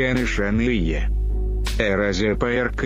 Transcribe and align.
Кенышаные. 0.00 1.10
Эразия 1.78 2.34
ПРК. 2.34 2.84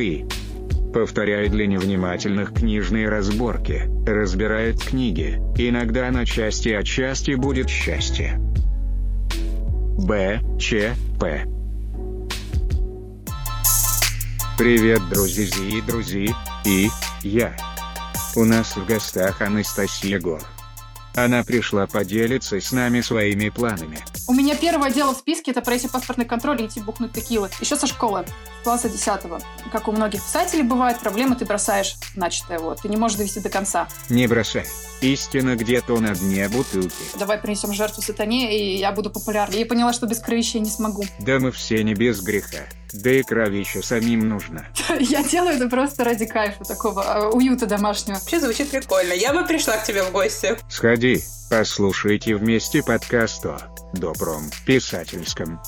Повторяет 0.92 1.52
для 1.52 1.68
невнимательных 1.68 2.52
книжные 2.52 3.08
разборки, 3.08 3.84
разбирает 4.04 4.82
книги, 4.82 5.40
иногда 5.56 6.10
на 6.10 6.26
части, 6.26 6.70
а 6.70 6.82
части 6.82 7.36
будет 7.36 7.68
счастье. 7.68 8.40
Б. 9.96 10.40
Ч. 10.58 10.96
П. 11.20 11.44
Привет, 14.58 15.00
друзья 15.08 15.46
и 15.68 15.80
друзья, 15.82 16.34
и 16.66 16.88
я. 17.22 17.56
У 18.34 18.42
нас 18.42 18.76
в 18.76 18.84
гостях 18.86 19.40
Анастасия 19.40 20.18
Гор. 20.18 20.40
Она 21.16 21.44
пришла 21.44 21.86
поделиться 21.86 22.60
с 22.60 22.72
нами 22.72 23.00
своими 23.00 23.48
планами. 23.48 23.98
У 24.26 24.32
меня 24.32 24.56
первое 24.56 24.90
дело 24.90 25.14
в 25.14 25.18
списке 25.18 25.52
это 25.52 25.60
пройти 25.60 25.86
паспортный 25.88 26.24
контроль 26.24 26.62
и 26.62 26.66
идти 26.66 26.80
бухнуть 26.80 27.12
текилы. 27.12 27.50
Еще 27.60 27.76
со 27.76 27.86
школы, 27.86 28.24
класса 28.64 28.88
10 28.88 29.06
Как 29.70 29.86
у 29.86 29.92
многих 29.92 30.22
писателей 30.22 30.62
бывает, 30.62 30.98
проблемы 30.98 31.36
ты 31.36 31.44
бросаешь 31.44 31.96
начатое. 32.16 32.58
Вот. 32.58 32.82
Ты 32.82 32.88
не 32.88 32.96
можешь 32.96 33.16
довести 33.16 33.40
до 33.40 33.48
конца. 33.48 33.88
Не 34.08 34.26
бросай. 34.26 34.66
Истина 35.04 35.54
где-то 35.54 36.00
на 36.00 36.14
дне 36.14 36.48
бутылки. 36.48 36.94
Давай 37.18 37.36
принесем 37.36 37.74
жертву 37.74 38.00
сатане, 38.00 38.56
и 38.56 38.78
я 38.78 38.90
буду 38.90 39.10
популярной. 39.10 39.58
Я 39.58 39.66
поняла, 39.66 39.92
что 39.92 40.06
без 40.06 40.18
кровища 40.18 40.56
я 40.56 40.64
не 40.64 40.70
смогу. 40.70 41.04
Да 41.18 41.38
мы 41.38 41.52
все 41.52 41.84
не 41.84 41.92
без 41.92 42.22
греха. 42.22 42.64
Да 42.94 43.10
и 43.10 43.22
кровища 43.22 43.82
самим 43.82 44.26
нужно. 44.26 44.66
Я 45.00 45.22
делаю 45.22 45.56
это 45.56 45.68
просто 45.68 46.04
ради 46.04 46.24
кайфа, 46.26 46.64
такого 46.64 47.02
э, 47.02 47.26
уюта 47.34 47.66
домашнего. 47.66 48.16
Вообще 48.16 48.40
звучит 48.40 48.70
прикольно. 48.70 49.12
Я 49.12 49.34
бы 49.34 49.44
пришла 49.46 49.76
к 49.76 49.84
тебе 49.84 50.04
в 50.04 50.12
гости. 50.12 50.56
Сходи, 50.70 51.20
послушайте 51.50 52.36
вместе 52.36 52.82
подкаст 52.82 53.44
о 53.44 53.58
добром 53.92 54.48
писательском. 54.64 55.60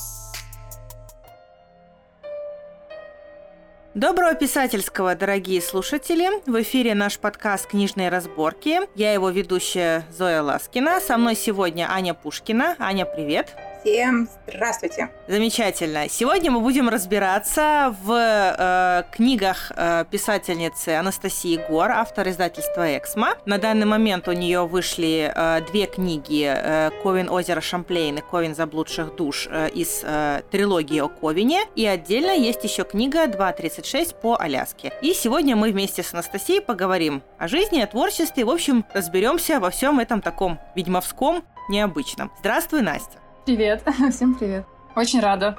Доброго 3.96 4.34
писательского, 4.34 5.14
дорогие 5.14 5.62
слушатели! 5.62 6.28
В 6.44 6.60
эфире 6.60 6.94
наш 6.94 7.18
подкаст 7.18 7.66
«Книжные 7.66 8.10
разборки». 8.10 8.80
Я 8.94 9.14
его 9.14 9.30
ведущая 9.30 10.04
Зоя 10.10 10.42
Ласкина. 10.42 11.00
Со 11.00 11.16
мной 11.16 11.34
сегодня 11.34 11.90
Аня 11.90 12.12
Пушкина. 12.12 12.76
Аня, 12.78 13.06
привет! 13.06 13.56
Всем 13.86 14.28
здравствуйте. 14.48 15.10
Замечательно. 15.28 16.08
Сегодня 16.08 16.50
мы 16.50 16.58
будем 16.58 16.88
разбираться 16.88 17.94
в 18.02 18.12
э, 18.12 19.04
книгах 19.12 19.70
э, 19.76 20.04
писательницы 20.10 20.88
Анастасии 20.88 21.60
Гор, 21.68 21.92
автор 21.92 22.28
издательства 22.28 22.98
«Эксмо». 22.98 23.34
На 23.44 23.58
данный 23.58 23.86
момент 23.86 24.26
у 24.26 24.32
нее 24.32 24.66
вышли 24.66 25.32
э, 25.32 25.60
две 25.70 25.86
книги 25.86 26.52
э, 26.52 26.90
«Ковен 27.04 27.30
озера 27.30 27.60
Шамплейн» 27.60 28.18
и 28.18 28.22
«Ковен 28.28 28.56
заблудших 28.56 29.14
душ» 29.14 29.46
э, 29.48 29.68
из 29.68 30.00
э, 30.02 30.42
трилогии 30.50 30.98
о 30.98 31.08
Ковине. 31.08 31.62
И 31.76 31.86
отдельно 31.86 32.32
есть 32.32 32.64
еще 32.64 32.82
книга 32.82 33.26
«2.36 33.26 34.16
по 34.20 34.34
Аляске». 34.34 34.92
И 35.00 35.14
сегодня 35.14 35.54
мы 35.54 35.70
вместе 35.70 36.02
с 36.02 36.12
Анастасией 36.12 36.60
поговорим 36.60 37.22
о 37.38 37.46
жизни, 37.46 37.80
о 37.80 37.86
творчестве. 37.86 38.44
В 38.44 38.50
общем, 38.50 38.84
разберемся 38.94 39.60
во 39.60 39.70
всем 39.70 40.00
этом 40.00 40.22
таком 40.22 40.58
ведьмовском, 40.74 41.44
необычном. 41.68 42.32
Здравствуй, 42.40 42.82
Настя. 42.82 43.20
Привет, 43.46 43.84
всем 44.10 44.34
привет. 44.34 44.66
Очень 44.96 45.20
рада. 45.20 45.56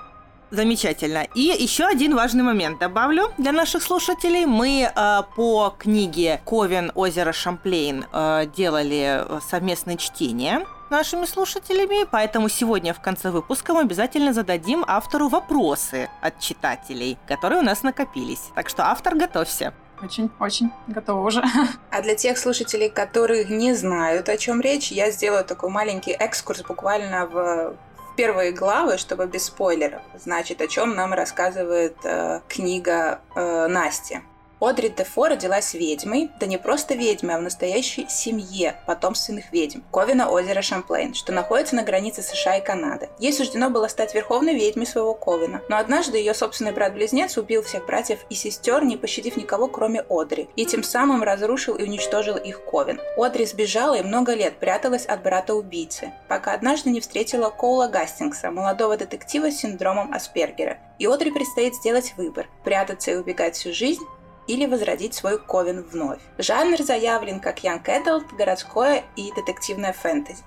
Замечательно. 0.51 1.25
И 1.35 1.39
еще 1.39 1.85
один 1.85 2.15
важный 2.15 2.43
момент 2.43 2.79
добавлю 2.79 3.31
для 3.37 3.53
наших 3.53 3.81
слушателей. 3.81 4.45
Мы 4.45 4.91
э, 4.93 5.21
по 5.37 5.73
книге 5.77 6.41
Ковен 6.45 6.91
озеро 6.95 7.31
Шамплейн 7.31 8.03
э, 8.11 8.45
делали 8.57 9.23
совместное 9.39 9.95
чтение 9.95 10.65
нашими 10.89 11.25
слушателями, 11.25 12.05
поэтому 12.11 12.49
сегодня 12.49 12.93
в 12.93 12.99
конце 12.99 13.31
выпуска 13.31 13.73
мы 13.73 13.81
обязательно 13.81 14.33
зададим 14.33 14.83
автору 14.85 15.29
вопросы 15.29 16.09
от 16.21 16.41
читателей, 16.41 17.17
которые 17.25 17.61
у 17.61 17.63
нас 17.63 17.83
накопились. 17.83 18.51
Так 18.53 18.67
что 18.67 18.83
автор, 18.83 19.15
готовься. 19.15 19.73
Очень-очень 20.01 20.71
готова 20.87 21.25
уже. 21.25 21.43
А 21.91 22.01
для 22.01 22.15
тех 22.15 22.37
слушателей, 22.37 22.89
которые 22.89 23.45
не 23.45 23.73
знают, 23.73 24.29
о 24.29 24.37
чем 24.37 24.61
речь, 24.61 24.91
я 24.91 25.11
сделаю 25.11 25.43
такой 25.43 25.69
маленький 25.69 26.11
экскурс 26.11 26.61
буквально 26.61 27.25
в 27.25 27.75
первые 28.15 28.51
главы, 28.51 28.97
чтобы 28.97 29.27
без 29.27 29.45
спойлеров. 29.45 30.01
Значит, 30.17 30.61
о 30.61 30.67
чем 30.67 30.95
нам 30.95 31.13
рассказывает 31.13 31.97
э, 32.03 32.41
книга 32.47 33.21
э, 33.35 33.67
Насти. 33.67 34.21
Одри 34.59 34.89
Дефо 34.89 35.27
родилась 35.27 35.75
ведьмой, 35.75 36.31
да 36.39 36.47
не 36.47 36.57
просто 36.57 36.95
ведьмой, 36.95 37.35
а 37.35 37.37
в 37.37 37.43
настоящей 37.43 38.07
семье 38.09 38.79
потомственных 38.87 39.51
ведьм 39.51 39.81
Ковина 39.91 40.31
озера 40.31 40.63
Шамплейн, 40.63 41.13
что 41.13 41.31
находится 41.31 41.75
на 41.75 41.83
границе 41.83 42.23
США 42.23 42.57
и 42.57 42.63
Канады. 42.63 43.09
Ей 43.19 43.33
суждено 43.33 43.69
было 43.69 43.87
стать 43.87 44.15
верховной 44.15 44.55
ведьмой 44.55 44.87
своего 44.87 45.13
Ковина, 45.13 45.61
но 45.69 45.77
однажды 45.77 46.17
ее 46.17 46.33
собственный 46.33 46.71
брат-близнец 46.71 47.37
убил 47.37 47.61
всех 47.61 47.85
братьев 47.85 48.19
и 48.31 48.35
сестер, 48.35 48.83
не 48.83 48.97
пощадив 48.97 49.37
никого, 49.37 49.67
кроме 49.67 50.03
Одри, 50.09 50.49
и 50.55 50.65
тем 50.65 50.81
самым 50.81 51.21
разрушил 51.21 51.75
и 51.75 51.83
уничтожил 51.83 52.35
их 52.35 52.65
Ковен. 52.65 52.99
Одри 53.15 53.45
сбежала 53.45 53.93
и 53.93 54.03
много 54.03 54.33
лет 54.33 54.57
пряталась 54.57 55.05
от 55.05 55.21
брата-убийцы, 55.21 56.13
пока 56.27 56.53
однажды 56.53 56.89
не 56.89 56.99
встретила 56.99 57.51
Коула 57.51 57.87
Гастингса, 57.87 58.49
молодого 58.49 58.97
детектива 58.97 59.51
с 59.51 59.57
синдромом 59.57 60.13
Аспергера. 60.13 60.79
И 60.97 61.05
Одри 61.05 61.31
предстоит 61.31 61.75
сделать 61.75 62.15
выбор– 62.17 62.47
прятаться 62.63 63.11
и 63.11 63.15
убегать 63.15 63.55
всю 63.55 63.71
жизнь 63.71 64.03
или 64.47 64.65
возродить 64.65 65.13
свой 65.13 65.37
ковен 65.37 65.83
вновь. 65.83 66.19
Жанр 66.37 66.81
заявлен 66.81 67.39
как 67.39 67.59
Young 67.63 67.83
Adult, 67.83 68.35
городское 68.35 69.03
и 69.15 69.31
детективное 69.35 69.93
фэнтези. 69.93 70.43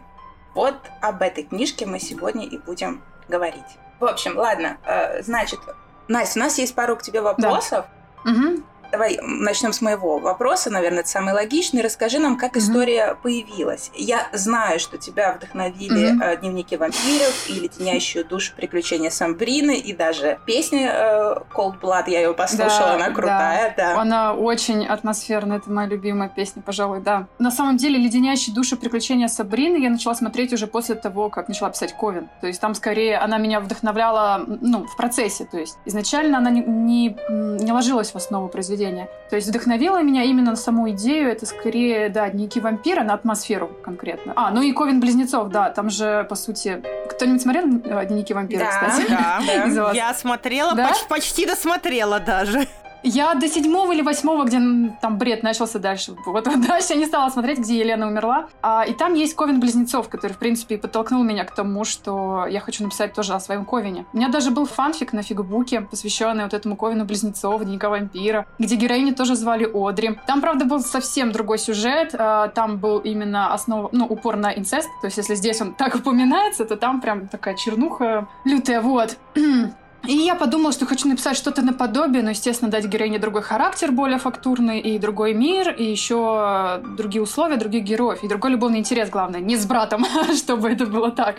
Вот 0.55 0.77
об 1.01 1.23
этой 1.23 1.45
книжке 1.45 1.87
мы 1.87 2.01
сегодня 2.01 2.47
и 2.47 2.59
будем 2.59 3.03
говорить. 3.29 3.79
В 4.01 4.05
общем, 4.05 4.37
ладно, 4.37 4.79
э, 4.85 5.23
значит, 5.23 5.61
Настя, 6.09 6.41
у 6.41 6.43
нас 6.43 6.59
есть 6.59 6.75
пару 6.75 6.97
к 6.97 7.03
тебе 7.03 7.21
вопросов. 7.21 7.87
Да. 8.25 8.31
Угу. 8.33 8.63
Давай 8.91 9.19
начнем 9.23 9.73
с 9.73 9.81
моего 9.81 10.19
вопроса, 10.19 10.71
наверное, 10.71 11.01
это 11.01 11.09
самый 11.09 11.33
логичный. 11.33 11.83
Расскажи 11.83 12.19
нам, 12.19 12.37
как 12.37 12.57
mm-hmm. 12.57 12.59
история 12.59 13.17
появилась. 13.23 13.91
Я 13.95 14.29
знаю, 14.33 14.81
что 14.81 14.99
тебя 14.99 15.33
вдохновили 15.33 16.13
mm-hmm. 16.13 16.41
дневники 16.41 16.77
вампиров 16.77 17.49
и 17.49 17.55
леденящую 17.55 18.25
душу 18.25 18.53
приключения 18.57 19.11
Самбрины, 19.11 19.77
и 19.77 19.95
даже 19.95 20.39
песня 20.47 20.91
э, 20.93 21.35
Cold 21.55 21.81
Blood, 21.81 22.05
я 22.09 22.21
ее 22.21 22.35
послушала, 22.35 22.71
да, 22.89 22.95
она 22.95 23.11
крутая, 23.11 23.75
да. 23.77 23.95
да. 23.95 24.01
Она 24.01 24.35
очень 24.35 24.87
атмосферная, 24.87 25.59
это 25.59 25.71
моя 25.71 25.89
любимая 25.89 26.29
песня, 26.29 26.63
пожалуй, 26.63 27.01
да. 27.01 27.29
На 27.39 27.51
самом 27.51 27.77
деле, 27.77 27.99
леденящие 27.99 28.55
душу 28.55 28.77
приключения 28.77 29.29
Сабрины 29.29 29.77
я 29.83 29.91
начала 29.91 30.15
смотреть 30.15 30.53
уже 30.53 30.67
после 30.67 30.95
того, 30.95 31.31
как 31.31 31.49
начала 31.49 31.71
писать 31.71 31.95
Ковен. 31.95 32.29
То 32.41 32.47
есть 32.47 32.61
там 32.61 32.75
скорее 32.75 33.19
она 33.19 33.39
меня 33.39 33.61
вдохновляла, 33.61 34.45
ну, 34.47 34.87
в 34.87 34.97
процессе. 34.97 35.45
То 35.45 35.59
есть 35.59 35.79
изначально 35.85 36.39
она 36.39 36.51
не, 36.51 36.63
не, 36.63 37.17
не 37.29 37.73
ложилась 37.73 38.13
в 38.13 38.17
основу 38.17 38.49
произведения 38.49 38.80
произведение. 38.81 39.09
То 39.29 39.37
есть 39.37 39.49
вдохновило 39.49 40.03
меня 40.03 40.25
именно 40.25 40.51
на 40.51 40.57
саму 40.57 40.91
идею. 40.91 41.31
Это 41.31 41.47
скорее, 41.47 42.09
да, 42.09 42.29
дневники 42.31 42.61
вампира, 42.61 43.03
на 43.03 43.15
атмосферу 43.15 43.69
конкретно. 43.83 44.33
А, 44.37 44.51
ну 44.51 44.63
и 44.63 44.73
Ковен 44.73 45.01
Близнецов, 45.01 45.51
да. 45.51 45.71
Там 45.71 45.91
же, 45.91 46.27
по 46.29 46.35
сути... 46.35 46.83
Кто-нибудь 47.11 47.43
смотрел 47.43 47.65
э, 47.65 48.07
дневники 48.07 48.35
вампира, 48.35 48.61
да, 48.61 48.89
кстати? 48.89 49.07
Да, 49.71 49.93
я 49.93 50.15
смотрела, 50.15 50.75
да? 50.75 50.89
почти, 50.89 51.09
почти 51.09 51.47
досмотрела 51.47 52.21
даже. 52.21 52.67
Я 53.03 53.35
до 53.35 53.49
седьмого 53.49 53.93
или 53.93 54.03
восьмого, 54.03 54.45
где 54.45 54.59
там 55.01 55.19
бред 55.19 55.43
начался 55.43 55.79
дальше. 55.79 56.15
Вот 56.27 56.45
дальше 56.45 56.89
я 56.91 56.97
не 56.97 57.07
стала 57.07 57.31
смотреть, 57.31 57.59
где 57.59 57.79
Елена 57.79 58.07
умерла. 58.07 58.49
А, 58.63 58.85
и 58.87 58.93
там 58.93 59.15
есть 59.15 59.35
Ковен 59.35 59.61
Близнецов, 59.61 60.09
который, 60.09 60.33
в 60.33 60.39
принципе, 60.39 60.75
и 60.75 60.79
подтолкнул 60.79 61.23
меня 61.23 61.45
к 61.45 61.55
тому, 61.55 61.85
что 61.85 62.47
я 62.47 62.61
хочу 62.61 62.85
написать 62.85 63.13
тоже 63.13 63.35
о 63.35 63.41
своем 63.41 63.65
Ковине. 63.65 64.07
У 64.13 64.17
меня 64.17 64.29
даже 64.29 64.51
был 64.51 64.67
фанфик 64.67 65.13
на 65.13 65.23
фигбуке, 65.23 65.81
посвященный 65.81 66.45
вот 66.45 66.55
этому 66.55 66.77
Ковину 66.77 67.05
Близнецов, 67.05 67.63
Дневника 67.63 67.89
вампира, 67.89 68.47
где 68.59 68.77
героини 68.77 69.13
тоже 69.13 69.35
звали 69.35 69.69
Одри. 69.73 70.19
Там, 70.27 70.41
правда, 70.41 70.65
был 70.65 70.81
совсем 70.81 71.33
другой 71.33 71.59
сюжет. 71.59 72.15
А, 72.19 72.49
там 72.49 72.79
был 72.79 72.99
именно 72.99 73.53
основа, 73.55 73.89
ну, 73.93 74.07
упор 74.07 74.37
на 74.37 74.53
инцест. 74.53 74.89
То 75.01 75.07
есть, 75.07 75.17
если 75.17 75.35
здесь 75.35 75.61
он 75.61 75.75
так 75.75 75.95
упоминается, 75.95 76.65
то 76.65 76.77
там 76.77 77.01
прям 77.01 77.29
такая 77.29 77.55
чернуха 77.55 78.29
лютая. 78.45 78.81
Вот. 78.81 79.17
И 80.07 80.13
я 80.13 80.35
подумала, 80.35 80.73
что 80.73 80.87
хочу 80.87 81.09
написать 81.09 81.37
что-то 81.37 81.63
наподобие, 81.63 82.23
но, 82.23 82.31
естественно, 82.31 82.71
дать 82.71 82.87
героине 82.87 83.19
другой 83.19 83.43
характер, 83.43 83.93
более 83.93 84.19
фактурный, 84.19 84.81
и 84.81 84.99
другой 84.99 85.35
мир, 85.35 85.71
и 85.71 85.85
еще 85.85 86.81
другие 86.97 87.23
условия, 87.23 87.57
других 87.57 87.85
героев, 87.85 88.23
и 88.23 88.29
другой 88.29 88.53
любовный 88.53 88.79
интерес, 88.79 89.11
главное, 89.11 89.41
не 89.41 89.57
с 89.57 89.67
братом, 89.67 90.07
чтобы 90.37 90.71
это 90.71 90.87
было 90.87 91.11
так. 91.11 91.37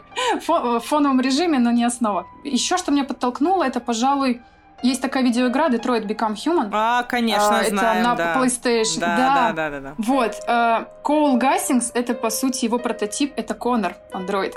в 0.47 0.79
фоновом 0.79 1.21
режиме, 1.21 1.59
но 1.59 1.71
не 1.71 1.83
основа. 1.83 2.27
Еще 2.43 2.77
что 2.77 2.91
меня 2.91 3.03
подтолкнуло, 3.03 3.63
это, 3.63 3.79
пожалуй, 3.79 4.41
есть 4.83 5.01
такая 5.01 5.23
видеоигра 5.23 5.69
Detroit 5.69 6.07
Become 6.07 6.35
Human. 6.35 6.69
А, 6.71 7.03
конечно, 7.03 7.59
а, 7.59 7.63
знаем, 7.63 7.99
Это 7.99 8.09
на 8.09 8.15
да. 8.15 8.35
PlayStation. 8.35 8.99
Да, 8.99 9.15
да, 9.17 9.53
да, 9.53 9.69
да. 9.69 9.79
да, 9.79 9.93
Вот. 9.97 10.93
Коул 11.03 11.37
Гастингс— 11.37 11.91
это, 11.93 12.13
по 12.13 12.29
сути, 12.29 12.65
его 12.65 12.79
прототип, 12.79 13.33
это 13.35 13.53
Конор, 13.53 13.95
андроид. 14.11 14.55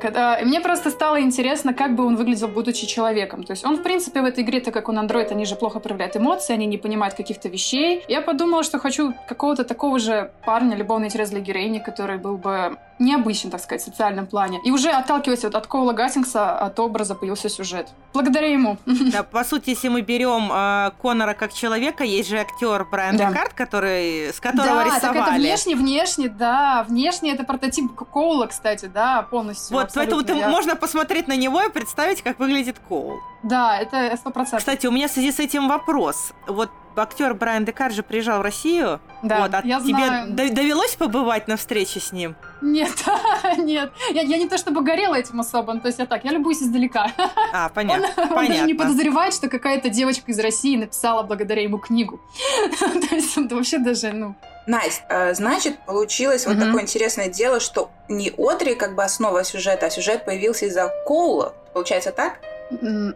Когда... 0.00 0.38
Мне 0.42 0.60
просто 0.60 0.90
стало 0.90 1.20
интересно, 1.20 1.74
как 1.74 1.94
бы 1.94 2.04
он 2.04 2.16
выглядел, 2.16 2.48
будучи 2.48 2.86
человеком. 2.86 3.44
То 3.44 3.52
есть 3.52 3.64
он, 3.64 3.76
в 3.76 3.82
принципе, 3.82 4.20
в 4.20 4.24
этой 4.24 4.44
игре, 4.44 4.60
так 4.60 4.74
как 4.74 4.88
он 4.88 4.98
андроид, 4.98 5.32
они 5.32 5.44
же 5.44 5.56
плохо 5.56 5.80
проявляют 5.80 6.16
эмоции, 6.16 6.52
они 6.52 6.66
не 6.66 6.78
понимают 6.78 7.14
каких-то 7.14 7.48
вещей. 7.48 8.04
Я 8.08 8.22
подумала, 8.22 8.62
что 8.62 8.78
хочу 8.78 9.14
какого-то 9.28 9.64
такого 9.64 9.98
же 9.98 10.30
парня, 10.44 10.76
любовный 10.76 11.06
интерес 11.06 11.30
для 11.30 11.40
героини, 11.40 11.78
который 11.78 12.18
был 12.18 12.36
бы 12.36 12.76
необычен, 12.98 13.50
так 13.50 13.60
сказать, 13.60 13.82
в 13.82 13.84
социальном 13.84 14.26
плане. 14.26 14.60
И 14.64 14.70
уже 14.70 14.90
отталкиваясь 14.90 15.42
вот 15.42 15.54
от 15.54 15.66
Коула 15.66 15.92
Гаттингса, 15.92 16.56
от 16.56 16.78
образа 16.78 17.14
появился 17.14 17.48
сюжет. 17.48 17.88
Благодаря 18.14 18.52
ему. 18.52 18.78
Да, 19.12 19.22
по 19.22 19.44
сути, 19.44 19.70
если 19.70 19.88
мы 19.88 20.02
берем 20.02 20.50
э, 20.52 20.92
Конора 21.00 21.34
как 21.34 21.52
человека, 21.52 22.04
есть 22.04 22.28
же 22.28 22.38
актер 22.38 22.84
Брайан 22.84 23.16
да. 23.16 23.28
Декарт, 23.28 23.54
который, 23.54 24.28
с 24.32 24.40
которого 24.40 24.84
да, 24.84 24.84
рисовали. 24.84 25.18
Так 25.18 25.28
это 25.28 25.36
внешне, 25.36 25.74
внешне, 25.74 26.28
да. 26.28 26.84
Внешне 26.88 27.32
это 27.32 27.44
прототип 27.44 27.92
Коула, 27.94 28.46
кстати, 28.46 28.86
да, 28.86 29.26
полностью. 29.32 29.76
Вот, 29.76 29.90
поэтому 29.94 30.22
ты, 30.22 30.34
можно 30.34 30.76
посмотреть 30.76 31.26
на 31.26 31.36
него 31.36 31.62
и 31.62 31.70
представить, 31.70 32.20
как 32.22 32.38
выглядит 32.38 32.76
Коул. 32.78 33.18
Да, 33.42 33.78
это 33.78 34.14
сто 34.18 34.30
процентов. 34.30 34.58
Кстати, 34.60 34.86
у 34.86 34.92
меня 34.92 35.08
в 35.08 35.10
связи 35.10 35.32
с 35.32 35.40
этим 35.40 35.68
вопрос. 35.68 36.32
Вот 36.46 36.70
актер 36.94 37.32
Брайан 37.32 37.64
Декар 37.64 37.90
же 37.90 38.02
приезжал 38.02 38.40
в 38.40 38.42
Россию. 38.42 39.00
Да, 39.22 39.40
вот, 39.40 39.54
а 39.54 39.62
я 39.64 39.80
тебе 39.80 39.94
знаю. 39.94 40.32
довелось 40.32 40.96
побывать 40.96 41.48
на 41.48 41.56
встрече 41.56 41.98
с 41.98 42.12
ним? 42.12 42.36
Нет, 42.60 42.92
нет. 43.56 43.90
Я, 44.12 44.20
я 44.20 44.36
не 44.36 44.48
то 44.48 44.58
чтобы 44.58 44.82
горела 44.82 45.14
этим 45.14 45.40
особо, 45.40 45.78
то 45.80 45.88
есть 45.88 45.98
я 45.98 46.04
так, 46.04 46.24
я 46.24 46.32
любуюсь 46.32 46.62
издалека. 46.62 47.10
А, 47.54 47.68
понятно. 47.68 48.06
Он, 48.06 48.14
понятно. 48.14 48.38
он 48.38 48.46
даже 48.48 48.66
не 48.66 48.74
подозревает, 48.74 49.34
что 49.34 49.48
какая-то 49.48 49.88
девочка 49.88 50.30
из 50.30 50.38
России 50.38 50.76
написала 50.76 51.22
благодаря 51.22 51.62
ему 51.62 51.78
книгу. 51.78 52.20
то 53.08 53.14
есть 53.14 53.36
он 53.38 53.48
вообще 53.48 53.78
даже, 53.78 54.12
ну... 54.12 54.34
Настя, 54.66 55.02
э, 55.08 55.34
значит, 55.34 55.78
получилось 55.86 56.46
вот 56.46 56.58
такое 56.58 56.82
интересное 56.82 57.28
дело, 57.28 57.58
что 57.60 57.90
не 58.08 58.32
Одри 58.38 58.74
как 58.74 58.94
бы 58.94 59.02
основа 59.02 59.44
сюжета, 59.44 59.86
а 59.86 59.90
сюжет 59.90 60.24
появился 60.24 60.66
из-за 60.66 60.92
Коула. 61.06 61.54
Получается 61.72 62.12
так? 62.12 62.34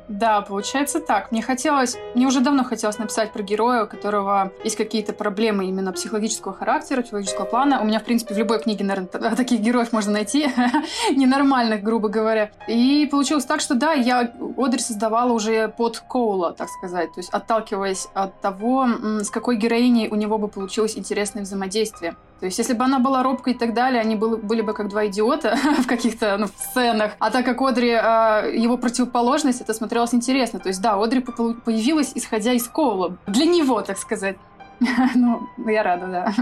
Да, 0.09 0.41
получается 0.43 1.01
так. 1.01 1.33
Мне 1.33 1.43
хотелось, 1.43 1.97
мне 2.15 2.27
уже 2.27 2.41
давно 2.41 2.65
хотелось 2.65 2.99
написать 2.99 3.33
про 3.33 3.43
героя, 3.43 3.85
у 3.85 3.87
которого 3.87 4.53
есть 4.65 4.77
какие-то 4.77 5.13
проблемы 5.13 5.67
именно 5.67 5.93
психологического 5.93 6.55
характера, 6.55 7.03
психологического 7.03 7.45
плана. 7.45 7.81
У 7.81 7.85
меня, 7.85 8.01
в 8.01 8.05
принципе, 8.05 8.35
в 8.35 8.39
любой 8.39 8.61
книге, 8.61 8.85
наверное, 8.85 9.09
таких 9.37 9.61
героев 9.61 9.93
можно 9.93 10.13
найти, 10.13 10.49
ненормальных, 11.11 11.83
грубо 11.83 12.09
говоря. 12.09 12.51
И 12.69 13.09
получилось 13.11 13.45
так, 13.45 13.61
что 13.61 13.75
да, 13.75 13.93
я 13.93 14.33
Одри 14.57 14.81
создавала 14.81 15.33
уже 15.33 15.69
под 15.69 15.99
Коула, 15.99 16.53
так 16.53 16.69
сказать, 16.69 17.13
то 17.15 17.21
есть 17.21 17.31
отталкиваясь 17.31 18.09
от 18.15 18.41
того, 18.41 18.87
с 19.23 19.31
какой 19.31 19.57
героиней 19.57 20.09
у 20.09 20.15
него 20.15 20.39
бы 20.39 20.49
получилось 20.49 20.97
интересное 20.97 21.43
взаимодействие. 21.43 22.17
То 22.41 22.47
есть, 22.47 22.59
если 22.59 22.75
бы 22.75 22.85
она 22.85 22.99
была 22.99 23.23
робкой 23.23 23.55
и 23.55 23.57
так 23.57 23.73
далее, 23.73 24.01
они 24.01 24.15
были, 24.17 24.61
бы 24.61 24.75
как 24.75 24.89
два 24.89 25.07
идиота 25.07 25.57
в 25.83 25.87
каких-то 25.87 26.37
ну, 26.37 26.47
сценах. 26.47 27.13
А 27.19 27.31
так 27.31 27.45
как 27.45 27.61
Одри, 27.63 27.91
э, 27.91 28.53
его 28.55 28.77
противоположность, 28.77 29.61
это 29.61 29.73
смотрелось 29.73 30.15
интересно. 30.15 30.59
То 30.59 30.69
есть, 30.69 30.83
да, 30.83 31.03
Одри 31.03 31.21
появилась, 31.21 32.13
исходя 32.15 32.53
из 32.53 32.69
Коула. 32.69 33.17
Для 33.27 33.47
него, 33.47 33.81
так 33.81 33.99
сказать. 33.99 34.37
ну, 35.15 35.49
я 35.67 35.83
рада, 35.83 36.07
да. 36.07 36.33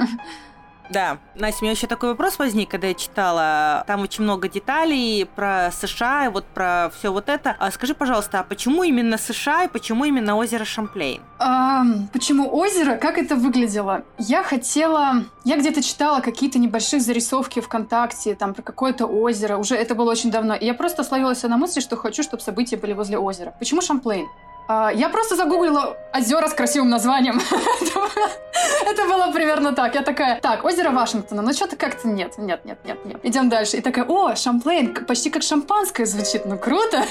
Да. 0.90 1.18
Настя, 1.34 1.60
у 1.60 1.64
меня 1.64 1.72
еще 1.72 1.86
такой 1.86 2.10
вопрос 2.10 2.38
возник, 2.38 2.70
когда 2.70 2.88
я 2.88 2.94
читала. 2.94 3.84
Там 3.86 4.02
очень 4.02 4.24
много 4.24 4.48
деталей 4.48 5.24
про 5.24 5.70
США 5.72 6.26
и 6.26 6.28
вот 6.28 6.44
про 6.46 6.90
все 6.96 7.12
вот 7.12 7.28
это. 7.28 7.56
А 7.58 7.70
скажи, 7.70 7.94
пожалуйста, 7.94 8.40
а 8.40 8.44
почему 8.44 8.82
именно 8.82 9.18
США 9.18 9.64
и 9.64 9.68
почему 9.68 10.04
именно 10.04 10.36
озеро 10.36 10.64
Шамплейн? 10.64 11.22
А, 11.38 11.84
почему 12.12 12.54
озеро? 12.54 12.96
Как 12.96 13.18
это 13.18 13.36
выглядело? 13.36 14.04
Я 14.18 14.42
хотела... 14.42 15.24
Я 15.44 15.58
где-то 15.58 15.82
читала 15.82 16.20
какие-то 16.20 16.58
небольшие 16.58 17.00
зарисовки 17.00 17.60
ВКонтакте, 17.60 18.34
там, 18.34 18.54
про 18.54 18.62
какое-то 18.62 19.06
озеро. 19.06 19.56
Уже 19.56 19.76
это 19.76 19.94
было 19.94 20.10
очень 20.10 20.30
давно. 20.30 20.54
И 20.54 20.64
я 20.64 20.74
просто 20.74 21.04
словилась 21.04 21.42
на 21.42 21.56
мысли, 21.56 21.80
что 21.80 21.96
хочу, 21.96 22.22
чтобы 22.22 22.42
события 22.42 22.76
были 22.76 22.92
возле 22.92 23.18
озера. 23.18 23.54
Почему 23.58 23.80
Шамплейн? 23.80 24.26
А, 24.68 24.90
я 24.92 25.08
просто 25.08 25.36
загуглила 25.36 25.96
озера 26.14 26.48
с 26.48 26.54
красивым 26.54 26.90
названием. 26.90 27.40
Это 28.86 29.04
было 29.04 29.32
примерно 29.32 29.72
так. 29.72 29.94
Я 29.94 30.02
такая, 30.02 30.40
так, 30.40 30.64
озеро 30.64 30.90
Вашингтона, 30.90 31.42
ну 31.42 31.52
что-то 31.52 31.76
как-то 31.76 32.08
нет, 32.08 32.38
нет, 32.38 32.64
нет, 32.64 32.78
нет, 32.84 33.04
нет. 33.04 33.18
Идем 33.22 33.48
дальше. 33.48 33.76
И 33.78 33.80
такая, 33.80 34.04
о, 34.04 34.34
Шамплейн, 34.36 34.94
почти 35.06 35.30
как 35.30 35.42
шампанское 35.42 36.06
звучит, 36.06 36.46
ну 36.46 36.58
круто, 36.58 37.04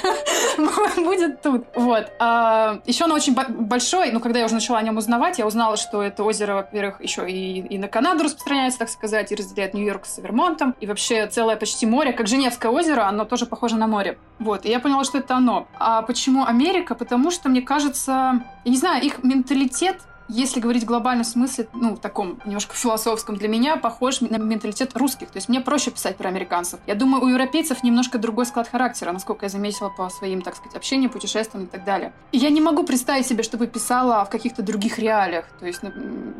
будет 0.97 1.41
тут. 1.41 1.65
Вот. 1.75 2.11
А, 2.19 2.79
еще 2.85 3.05
оно 3.05 3.15
очень 3.15 3.35
большое, 3.35 4.11
ну 4.11 4.19
когда 4.19 4.39
я 4.39 4.45
уже 4.45 4.53
начала 4.55 4.79
о 4.79 4.81
нем 4.81 4.97
узнавать, 4.97 5.39
я 5.39 5.45
узнала, 5.45 5.77
что 5.77 6.01
это 6.01 6.23
озеро, 6.23 6.55
во-первых, 6.55 7.01
еще 7.01 7.29
и, 7.29 7.59
и 7.59 7.77
на 7.77 7.87
Канаду 7.87 8.23
распространяется, 8.23 8.79
так 8.79 8.89
сказать, 8.89 9.31
и 9.31 9.35
разделяет 9.35 9.73
Нью-Йорк 9.73 10.05
с 10.05 10.17
Вермонтом, 10.19 10.75
и 10.79 10.87
вообще 10.87 11.27
целое 11.27 11.55
почти 11.55 11.85
море, 11.85 12.13
как 12.13 12.27
Женевское 12.27 12.71
озеро, 12.71 13.07
оно 13.07 13.25
тоже 13.25 13.45
похоже 13.45 13.75
на 13.75 13.87
море. 13.87 14.17
Вот, 14.39 14.65
и 14.65 14.69
я 14.69 14.79
поняла, 14.79 15.03
что 15.03 15.17
это 15.17 15.35
оно. 15.35 15.67
А 15.77 16.01
почему 16.01 16.45
Америка? 16.45 16.95
Потому 16.95 17.31
что, 17.31 17.42
мне 17.49 17.61
кажется, 17.61 18.43
я 18.65 18.71
не 18.71 18.77
знаю, 18.77 19.03
их 19.03 19.23
менталитет 19.23 20.01
если 20.27 20.59
говорить 20.59 20.83
в 20.83 20.85
глобальном 20.85 21.25
смысле, 21.25 21.67
ну, 21.73 21.95
в 21.95 21.99
таком 21.99 22.39
немножко 22.45 22.75
философском, 22.75 23.35
для 23.35 23.47
меня 23.47 23.77
похож 23.77 24.21
на 24.21 24.37
менталитет 24.37 24.95
русских. 24.95 25.29
То 25.29 25.37
есть 25.37 25.49
мне 25.49 25.59
проще 25.61 25.91
писать 25.91 26.17
про 26.17 26.29
американцев. 26.29 26.79
Я 26.87 26.95
думаю, 26.95 27.23
у 27.23 27.27
европейцев 27.27 27.83
немножко 27.83 28.17
другой 28.17 28.45
склад 28.45 28.67
характера, 28.67 29.11
насколько 29.11 29.45
я 29.45 29.49
заметила 29.49 29.89
по 29.89 30.09
своим, 30.09 30.41
так 30.41 30.55
сказать, 30.55 30.75
общениям, 30.75 31.11
путешествиям 31.11 31.65
и 31.65 31.67
так 31.67 31.83
далее. 31.83 32.13
И 32.31 32.37
я 32.37 32.49
не 32.49 32.61
могу 32.61 32.83
представить 32.83 33.27
себе, 33.27 33.43
чтобы 33.43 33.67
писала 33.67 34.23
в 34.25 34.29
каких-то 34.29 34.63
других 34.63 34.97
реалиях. 34.97 35.45
То 35.59 35.65
есть, 35.65 35.83
ну, 35.83 35.91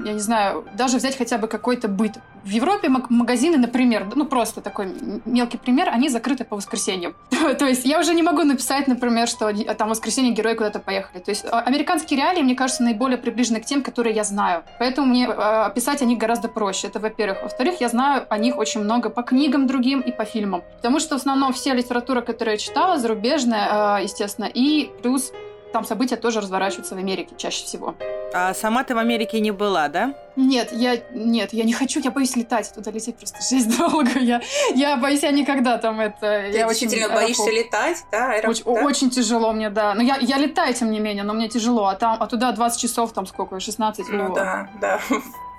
я 0.06 0.14
не 0.14 0.20
знаю, 0.20 0.66
даже 0.76 0.98
взять 0.98 1.18
хотя 1.18 1.38
бы 1.38 1.48
какой-то 1.48 1.88
быт. 1.88 2.14
В 2.44 2.50
Европе 2.50 2.90
магазины, 2.90 3.58
например, 3.58 4.06
ну, 4.16 4.26
просто 4.26 4.60
такой 4.60 4.94
мелкий 5.26 5.58
пример, 5.58 5.90
они 5.90 6.10
закрыты 6.10 6.44
по 6.44 6.58
воскресеньям. 6.58 7.16
То 7.60 7.66
есть 7.66 7.86
я 7.86 8.00
уже 8.00 8.14
не 8.14 8.22
могу 8.22 8.44
написать, 8.44 8.88
например, 8.88 9.30
что 9.30 9.52
там 9.76 9.90
воскресенье 9.90 10.34
герои 10.34 10.54
куда-то 10.56 10.80
поехали. 10.80 11.20
То 11.20 11.32
есть 11.32 11.46
а, 11.50 11.62
американские 11.62 12.20
реалии, 12.20 12.42
мне 12.42 12.56
кажется, 12.56 12.84
наиболее 12.84 13.18
приближены 13.18 13.62
к 13.62 13.66
тем, 13.66 13.82
которые 13.82 14.14
я 14.14 14.26
знаю. 14.26 14.64
Поэтому 14.78 15.08
мне 15.08 15.30
э, 15.30 15.72
писать 15.74 16.02
о 16.02 16.06
них 16.06 16.18
гораздо 16.18 16.50
проще. 16.50 16.88
Это, 16.88 17.00
во-первых. 17.00 17.44
Во-вторых, 17.44 17.80
я 17.80 17.88
знаю 17.88 18.26
о 18.30 18.38
них 18.38 18.58
очень 18.58 18.82
много 18.82 19.10
по 19.10 19.24
книгам 19.24 19.66
другим 19.66 20.02
и 20.02 20.12
по 20.12 20.26
фильмам. 20.26 20.64
Потому 20.76 21.00
что 21.00 21.16
в 21.16 21.22
основном 21.22 21.54
вся 21.54 21.74
литература, 21.74 22.22
которую 22.22 22.56
я 22.56 22.58
читала, 22.58 22.98
зарубежная, 22.98 24.00
э, 24.00 24.04
естественно, 24.04 24.50
и 24.54 24.92
плюс 25.02 25.32
там 25.72 25.86
события 25.86 26.18
тоже 26.18 26.42
разворачиваются 26.42 26.96
в 26.96 26.98
Америке 26.98 27.36
чаще 27.38 27.64
всего. 27.66 27.96
А 28.34 28.54
сама 28.54 28.84
ты 28.84 28.96
в 28.96 28.98
Америке 28.98 29.40
не 29.40 29.52
была, 29.52 29.88
да? 29.88 30.14
Нет, 30.36 30.72
я 30.72 30.98
нет, 31.12 31.54
я 31.54 31.64
не 31.64 31.74
хочу, 31.74 32.00
я 32.00 32.12
боюсь 32.12 32.36
летать, 32.36 32.72
туда 32.74 32.92
лететь 32.92 33.18
просто 33.18 33.40
жизнь 33.42 33.76
долго. 33.78 34.20
Я, 34.20 34.42
я 34.74 34.98
боюсь, 34.98 35.24
я 35.24 35.32
никогда 35.32 35.78
там 35.78 36.00
это. 36.00 36.50
Ты 36.52 36.58
я 36.58 36.68
очень, 36.68 36.88
боишься 36.90 37.44
аэрофоб. 37.44 37.54
летать, 37.54 38.04
да? 38.12 38.32
Аэрофоб, 38.32 38.68
очень, 38.68 38.76
да? 38.76 38.86
очень 38.86 39.10
тяжело 39.10 39.54
мне, 39.54 39.70
да. 39.70 39.94
Но 39.94 40.02
я, 40.02 40.18
я 40.18 40.38
летаю, 40.38 40.74
тем 40.74 40.92
не 40.92 41.00
менее, 41.00 41.24
но 41.24 41.34
мне 41.34 41.50
тяжело. 41.50 41.86
А 41.86 41.96
там, 41.96 42.18
а 42.20 42.28
туда 42.28 42.52
20 42.52 42.82
часов, 42.82 43.14
там 43.14 43.26
сколько, 43.26 43.60
16? 43.60 44.10
Ну, 44.10 44.30
ну 44.30 44.36
да, 44.36 44.70
да 44.80 45.00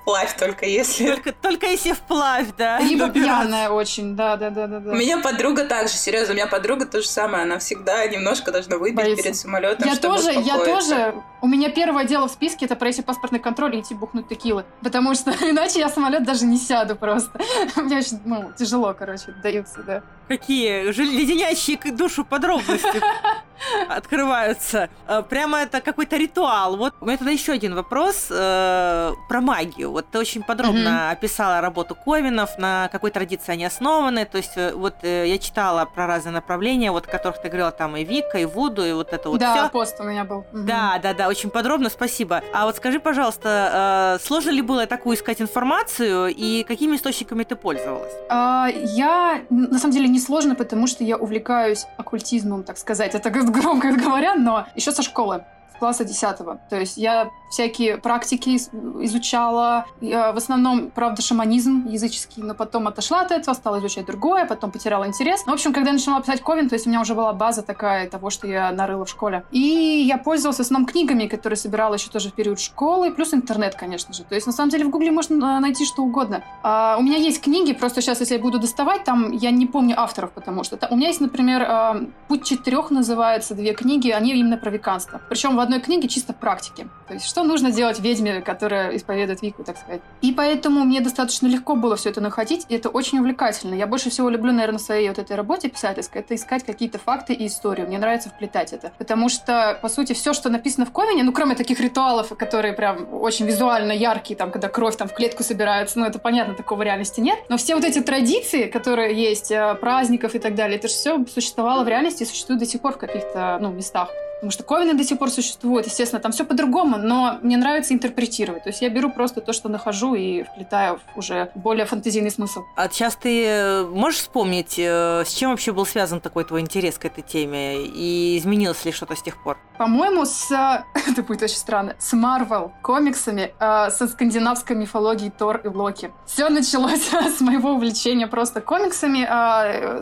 вплавь 0.04 0.36
только 0.36 0.66
если. 0.66 1.06
Только, 1.06 1.32
только 1.32 1.66
если 1.66 1.92
вплавь, 1.92 2.48
да. 2.58 2.78
Либо 2.78 3.08
пьяная 3.08 3.70
очень, 3.70 4.14
да, 4.14 4.36
да, 4.36 4.50
да, 4.50 4.66
да, 4.66 4.78
да. 4.78 4.90
У 4.90 4.94
меня 4.94 5.18
подруга 5.18 5.64
также, 5.64 5.94
серьезно, 5.94 6.34
у 6.34 6.36
меня 6.36 6.46
подруга 6.46 6.84
то 6.84 7.00
же 7.00 7.08
самое, 7.08 7.44
она 7.44 7.58
всегда 7.58 8.06
немножко 8.06 8.52
должна 8.52 8.76
выпить 8.76 8.96
Боится. 8.96 9.22
перед 9.22 9.36
самолетом. 9.36 9.88
Я 9.88 9.96
тоже, 9.96 10.32
я 10.32 10.58
тоже. 10.58 11.14
У 11.40 11.46
меня 11.46 11.70
первое 11.70 12.04
дело 12.04 12.28
в 12.28 12.30
списке 12.30 12.66
это 12.66 12.76
пройти 12.76 13.02
паспортный 13.02 13.38
контроль 13.40 13.76
и 13.76 13.80
идти 13.80 13.94
бухнуть 13.94 14.28
текилы. 14.28 14.64
Потому 14.82 15.14
что 15.14 15.30
иначе 15.40 15.78
я 15.78 15.88
самолет 15.88 16.24
даже 16.24 16.44
не 16.44 16.58
сяду 16.58 16.96
просто. 16.96 17.40
Мне 17.76 17.98
очень, 17.98 18.20
ну, 18.26 18.52
тяжело, 18.58 18.94
короче, 18.94 19.34
даются, 19.42 19.82
да. 19.82 20.02
Какие 20.28 20.90
леденящие 20.90 21.78
душу 21.92 22.24
подробности 22.24 23.00
открываются. 23.88 24.88
Э, 25.08 25.22
прямо 25.22 25.58
это 25.62 25.80
какой-то 25.80 26.16
ритуал. 26.16 26.76
Вот 26.76 26.94
у 27.00 27.06
меня 27.06 27.16
тогда 27.16 27.32
еще 27.32 27.52
один 27.52 27.74
вопрос 27.74 28.28
э, 28.30 29.12
про 29.28 29.40
магию. 29.40 29.90
Вот 29.90 30.06
ты 30.10 30.18
очень 30.18 30.42
подробно 30.42 30.88
mm-hmm. 30.88 31.12
описала 31.12 31.60
работу 31.60 31.94
Ковинов, 31.94 32.58
на 32.58 32.88
какой 32.88 33.10
традиции 33.10 33.52
они 33.52 33.64
основаны. 33.64 34.24
То 34.24 34.38
есть 34.38 34.56
э, 34.56 34.72
вот 34.74 34.94
э, 35.02 35.28
я 35.28 35.38
читала 35.38 35.84
про 35.84 36.06
разные 36.06 36.32
направления, 36.32 36.90
вот 36.90 37.06
о 37.06 37.10
которых 37.10 37.40
ты 37.40 37.48
говорила, 37.48 37.70
там 37.70 37.96
и 37.96 38.04
Вика, 38.04 38.38
и 38.38 38.44
Вуду, 38.44 38.84
и 38.84 38.92
вот 38.92 39.12
это 39.12 39.28
вот 39.28 39.40
Да, 39.40 39.54
всё. 39.54 39.68
пост 39.70 40.00
у 40.00 40.04
меня 40.04 40.24
был. 40.24 40.44
Mm-hmm. 40.52 40.64
Да, 40.64 40.98
да, 41.02 41.14
да, 41.14 41.28
очень 41.28 41.50
подробно, 41.50 41.90
спасибо. 41.90 42.42
А 42.52 42.66
вот 42.66 42.76
скажи, 42.76 43.00
пожалуйста, 43.00 44.18
э, 44.20 44.24
сложно 44.24 44.50
ли 44.50 44.62
было 44.62 44.86
такую 44.86 45.16
искать 45.16 45.40
информацию, 45.40 46.28
и 46.28 46.64
какими 46.64 46.96
источниками 46.96 47.44
ты 47.44 47.56
пользовалась? 47.56 48.12
А, 48.28 48.68
я, 48.68 49.42
на 49.50 49.78
самом 49.78 49.92
деле, 49.92 50.08
несложно, 50.08 50.54
потому 50.54 50.86
что 50.86 51.04
я 51.04 51.16
увлекаюсь 51.16 51.86
оккультизмом, 51.96 52.64
так 52.64 52.78
сказать. 52.78 53.14
Это 53.14 53.30
громко 53.50 53.92
говоря, 53.92 54.34
но 54.34 54.66
еще 54.74 54.92
со 54.92 55.02
школы. 55.02 55.44
Класса 55.78 56.04
10 56.04 56.36
То 56.70 56.76
есть 56.76 56.96
я 56.96 57.30
всякие 57.54 57.98
практики 57.98 58.56
изучала. 59.04 59.86
Я 60.00 60.32
в 60.32 60.36
основном, 60.36 60.90
правда, 60.90 61.22
шаманизм 61.22 61.86
языческий, 61.86 62.42
но 62.42 62.54
потом 62.54 62.88
отошла 62.88 63.20
от 63.20 63.30
этого, 63.30 63.54
стала 63.54 63.78
изучать 63.78 64.06
другое, 64.06 64.44
потом 64.44 64.72
потеряла 64.72 65.06
интерес. 65.06 65.44
Ну, 65.46 65.52
в 65.52 65.54
общем, 65.54 65.72
когда 65.72 65.90
я 65.90 65.94
начала 65.94 66.20
писать 66.20 66.40
Ковен, 66.42 66.68
то 66.68 66.74
есть 66.74 66.86
у 66.86 66.90
меня 66.90 67.00
уже 67.00 67.14
была 67.14 67.32
база 67.32 67.62
такая 67.62 68.08
того, 68.08 68.30
что 68.30 68.48
я 68.48 68.72
нарыла 68.72 69.04
в 69.04 69.08
школе. 69.08 69.44
И 69.52 69.60
я 69.60 70.18
пользовалась 70.18 70.56
в 70.56 70.60
основном 70.60 70.86
книгами, 70.86 71.26
которые 71.26 71.56
собирала 71.56 71.94
еще 71.94 72.10
тоже 72.10 72.30
в 72.30 72.32
период 72.32 72.58
школы, 72.58 73.12
плюс 73.12 73.32
интернет, 73.32 73.76
конечно 73.76 74.12
же. 74.12 74.24
То 74.24 74.34
есть, 74.34 74.46
на 74.46 74.52
самом 74.52 74.70
деле, 74.70 74.84
в 74.84 74.90
Гугле 74.90 75.12
можно 75.12 75.60
найти 75.60 75.86
что 75.86 76.02
угодно. 76.02 76.42
А, 76.62 76.96
у 76.98 77.02
меня 77.02 77.18
есть 77.18 77.40
книги, 77.40 77.72
просто 77.72 78.02
сейчас, 78.02 78.20
если 78.20 78.34
я 78.34 78.40
буду 78.40 78.58
доставать, 78.58 79.04
там 79.04 79.30
я 79.30 79.52
не 79.52 79.66
помню 79.66 80.00
авторов, 80.00 80.32
потому 80.32 80.64
что... 80.64 80.76
У 80.90 80.96
меня 80.96 81.08
есть, 81.08 81.20
например, 81.20 81.64
а, 81.68 82.00
«Путь 82.26 82.44
четырех» 82.44 82.90
называется, 82.90 83.54
две 83.54 83.74
книги, 83.74 84.10
они 84.10 84.32
именно 84.32 84.56
про 84.56 84.70
веканство. 84.70 85.20
Причем 85.28 85.56
в 85.56 85.60
одной 85.64 85.80
книге 85.80 86.08
чисто 86.08 86.32
практики. 86.32 86.88
То 87.08 87.14
есть, 87.14 87.26
что 87.26 87.42
нужно 87.42 87.70
делать 87.70 88.00
ведьме, 88.00 88.40
которая 88.40 88.96
исповедует 88.96 89.42
Вику, 89.42 89.64
так 89.64 89.76
сказать. 89.76 90.00
И 90.22 90.32
поэтому 90.32 90.84
мне 90.84 91.00
достаточно 91.00 91.46
легко 91.46 91.76
было 91.76 91.96
все 91.96 92.10
это 92.10 92.20
находить, 92.20 92.66
и 92.68 92.74
это 92.74 92.88
очень 92.88 93.18
увлекательно. 93.18 93.74
Я 93.74 93.86
больше 93.86 94.10
всего 94.10 94.28
люблю, 94.28 94.52
наверное, 94.52 94.78
в 94.78 94.82
своей 94.82 95.08
вот 95.08 95.18
этой 95.18 95.36
работе 95.36 95.68
писательской, 95.68 96.20
это 96.20 96.34
искать 96.34 96.64
какие-то 96.64 96.98
факты 96.98 97.32
и 97.34 97.46
историю. 97.46 97.86
Мне 97.86 97.98
нравится 97.98 98.28
вплетать 98.28 98.72
это. 98.72 98.92
Потому 98.98 99.28
что, 99.28 99.78
по 99.82 99.88
сути, 99.88 100.12
все, 100.12 100.32
что 100.32 100.48
написано 100.48 100.86
в 100.86 100.92
Ковине, 100.92 101.22
ну, 101.22 101.32
кроме 101.32 101.54
таких 101.54 101.80
ритуалов, 101.80 102.28
которые 102.36 102.74
прям 102.74 103.12
очень 103.12 103.46
визуально 103.46 103.92
яркие, 103.92 104.36
там, 104.36 104.50
когда 104.50 104.68
кровь 104.68 104.96
там 104.96 105.08
в 105.08 105.14
клетку 105.14 105.42
собирается, 105.42 105.98
ну, 105.98 106.06
это 106.06 106.18
понятно, 106.18 106.54
такого 106.54 106.78
в 106.78 106.82
реальности 106.82 107.20
нет. 107.20 107.38
Но 107.48 107.56
все 107.56 107.74
вот 107.74 107.84
эти 107.84 108.00
традиции, 108.00 108.66
которые 108.66 109.14
есть, 109.14 109.50
э, 109.50 109.74
праздников 109.74 110.34
и 110.34 110.38
так 110.38 110.54
далее, 110.54 110.78
это 110.78 110.88
же 110.88 110.94
все 110.94 111.24
существовало 111.26 111.84
в 111.84 111.88
реальности 111.88 112.22
и 112.22 112.26
существует 112.26 112.60
до 112.60 112.66
сих 112.66 112.80
пор 112.80 112.92
в 112.92 112.98
каких-то, 112.98 113.58
ну, 113.60 113.70
местах. 113.72 114.10
Потому 114.44 114.52
что 114.52 114.62
Ковины 114.62 114.92
до 114.92 115.04
сих 115.04 115.18
пор 115.18 115.30
существуют, 115.30 115.86
естественно, 115.86 116.20
там 116.20 116.30
все 116.30 116.44
по-другому, 116.44 116.98
но 116.98 117.38
мне 117.40 117.56
нравится 117.56 117.94
интерпретировать. 117.94 118.64
То 118.64 118.68
есть 118.68 118.82
я 118.82 118.90
беру 118.90 119.10
просто 119.10 119.40
то, 119.40 119.54
что 119.54 119.70
нахожу, 119.70 120.14
и 120.14 120.42
вплетаю 120.42 121.00
в 121.14 121.18
уже 121.18 121.50
более 121.54 121.86
фантазийный 121.86 122.30
смысл. 122.30 122.64
А 122.76 122.90
сейчас 122.90 123.16
ты 123.16 123.46
э, 123.46 123.84
можешь 123.86 124.20
вспомнить, 124.20 124.78
э, 124.78 125.24
с 125.24 125.32
чем 125.32 125.52
вообще 125.52 125.72
был 125.72 125.86
связан 125.86 126.20
такой 126.20 126.44
твой 126.44 126.60
интерес 126.60 126.98
к 126.98 127.06
этой 127.06 127.22
теме? 127.22 127.86
И 127.86 128.36
изменилось 128.36 128.84
ли 128.84 128.92
что-то 128.92 129.16
с 129.16 129.22
тех 129.22 129.42
пор? 129.42 129.56
По-моему, 129.78 130.26
с... 130.26 130.50
Это 131.08 131.22
будет 131.22 131.42
очень 131.42 131.56
странно. 131.56 131.96
С 131.98 132.12
Марвел 132.12 132.70
комиксами, 132.82 133.54
э, 133.58 133.90
со 133.90 134.06
скандинавской 134.06 134.76
мифологией 134.76 135.30
Тор 135.30 135.62
и 135.64 135.68
Локи. 135.68 136.12
Все 136.26 136.50
началось 136.50 137.08
с 137.38 137.40
моего 137.40 137.70
увлечения 137.72 138.26
просто 138.26 138.60
комиксами, 138.60 139.24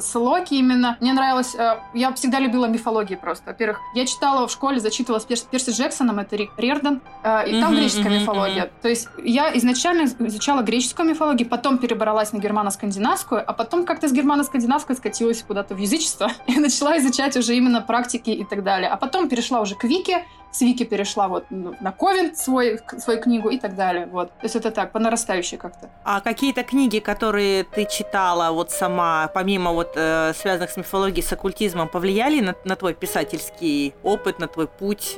с 0.01 0.15
Локи 0.17 0.55
именно. 0.55 0.97
Мне 1.01 1.13
нравилось... 1.13 1.55
Я 1.95 2.13
всегда 2.15 2.41
любила 2.41 2.67
мифологии 2.67 3.15
просто. 3.15 3.51
Во-первых, 3.51 3.79
я 3.95 4.05
читала 4.05 4.32
читала 4.33 4.47
в 4.49 4.51
школе, 4.51 4.81
зачитывала 4.81 5.21
Перс, 5.21 5.43
Перси 5.43 5.71
Джексоном, 5.71 6.19
это 6.19 6.37
Рик 6.37 6.53
Рерден, 6.57 7.01
э, 7.23 7.51
и 7.51 7.61
там 7.61 7.75
греческая 7.75 8.21
мифология. 8.21 8.71
То 8.81 8.89
есть 8.89 9.09
я 9.23 9.57
изначально 9.59 10.09
изучала 10.27 10.63
греческую 10.63 11.09
мифологию, 11.09 11.49
потом 11.49 11.79
перебралась 11.79 12.33
на 12.33 12.39
германо-скандинавскую, 12.39 13.43
а 13.47 13.53
потом 13.53 13.85
как-то 13.85 14.09
с 14.09 14.13
германо-скандинавской 14.13 14.97
скатилась 14.97 15.43
куда-то 15.43 15.75
в 15.75 15.79
язычество 15.79 16.31
и 16.47 16.59
начала 16.59 16.97
изучать 16.99 17.37
уже 17.37 17.55
именно 17.55 17.81
практики 17.83 18.31
и 18.31 18.45
так 18.45 18.63
далее. 18.63 18.89
А 18.89 18.97
потом 18.97 19.29
перешла 19.29 19.61
уже 19.61 19.75
к 19.75 19.85
Вике, 19.85 20.25
с 20.53 20.61
Вики 20.61 20.85
перешла 20.85 21.29
вот 21.29 21.47
на 21.51 21.93
Ковен 21.93 22.37
свой, 22.37 22.81
свою 22.99 23.21
книгу 23.21 23.49
и 23.49 23.59
так 23.59 23.75
далее. 23.75 24.07
Вот. 24.07 24.29
То 24.39 24.45
есть 24.45 24.57
это 24.57 24.71
так, 24.71 24.93
по 24.93 24.99
нарастающей 24.99 25.57
как-то. 25.57 25.91
А 26.05 26.21
какие-то 26.21 26.63
книги, 26.63 26.99
которые 26.99 27.65
ты 27.65 27.87
читала 27.87 28.53
вот 28.53 28.71
сама, 28.71 29.31
помимо 29.35 29.73
вот 29.73 29.93
э, 29.97 30.33
связанных 30.35 30.71
с 30.71 30.77
мифологией, 30.77 31.23
с 31.23 31.33
оккультизмом, 31.33 31.89
повлияли 31.89 32.41
на, 32.41 32.55
на 32.65 32.77
твой 32.77 32.95
писательский 32.95 33.95
опыт, 34.03 34.39
на 34.39 34.47
твой 34.47 34.69
путь? 34.69 35.17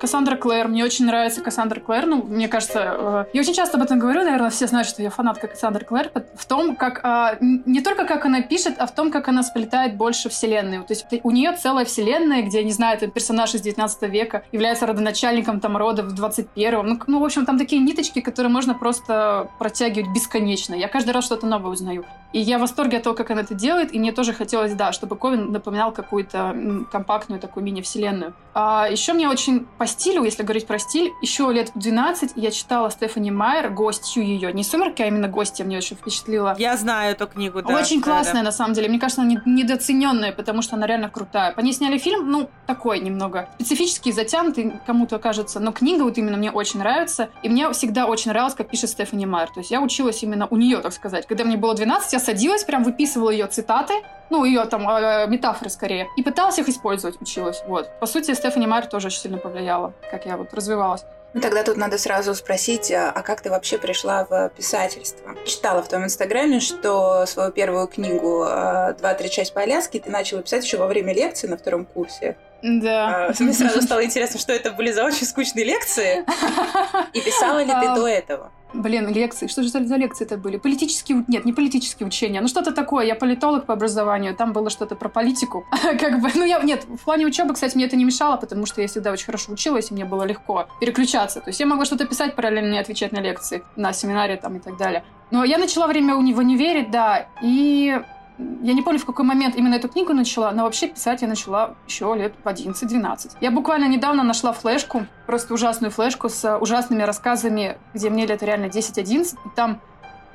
Кассандра 0.00 0.36
Клэр. 0.36 0.68
Мне 0.68 0.84
очень 0.84 1.06
нравится 1.06 1.40
Кассандра 1.40 1.80
Клэр. 1.80 2.06
Ну, 2.06 2.22
мне 2.22 2.48
кажется, 2.48 2.80
э, 2.80 3.24
я 3.32 3.40
очень 3.40 3.54
часто 3.54 3.76
об 3.76 3.84
этом 3.84 3.98
говорю, 3.98 4.22
наверное, 4.22 4.50
все 4.50 4.66
знают, 4.66 4.88
что 4.88 5.02
я 5.02 5.10
фанатка 5.10 5.48
Кассандры 5.48 5.84
Клэр. 5.84 6.10
В 6.34 6.46
том, 6.46 6.76
как 6.76 7.00
э, 7.04 7.38
не 7.40 7.80
только 7.80 8.04
как 8.04 8.24
она 8.26 8.42
пишет, 8.42 8.74
а 8.78 8.86
в 8.86 8.94
том, 8.94 9.10
как 9.10 9.28
она 9.28 9.42
сплетает 9.42 9.96
больше 9.96 10.28
вселенную. 10.28 10.84
То 10.84 10.92
есть 10.92 11.06
у 11.22 11.30
нее 11.30 11.52
целая 11.52 11.84
вселенная, 11.84 12.42
где, 12.42 12.62
не 12.64 12.72
знаю, 12.72 12.96
этот 12.96 13.14
персонаж 13.14 13.54
из 13.54 13.60
19 13.60 14.02
века 14.10 14.44
является 14.52 14.86
родоначальником 14.86 15.60
там 15.60 15.76
рода 15.76 16.02
в 16.02 16.14
21-м. 16.14 16.86
Ну, 16.86 16.98
ну, 17.06 17.20
в 17.20 17.24
общем, 17.24 17.46
там 17.46 17.58
такие 17.58 17.80
ниточки, 17.80 18.20
которые 18.20 18.52
можно 18.52 18.74
просто 18.74 19.48
протягивать 19.58 20.12
бесконечно. 20.14 20.74
Я 20.74 20.88
каждый 20.88 21.10
раз 21.10 21.24
что-то 21.24 21.46
новое 21.46 21.70
узнаю. 21.70 22.04
И 22.32 22.40
я 22.40 22.58
в 22.58 22.62
восторге 22.62 22.96
от 22.96 23.02
того, 23.02 23.14
как 23.14 23.30
она 23.30 23.42
это 23.42 23.54
делает, 23.54 23.94
и 23.94 23.98
мне 23.98 24.12
тоже 24.12 24.32
хотелось, 24.32 24.72
да, 24.72 24.92
чтобы 24.92 25.16
Ковен 25.16 25.52
напоминал 25.52 25.92
какую-то 25.92 26.86
компактную 26.90 27.40
такую 27.40 27.64
мини-вселенную. 27.64 28.32
А 28.54 28.88
еще 28.90 29.12
мне 29.12 29.28
очень 29.28 29.66
по 29.82 29.86
стилю, 29.88 30.22
если 30.22 30.44
говорить 30.44 30.68
про 30.68 30.78
стиль, 30.78 31.12
еще 31.22 31.52
лет 31.52 31.72
в 31.74 31.78
12 31.80 32.34
я 32.36 32.52
читала 32.52 32.88
Стефани 32.88 33.32
Майер, 33.32 33.68
гостью 33.70 34.24
ее. 34.24 34.52
Не 34.52 34.62
«Сумерки», 34.62 35.02
а 35.02 35.08
именно 35.08 35.26
гостья 35.26 35.64
мне 35.64 35.76
очень 35.76 35.96
впечатлила. 35.96 36.54
Я 36.56 36.76
знаю 36.76 37.16
эту 37.16 37.26
книгу, 37.26 37.62
да. 37.62 37.74
Очень 37.74 37.98
да, 38.00 38.04
классная, 38.04 38.42
да. 38.42 38.44
на 38.44 38.52
самом 38.52 38.74
деле. 38.74 38.88
Мне 38.88 39.00
кажется, 39.00 39.22
она 39.22 39.42
недооцененная, 39.44 40.30
потому 40.30 40.62
что 40.62 40.76
она 40.76 40.86
реально 40.86 41.08
крутая. 41.08 41.50
По 41.50 41.58
ней 41.58 41.72
сняли 41.72 41.98
фильм, 41.98 42.30
ну, 42.30 42.48
такой 42.68 43.00
немного 43.00 43.48
специфический, 43.56 44.12
затянутый, 44.12 44.72
кому-то 44.86 45.18
кажется. 45.18 45.58
Но 45.58 45.72
книга 45.72 46.04
вот 46.04 46.16
именно 46.16 46.36
мне 46.36 46.52
очень 46.52 46.78
нравится. 46.78 47.30
И 47.42 47.48
мне 47.48 47.68
всегда 47.72 48.06
очень 48.06 48.30
нравилось, 48.30 48.54
как 48.54 48.68
пишет 48.68 48.90
Стефани 48.90 49.26
Майер. 49.26 49.48
То 49.48 49.58
есть 49.58 49.72
я 49.72 49.80
училась 49.80 50.22
именно 50.22 50.46
у 50.46 50.56
нее, 50.56 50.78
так 50.78 50.92
сказать. 50.92 51.26
Когда 51.26 51.42
мне 51.42 51.56
было 51.56 51.74
12, 51.74 52.12
я 52.12 52.20
садилась, 52.20 52.62
прям 52.62 52.84
выписывала 52.84 53.30
ее 53.30 53.48
цитаты, 53.48 53.94
ну, 54.30 54.44
ее 54.44 54.64
там 54.64 54.88
э, 54.88 55.26
метафоры 55.26 55.70
скорее, 55.70 56.08
и 56.16 56.22
пыталась 56.22 56.58
их 56.58 56.68
использовать, 56.68 57.20
училась. 57.20 57.62
Вот. 57.66 57.90
По 58.00 58.06
сути, 58.06 58.32
Стефани 58.32 58.66
Майер 58.66 58.86
тоже 58.86 59.08
очень 59.08 59.20
сильно 59.20 59.38
повлияла, 59.38 59.71
как 60.10 60.26
я 60.26 60.36
вот 60.36 60.52
развивалась. 60.54 61.04
Ну, 61.34 61.40
тогда 61.40 61.62
тут 61.62 61.78
надо 61.78 61.96
сразу 61.96 62.34
спросить, 62.34 62.92
а, 62.92 63.10
а 63.10 63.22
как 63.22 63.40
ты 63.40 63.48
вообще 63.48 63.78
пришла 63.78 64.26
в 64.28 64.50
писательство? 64.50 65.34
Читала 65.46 65.82
в 65.82 65.88
твоем 65.88 66.04
инстаграме, 66.04 66.60
что 66.60 67.24
свою 67.24 67.50
первую 67.50 67.86
книгу 67.86 68.44
«2-3 68.44 69.52
по 69.54 69.62
Аляске» 69.62 69.98
ты 70.00 70.10
начала 70.10 70.42
писать 70.42 70.64
еще 70.64 70.76
во 70.76 70.86
время 70.86 71.14
лекции 71.14 71.46
на 71.46 71.56
втором 71.56 71.86
курсе. 71.86 72.36
Да. 72.62 73.28
А, 73.28 73.42
мне 73.42 73.52
сразу 73.54 73.80
стало 73.80 74.04
интересно, 74.04 74.38
что 74.38 74.52
это 74.52 74.72
были 74.72 74.92
за 74.92 75.04
очень 75.04 75.26
скучные 75.26 75.64
лекции. 75.64 76.24
И 77.14 77.20
писала 77.20 77.60
ли 77.60 77.72
ты 77.72 77.94
до 77.94 78.06
этого? 78.06 78.52
Блин, 78.74 79.08
лекции. 79.12 79.46
Что 79.46 79.62
же 79.62 79.68
за, 79.68 79.78
лекции 79.96 80.24
это 80.24 80.36
были? 80.36 80.56
Политические... 80.56 81.24
Нет, 81.28 81.44
не 81.44 81.52
политические 81.52 82.06
учения. 82.06 82.40
Ну, 82.40 82.48
что-то 82.48 82.72
такое. 82.72 83.06
Я 83.06 83.14
политолог 83.14 83.66
по 83.66 83.74
образованию. 83.74 84.34
Там 84.34 84.52
было 84.52 84.70
что-то 84.70 84.94
про 84.94 85.08
политику. 85.08 85.66
как 86.00 86.20
бы, 86.20 86.30
ну, 86.34 86.44
я... 86.44 86.60
Нет, 86.62 86.84
в 86.84 87.04
плане 87.04 87.26
учебы, 87.26 87.54
кстати, 87.54 87.76
мне 87.76 87.86
это 87.86 87.96
не 87.96 88.04
мешало, 88.04 88.36
потому 88.36 88.66
что 88.66 88.80
я 88.80 88.88
всегда 88.88 89.12
очень 89.12 89.26
хорошо 89.26 89.52
училась, 89.52 89.90
и 89.90 89.94
мне 89.94 90.04
было 90.04 90.24
легко 90.24 90.68
переключаться. 90.80 91.40
То 91.40 91.50
есть 91.50 91.60
я 91.60 91.66
могла 91.66 91.84
что-то 91.84 92.06
писать 92.06 92.34
параллельно 92.34 92.74
и 92.74 92.78
отвечать 92.78 93.12
на 93.12 93.20
лекции, 93.20 93.62
на 93.76 93.92
семинаре 93.92 94.36
там 94.36 94.56
и 94.56 94.60
так 94.60 94.76
далее. 94.76 95.04
Но 95.30 95.44
я 95.44 95.58
начала 95.58 95.86
время 95.86 96.14
в 96.14 96.18
универе, 96.18 96.86
да, 96.90 97.26
и 97.42 98.00
я 98.38 98.72
не 98.72 98.82
помню, 98.82 98.98
в 98.98 99.04
какой 99.04 99.24
момент 99.24 99.56
именно 99.56 99.74
эту 99.74 99.88
книгу 99.88 100.12
начала, 100.12 100.50
но 100.52 100.64
вообще 100.64 100.88
писать 100.88 101.22
я 101.22 101.28
начала 101.28 101.74
еще 101.86 102.14
лет 102.16 102.34
в 102.42 102.46
11-12. 102.46 103.36
Я 103.40 103.50
буквально 103.50 103.88
недавно 103.88 104.22
нашла 104.22 104.52
флешку, 104.52 105.06
просто 105.26 105.54
ужасную 105.54 105.90
флешку 105.90 106.28
с 106.28 106.58
ужасными 106.58 107.02
рассказами, 107.02 107.78
где 107.94 108.10
мне 108.10 108.26
лет 108.26 108.42
реально 108.42 108.66
10-11, 108.66 109.36
и 109.44 109.48
там 109.54 109.80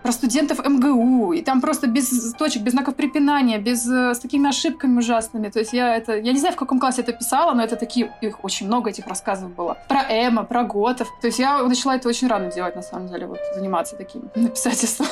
про 0.04 0.12
студентов 0.12 0.60
МГУ, 0.66 1.34
и 1.34 1.42
там 1.42 1.62
просто 1.62 1.88
без 1.88 2.34
точек, 2.34 2.62
без 2.62 2.72
знаков 2.72 2.96
препинания, 2.96 3.58
без, 3.58 3.88
э, 3.90 4.14
с 4.14 4.20
такими 4.20 4.50
ошибками 4.50 5.00
ужасными. 5.00 5.50
То 5.50 5.60
есть 5.60 5.74
я 5.74 5.96
это, 5.96 6.18
я 6.18 6.32
не 6.32 6.40
знаю, 6.40 6.54
в 6.54 6.58
каком 6.58 6.80
классе 6.80 7.02
это 7.02 7.14
писала, 7.14 7.54
но 7.54 7.64
это 7.64 7.76
такие, 7.76 8.14
их 8.22 8.44
очень 8.44 8.68
много 8.68 8.90
этих 8.90 9.08
рассказов 9.08 9.54
было. 9.54 9.78
Про 9.88 10.04
Эма, 10.10 10.44
про 10.44 10.64
Готов. 10.64 11.08
То 11.22 11.28
есть 11.28 11.40
я 11.40 11.62
начала 11.64 11.96
это 11.96 12.08
очень 12.08 12.28
рано 12.28 12.52
делать, 12.52 12.76
на 12.76 12.82
самом 12.82 13.08
деле, 13.08 13.28
вот 13.28 13.40
заниматься 13.56 13.96
таким 13.96 14.30
написательством. 14.36 15.08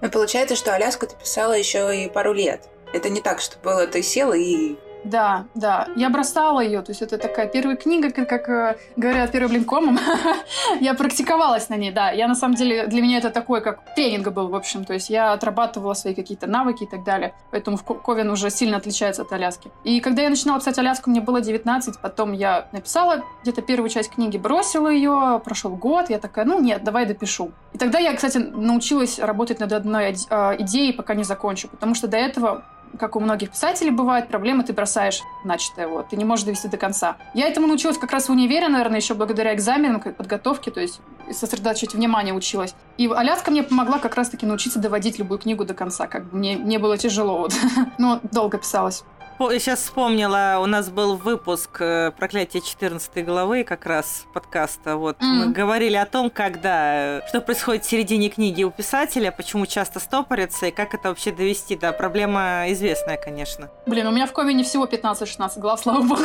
Ну, 0.00 0.10
получается, 0.10 0.56
что 0.56 0.74
Аляску 0.74 1.06
ты 1.06 1.14
писала 1.16 1.52
еще 1.52 2.04
и 2.04 2.08
пару 2.08 2.32
лет. 2.32 2.68
Это 2.92 3.08
не 3.08 3.20
так, 3.20 3.40
что 3.40 3.58
было, 3.58 3.86
ты 3.86 4.02
села 4.02 4.34
и 4.34 4.76
да, 5.06 5.44
да. 5.54 5.88
Я 5.96 6.10
бросала 6.10 6.60
ее. 6.60 6.82
То 6.82 6.90
есть 6.90 7.00
это 7.00 7.16
такая 7.16 7.46
первая 7.46 7.76
книга, 7.76 8.10
как, 8.10 8.28
как 8.28 8.48
э, 8.48 8.76
говорят 8.96 9.30
первым 9.30 9.52
блинкомом. 9.52 9.98
я 10.80 10.94
практиковалась 10.94 11.68
на 11.68 11.76
ней, 11.76 11.92
да. 11.92 12.10
Я 12.10 12.26
на 12.26 12.34
самом 12.34 12.56
деле, 12.56 12.86
для 12.86 13.00
меня 13.02 13.18
это 13.18 13.30
такой, 13.30 13.60
как 13.60 13.94
тренинг 13.94 14.28
был, 14.32 14.48
в 14.48 14.54
общем. 14.54 14.84
То 14.84 14.94
есть 14.94 15.08
я 15.08 15.32
отрабатывала 15.32 15.94
свои 15.94 16.14
какие-то 16.14 16.46
навыки 16.46 16.84
и 16.84 16.86
так 16.86 17.04
далее. 17.04 17.34
Поэтому 17.52 17.78
Ковен 17.78 18.30
уже 18.30 18.50
сильно 18.50 18.78
отличается 18.78 19.22
от 19.22 19.32
Аляски. 19.32 19.70
И 19.84 20.00
когда 20.00 20.22
я 20.22 20.30
начинала 20.30 20.58
писать 20.58 20.78
Аляску, 20.78 21.10
мне 21.10 21.20
было 21.20 21.40
19. 21.40 22.00
Потом 22.00 22.32
я 22.32 22.66
написала 22.72 23.22
где-то 23.42 23.62
первую 23.62 23.88
часть 23.88 24.10
книги, 24.10 24.38
бросила 24.38 24.88
ее. 24.88 25.40
Прошел 25.44 25.70
год. 25.70 26.10
Я 26.10 26.18
такая, 26.18 26.44
ну 26.44 26.60
нет, 26.60 26.82
давай 26.82 27.06
допишу. 27.06 27.52
И 27.72 27.78
тогда 27.78 27.98
я, 27.98 28.12
кстати, 28.14 28.38
научилась 28.38 29.18
работать 29.18 29.60
над 29.60 29.72
одной 29.72 30.16
э, 30.30 30.56
идеей, 30.60 30.92
пока 30.92 31.14
не 31.14 31.24
закончу. 31.24 31.68
Потому 31.68 31.94
что 31.94 32.08
до 32.08 32.16
этого 32.16 32.64
как 32.98 33.16
у 33.16 33.20
многих 33.20 33.50
писателей 33.50 33.90
бывает, 33.90 34.28
проблемы 34.28 34.62
ты 34.62 34.72
бросаешь 34.72 35.22
начатое, 35.44 35.88
вот, 35.88 36.08
ты 36.08 36.16
не 36.16 36.24
можешь 36.24 36.44
довести 36.44 36.68
до 36.68 36.76
конца. 36.76 37.16
Я 37.34 37.48
этому 37.48 37.66
научилась 37.66 37.98
как 37.98 38.12
раз 38.12 38.28
в 38.28 38.32
универе, 38.32 38.68
наверное, 38.68 39.00
еще 39.00 39.14
благодаря 39.14 39.54
экзаменам, 39.54 40.00
подготовке, 40.00 40.70
то 40.70 40.80
есть 40.80 41.00
сосредоточить 41.30 41.94
внимание 41.94 42.34
училась. 42.34 42.74
И 42.98 43.08
Аляска 43.08 43.50
мне 43.50 43.62
помогла 43.62 43.98
как 43.98 44.14
раз-таки 44.14 44.46
научиться 44.46 44.78
доводить 44.78 45.18
любую 45.18 45.38
книгу 45.38 45.64
до 45.64 45.74
конца, 45.74 46.06
как 46.06 46.26
бы 46.26 46.38
мне 46.38 46.54
не 46.54 46.78
было 46.78 46.96
тяжело, 46.96 47.38
вот. 47.38 47.54
Но 47.98 48.20
долго 48.32 48.58
писалось. 48.58 49.04
Сейчас 49.38 49.80
вспомнила, 49.80 50.58
у 50.62 50.66
нас 50.66 50.88
был 50.88 51.16
выпуск 51.16 51.80
э, 51.80 52.10
«Проклятие 52.16 52.62
14 52.62 53.24
главы» 53.24 53.64
как 53.64 53.86
раз 53.86 54.24
подкаста. 54.32 54.96
Вот. 54.96 55.18
Mm. 55.18 55.26
Мы 55.26 55.52
говорили 55.52 55.96
о 55.96 56.06
том, 56.06 56.30
когда, 56.30 57.22
что 57.28 57.40
происходит 57.40 57.84
в 57.84 57.88
середине 57.88 58.28
книги 58.28 58.64
у 58.64 58.70
писателя, 58.70 59.30
почему 59.30 59.66
часто 59.66 60.00
стопорится 60.00 60.66
и 60.66 60.70
как 60.70 60.94
это 60.94 61.10
вообще 61.10 61.32
довести. 61.32 61.76
Да, 61.76 61.92
проблема 61.92 62.64
известная, 62.68 63.16
конечно. 63.16 63.70
Блин, 63.86 64.06
у 64.06 64.10
меня 64.10 64.26
в 64.26 64.32
коме 64.32 64.62
всего 64.64 64.86
15-16 64.86 65.60
глав, 65.60 65.80
слава 65.80 66.02
богу. 66.02 66.22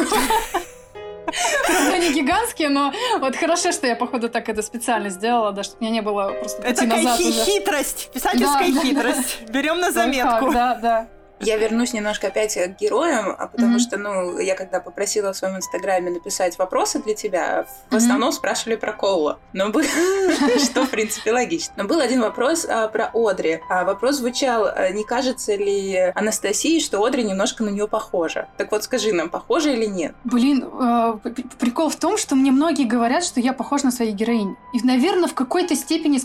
Они 1.94 2.14
гигантские, 2.14 2.70
но 2.70 2.94
вот 3.20 3.36
хорошо, 3.36 3.72
что 3.72 3.88
я, 3.88 3.96
походу, 3.96 4.30
так 4.30 4.50
это 4.50 4.62
специально 4.62 5.10
сделала, 5.10 5.52
да, 5.52 5.64
чтобы 5.64 5.78
у 5.80 5.84
меня 5.84 5.94
не 5.94 6.02
было 6.02 6.32
просто 6.40 6.62
Это 6.62 6.82
такая 6.82 7.18
хитрость, 7.18 8.10
писательская 8.14 8.72
хитрость. 8.72 9.50
Берем 9.50 9.80
на 9.80 9.92
заметку. 9.92 10.52
Да, 10.52 10.76
да. 10.76 11.08
Я 11.42 11.58
вернусь 11.58 11.94
немножко 11.94 12.28
опять 12.28 12.56
к 12.56 12.80
героям, 12.80 13.36
а 13.38 13.48
потому 13.48 13.78
mm-hmm. 13.78 13.80
что, 13.80 13.98
ну, 13.98 14.40
я 14.40 14.56
когда 14.56 14.80
попросила 14.80 15.34
в 15.34 15.38
своем 15.38 15.58
инстаграме 15.58 16.12
написать 16.12 16.58
вопросы 16.58 17.02
для 17.02 17.16
тебя, 17.16 17.66
в 17.90 17.94
mm-hmm. 17.94 17.98
основном 17.98 18.32
спрашивали 18.32 18.76
про 18.76 18.94
Коула. 18.94 19.40
Но 19.54 19.70
был... 19.70 19.84
что, 20.64 20.86
в 20.86 20.90
принципе, 20.90 21.32
логично. 21.32 21.74
Но 21.78 21.84
был 21.86 22.00
один 22.00 22.22
вопрос 22.22 22.66
а, 22.68 22.88
про 22.88 23.12
Одри. 23.14 23.60
А 23.70 23.84
вопрос 23.84 24.18
звучал, 24.18 24.66
а, 24.66 24.90
не 24.90 25.04
кажется 25.04 25.56
ли 25.56 25.96
Анастасии, 26.16 26.80
что 26.80 27.04
Одри 27.04 27.24
немножко 27.24 27.64
на 27.64 27.70
нее 27.70 27.88
похожа? 27.88 28.48
Так 28.58 28.72
вот, 28.72 28.84
скажи 28.84 29.14
нам, 29.14 29.30
похожа 29.30 29.72
или 29.72 29.86
нет? 29.86 30.16
Блин, 30.24 30.64
э, 30.64 31.14
прикол 31.60 31.90
в 31.90 31.96
том, 31.96 32.18
что 32.18 32.36
мне 32.36 32.52
многие 32.52 32.86
говорят, 32.86 33.24
что 33.24 33.40
я 33.40 33.54
похожа 33.54 33.86
на 33.86 33.92
своей 33.92 34.12
героинь. 34.12 34.56
И, 34.74 34.86
наверное, 34.86 35.28
в 35.28 35.34
какой-то 35.34 35.76
степени, 35.76 36.20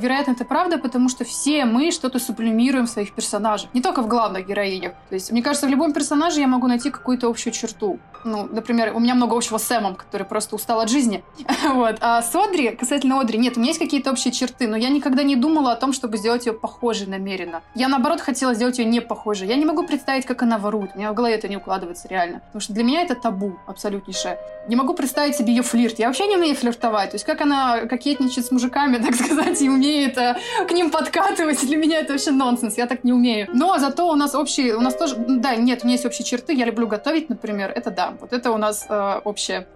вероятно, 0.00 0.32
это 0.32 0.44
правда, 0.44 0.78
потому 0.78 1.08
что 1.08 1.24
все 1.24 1.64
мы 1.64 1.90
что-то 1.90 2.18
сублимируем 2.18 2.86
в 2.86 2.90
своих 2.90 3.14
персонажах. 3.14 3.72
Не 3.74 3.80
только 3.80 4.02
в 4.02 4.08
главных 4.08 4.46
героинях. 4.50 4.92
То 5.08 5.14
есть, 5.14 5.32
мне 5.32 5.42
кажется, 5.42 5.66
в 5.66 5.70
любом 5.70 5.92
персонаже 5.92 6.40
я 6.40 6.46
могу 6.46 6.66
найти 6.66 6.90
какую-то 6.90 7.28
общую 7.28 7.52
черту. 7.52 7.98
Ну, 8.24 8.48
например, 8.50 8.92
у 8.94 9.00
меня 9.00 9.14
много 9.14 9.36
общего 9.36 9.58
с 9.58 9.64
Сэмом, 9.64 9.94
который 9.94 10.26
просто 10.26 10.56
устал 10.56 10.80
от 10.80 10.90
жизни. 10.90 11.24
вот. 11.64 11.96
А 12.00 12.22
с 12.22 12.34
Одри, 12.34 12.70
касательно 12.70 13.20
Одри, 13.20 13.38
нет, 13.38 13.56
у 13.56 13.60
меня 13.60 13.70
есть 13.70 13.80
какие-то 13.80 14.10
общие 14.10 14.32
черты, 14.32 14.68
но 14.68 14.76
я 14.76 14.90
никогда 14.90 15.22
не 15.22 15.36
думала 15.36 15.72
о 15.72 15.76
том, 15.76 15.92
чтобы 15.92 16.18
сделать 16.18 16.46
ее 16.46 16.52
похожей 16.52 17.06
намеренно. 17.06 17.62
Я, 17.74 17.88
наоборот, 17.88 18.20
хотела 18.20 18.54
сделать 18.54 18.78
ее 18.78 18.84
не 18.84 19.00
похожей. 19.00 19.48
Я 19.48 19.56
не 19.56 19.64
могу 19.64 19.86
представить, 19.86 20.26
как 20.26 20.42
она 20.42 20.58
ворует. 20.58 20.90
У 20.94 20.98
меня 20.98 21.12
в 21.12 21.14
голове 21.14 21.34
это 21.34 21.48
не 21.48 21.56
укладывается 21.56 22.08
реально. 22.08 22.40
Потому 22.40 22.60
что 22.60 22.72
для 22.72 22.84
меня 22.84 23.02
это 23.02 23.14
табу 23.14 23.54
абсолютнейшее. 23.66 24.38
Не 24.68 24.76
могу 24.76 24.94
представить 24.94 25.36
себе 25.36 25.54
ее 25.54 25.62
флирт. 25.62 25.98
Я 25.98 26.08
вообще 26.08 26.26
не 26.26 26.36
умею 26.36 26.54
флиртовать. 26.54 27.10
То 27.10 27.14
есть 27.14 27.24
как 27.24 27.40
она 27.40 27.86
кокетничает 27.86 28.46
с 28.46 28.50
мужиками, 28.50 28.98
так 29.02 29.14
сказать, 29.14 29.60
и 29.62 29.68
умеет 29.68 30.18
э, 30.18 30.36
к 30.68 30.72
ним 30.72 30.90
подкатывать. 30.90 31.60
Для 31.66 31.76
меня 31.76 32.00
это 32.00 32.12
вообще 32.12 32.30
нонсенс. 32.30 32.76
Я 32.76 32.86
так 32.86 33.04
не 33.04 33.12
умею. 33.12 33.48
Но 33.52 33.78
зато 33.78 34.08
у 34.08 34.14
нас 34.14 34.34
общие... 34.40 34.76
У 34.76 34.80
нас 34.80 34.94
тоже... 34.94 35.16
Да, 35.16 35.54
нет, 35.56 35.80
у 35.82 35.86
меня 35.86 35.94
есть 35.94 36.06
общие 36.06 36.24
черты. 36.24 36.54
Я 36.54 36.64
люблю 36.64 36.86
готовить, 36.86 37.28
например. 37.28 37.72
Это 37.74 37.90
да. 37.90 38.14
Вот 38.20 38.32
это 38.32 38.50
у 38.50 38.56
нас 38.56 38.86
э, 38.88 39.20
общее. 39.24 39.66